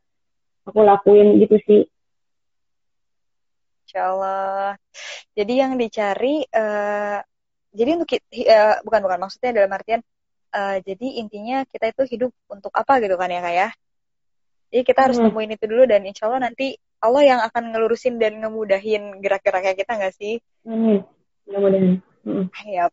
aku 0.65 0.79
lakuin 0.81 1.37
gitu 1.39 1.55
sih 1.67 1.81
Insya 3.85 4.11
Allah. 4.11 4.75
Jadi 5.37 5.53
yang 5.55 5.77
dicari, 5.77 6.41
uh, 6.41 7.21
jadi 7.69 7.89
untuk 7.95 8.11
uh, 8.17 8.75
bukan 8.81 9.01
bukan 9.05 9.19
maksudnya 9.21 9.61
dalam 9.61 9.71
artian, 9.71 10.01
uh, 10.51 10.81
jadi 10.81 11.07
intinya 11.21 11.63
kita 11.69 11.93
itu 11.93 12.03
hidup 12.17 12.31
untuk 12.49 12.73
apa 12.73 12.97
gitu 12.99 13.13
kan 13.15 13.29
ya 13.29 13.39
kak 13.45 13.53
ya? 13.53 13.69
Jadi 14.73 14.81
kita 14.83 14.99
harus 15.05 15.17
hmm. 15.21 15.29
nemuin 15.29 15.51
itu 15.55 15.65
dulu 15.69 15.83
dan 15.85 16.01
insya 16.01 16.25
Allah 16.27 16.49
nanti 16.49 16.75
Allah 17.03 17.23
yang 17.23 17.39
akan 17.43 17.63
ngelurusin 17.75 18.17
dan 18.17 18.39
ngemudahin 18.41 19.19
gerak-geraknya 19.19 19.73
kita 19.77 19.91
nggak 19.95 20.15
sih? 20.15 20.39
Hmm. 20.65 21.03
Mudah-mudahan. 21.45 22.01
Hmm. 22.25 22.45
Ya, 22.65 22.89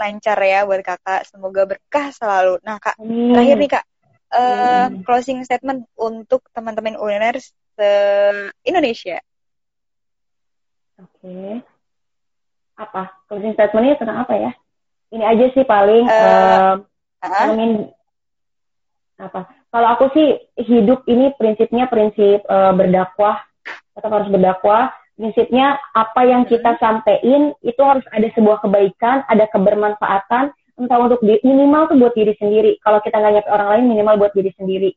lancar 0.00 0.38
ya 0.40 0.64
buat 0.64 0.80
kakak. 0.80 1.28
Semoga 1.28 1.62
berkah 1.68 2.08
selalu. 2.14 2.58
Nah 2.64 2.80
kak, 2.80 2.96
hmm. 2.96 3.36
terakhir 3.36 3.56
nih 3.58 3.70
kak, 3.76 3.84
uh, 4.32 4.86
closing 5.04 5.44
statement 5.44 5.84
untuk 5.94 6.42
teman-teman 6.56 6.96
UNER 6.96 7.38
se 7.42 7.90
Indonesia. 8.64 9.20
Oke. 11.00 11.20
Okay. 11.20 11.48
Apa? 12.80 13.12
Closing 13.28 13.52
statementnya 13.52 14.00
tentang 14.00 14.18
apa 14.24 14.34
ya? 14.36 14.52
Ini 15.12 15.24
aja 15.28 15.44
sih 15.52 15.64
paling 15.68 16.08
uh, 16.08 16.80
uh, 17.20 17.46
ingin 17.52 17.92
apa? 19.20 19.61
Kalau 19.72 19.88
aku 19.96 20.12
sih 20.12 20.28
hidup 20.68 21.08
ini 21.08 21.32
prinsipnya 21.40 21.88
prinsip 21.88 22.44
uh, 22.44 22.76
berdakwah, 22.76 23.40
tetap 23.96 24.12
harus 24.12 24.28
berdakwah. 24.28 24.92
Prinsipnya 25.16 25.80
apa 25.96 26.28
yang 26.28 26.44
kita 26.44 26.76
sampaikan 26.76 27.56
itu 27.64 27.80
harus 27.80 28.04
ada 28.12 28.28
sebuah 28.36 28.60
kebaikan, 28.60 29.24
ada 29.28 29.48
kebermanfaatan, 29.48 30.52
entah 30.76 30.98
untuk 31.00 31.24
di, 31.24 31.40
minimal 31.40 31.88
tuh 31.88 31.96
buat 31.96 32.12
diri 32.12 32.36
sendiri. 32.36 32.76
Kalau 32.84 33.00
kita 33.00 33.16
nggak 33.16 33.32
nyampe 33.40 33.50
orang 33.52 33.68
lain 33.76 33.84
minimal 33.96 34.14
buat 34.20 34.32
diri 34.36 34.52
sendiri 34.56 34.90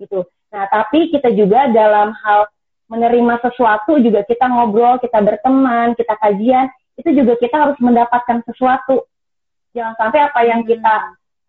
gitu. 0.00 0.24
Nah 0.48 0.64
tapi 0.72 1.12
kita 1.12 1.28
juga 1.36 1.68
dalam 1.68 2.16
hal 2.24 2.48
menerima 2.88 3.40
sesuatu 3.40 3.96
juga 4.00 4.24
kita 4.24 4.48
ngobrol, 4.48 5.00
kita 5.00 5.20
berteman, 5.20 5.92
kita 5.96 6.16
kajian 6.20 6.72
itu 6.96 7.08
juga 7.16 7.36
kita 7.40 7.56
harus 7.56 7.76
mendapatkan 7.80 8.44
sesuatu. 8.48 9.08
Jangan 9.72 9.96
sampai 9.96 10.20
apa 10.24 10.40
yang 10.44 10.64
hmm. 10.64 10.68
kita 10.68 10.94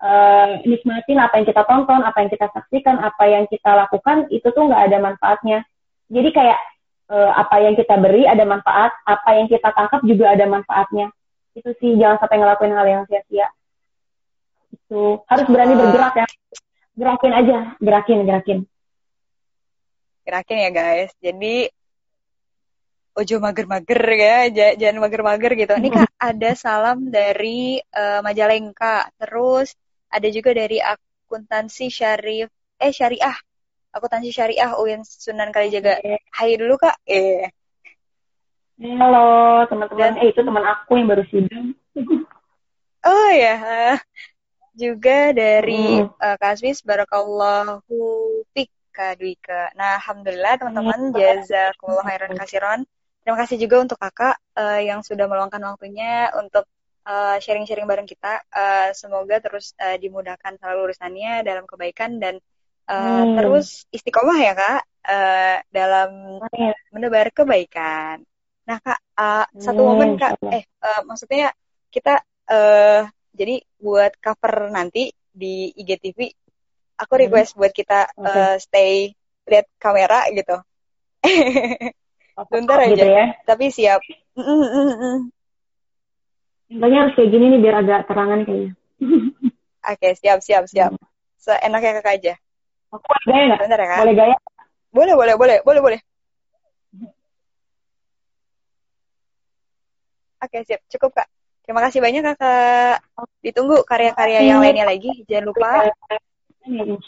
uh, 0.03 0.59
nikmatin, 0.67 1.17
apa 1.17 1.39
yang 1.39 1.47
kita 1.47 1.63
tonton, 1.63 2.03
apa 2.03 2.17
yang 2.19 2.29
kita 2.29 2.47
saksikan, 2.51 2.99
apa 2.99 3.23
yang 3.31 3.47
kita 3.47 3.71
lakukan 3.71 4.27
itu 4.29 4.43
tuh 4.51 4.67
nggak 4.67 4.83
ada 4.91 4.97
manfaatnya. 4.99 5.63
Jadi 6.11 6.29
kayak 6.35 6.59
uh, 7.07 7.31
apa 7.39 7.55
yang 7.63 7.73
kita 7.79 7.95
beri 7.97 8.27
ada 8.27 8.43
manfaat, 8.43 8.91
apa 9.07 9.29
yang 9.39 9.47
kita 9.47 9.71
tangkap 9.71 10.03
juga 10.03 10.35
ada 10.35 10.45
manfaatnya. 10.45 11.09
Itu 11.55 11.71
sih 11.79 11.95
jangan 11.95 12.19
sampai 12.19 12.37
ngelakuin 12.43 12.75
hal 12.75 12.85
yang 12.85 13.03
sia-sia. 13.07 13.47
Itu 14.73 15.23
harus 15.25 15.47
berani 15.47 15.73
bergerak 15.79 16.13
ya. 16.19 16.27
Gerakin 16.93 17.33
aja 17.33 17.57
gerakin 17.81 18.19
gerakin. 18.27 18.59
Gerakin 20.23 20.57
ya 20.61 20.69
guys. 20.69 21.11
Jadi 21.17 21.69
ojo 23.13 23.35
mager-mager 23.37 24.01
ya 24.17 24.37
jangan 24.73 25.01
mager-mager 25.05 25.51
gitu. 25.57 25.73
Ini 25.77 25.89
kak 25.93 26.11
ada 26.17 26.51
salam 26.57 27.09
dari 27.13 27.77
uh, 27.93 28.21
Majalengka. 28.25 29.09
Terus 29.21 29.77
ada 30.14 30.28
juga 30.30 30.53
dari 30.53 30.78
akuntansi 30.78 31.89
syarif 31.89 32.53
eh 32.78 32.93
syariah. 32.93 33.34
Akuntansi 33.89 34.30
syariah 34.30 34.78
UIN 34.78 35.01
Sunan 35.01 35.49
Kalijaga. 35.49 35.97
Hai 36.30 36.53
dulu 36.53 36.78
kak. 36.78 37.01
Eh 37.09 37.49
halo 38.78 39.66
teman-teman. 39.66 40.22
Eh 40.22 40.30
itu 40.30 40.45
teman 40.45 40.61
aku 40.61 41.01
yang 41.01 41.09
baru 41.09 41.26
sidang. 41.34 41.74
Oh 43.03 43.32
ya 43.36 43.99
juga 44.74 45.32
dari 45.32 46.01
hmm. 46.01 46.18
uh, 46.18 46.38
Kasmis 46.41 46.82
Barakallahu 46.82 47.78
Fik 48.51 48.70
Kak. 48.93 49.22
Dwika. 49.22 49.74
Nah, 49.78 49.97
Alhamdulillah 50.01 50.57
teman-teman, 50.57 51.14
jazakumullah 51.14 52.05
khairan 52.05 52.34
kasiron. 52.38 52.80
Terima 53.24 53.38
kasih 53.39 53.57
juga 53.57 53.82
untuk 53.82 53.97
kakak 53.97 54.36
uh, 54.57 54.82
yang 54.84 54.99
sudah 55.01 55.26
meluangkan 55.32 55.61
waktunya 55.64 56.30
untuk 56.36 56.68
sharing 57.03 57.41
sharing-sharing 57.43 57.87
bareng 57.87 58.07
kita. 58.07 58.41
Uh, 58.49 58.89
semoga 58.95 59.43
terus 59.43 59.75
uh, 59.79 59.99
dimudahkan 59.99 60.55
selalu 60.59 60.91
urusannya 60.91 61.43
dalam 61.43 61.67
kebaikan 61.67 62.19
dan 62.19 62.39
uh, 62.87 63.23
hmm. 63.23 63.35
terus 63.39 63.83
istiqomah 63.91 64.39
ya 64.39 64.53
kak 64.55 64.81
uh, 65.07 65.57
dalam 65.71 66.39
menebar 66.95 67.31
kebaikan. 67.35 68.23
Nah 68.63 68.77
kak, 68.79 68.99
uh, 69.19 69.45
satu 69.59 69.81
momen 69.83 70.15
kak, 70.15 70.39
eh 70.47 70.63
uh, 70.79 71.01
maksudnya 71.03 71.51
kita 71.91 72.23
uh, 72.47 73.03
jadi 73.33 73.59
buat 73.81 74.15
cover 74.21 74.71
nanti 74.71 75.11
di 75.33 75.73
IGTV, 75.73 76.19
aku 76.97 77.13
hmm. 77.17 77.23
request 77.27 77.53
hmm. 77.53 77.59
buat 77.59 77.73
kita 77.73 77.99
okay. 78.13 78.29
uh, 78.29 78.37
eh, 78.37 78.57
stay 78.61 78.91
lihat 79.49 79.67
kamera 79.81 80.29
gitu. 80.31 80.57
Bentar 82.53 82.77
aja. 82.81 82.93
Gitu 82.93 83.05
ya? 83.09 83.25
Tapi 83.43 83.65
siap. 83.69 84.01
Intinya 86.72 86.99
harus 87.07 87.14
kayak 87.18 87.30
gini 87.32 87.45
nih 87.51 87.59
biar 87.59 87.76
agak 87.84 87.99
terangan 88.07 88.39
kayaknya. 88.47 88.72
Oke, 89.84 89.99
okay, 89.99 90.11
siap, 90.16 90.39
siap, 90.39 90.64
siap. 90.72 90.91
Hmm. 90.95 91.07
Seenaknya 91.39 91.99
kakak 91.99 92.14
aja. 92.20 92.34
Aku 92.93 93.03
boleh 93.03 93.26
gaya 93.28 93.43
nggak? 93.51 93.59
Bentar 93.59 93.80
ya, 93.80 93.88
Kak. 93.88 93.99
Boleh 93.99 94.16
gaya? 94.16 94.36
Boleh, 94.93 95.14
boleh, 95.18 95.36
boleh, 95.36 95.57
boleh, 95.66 95.82
boleh. 95.82 95.99
Oke, 100.43 100.59
okay, 100.59 100.61
siap. 100.64 100.82
Cukup, 100.88 101.11
Kak. 101.20 101.28
Terima 101.64 101.80
kasih 101.80 102.03
banyak 102.03 102.24
kakak. 102.28 102.99
Ditunggu 103.39 103.88
karya-karya 103.88 104.43
yang 104.43 104.59
lainnya 104.59 104.84
lagi. 104.84 105.24
Jangan 105.28 105.45
lupa. 105.47 105.88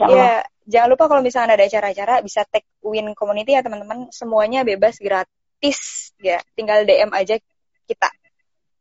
Ya, 0.07 0.43
jangan 0.63 0.89
lupa 0.95 1.11
kalau 1.11 1.21
misalnya 1.23 1.59
ada 1.59 1.67
acara-acara 1.67 2.23
bisa 2.23 2.47
tag 2.47 2.63
Win 2.79 3.11
Community 3.15 3.51
ya 3.51 3.63
teman-teman. 3.63 4.07
Semuanya 4.15 4.63
bebas 4.63 4.95
gratis 5.03 6.11
ya. 6.23 6.39
Tinggal 6.55 6.87
DM 6.87 7.11
aja 7.11 7.35
kita. 7.83 8.09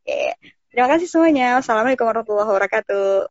Oke. 0.02 0.38
Terima 0.74 0.90
kasih 0.90 1.06
semuanya. 1.06 1.62
Wassalamualaikum 1.62 2.02
warahmatullahi 2.10 2.50
wabarakatuh. 2.50 3.30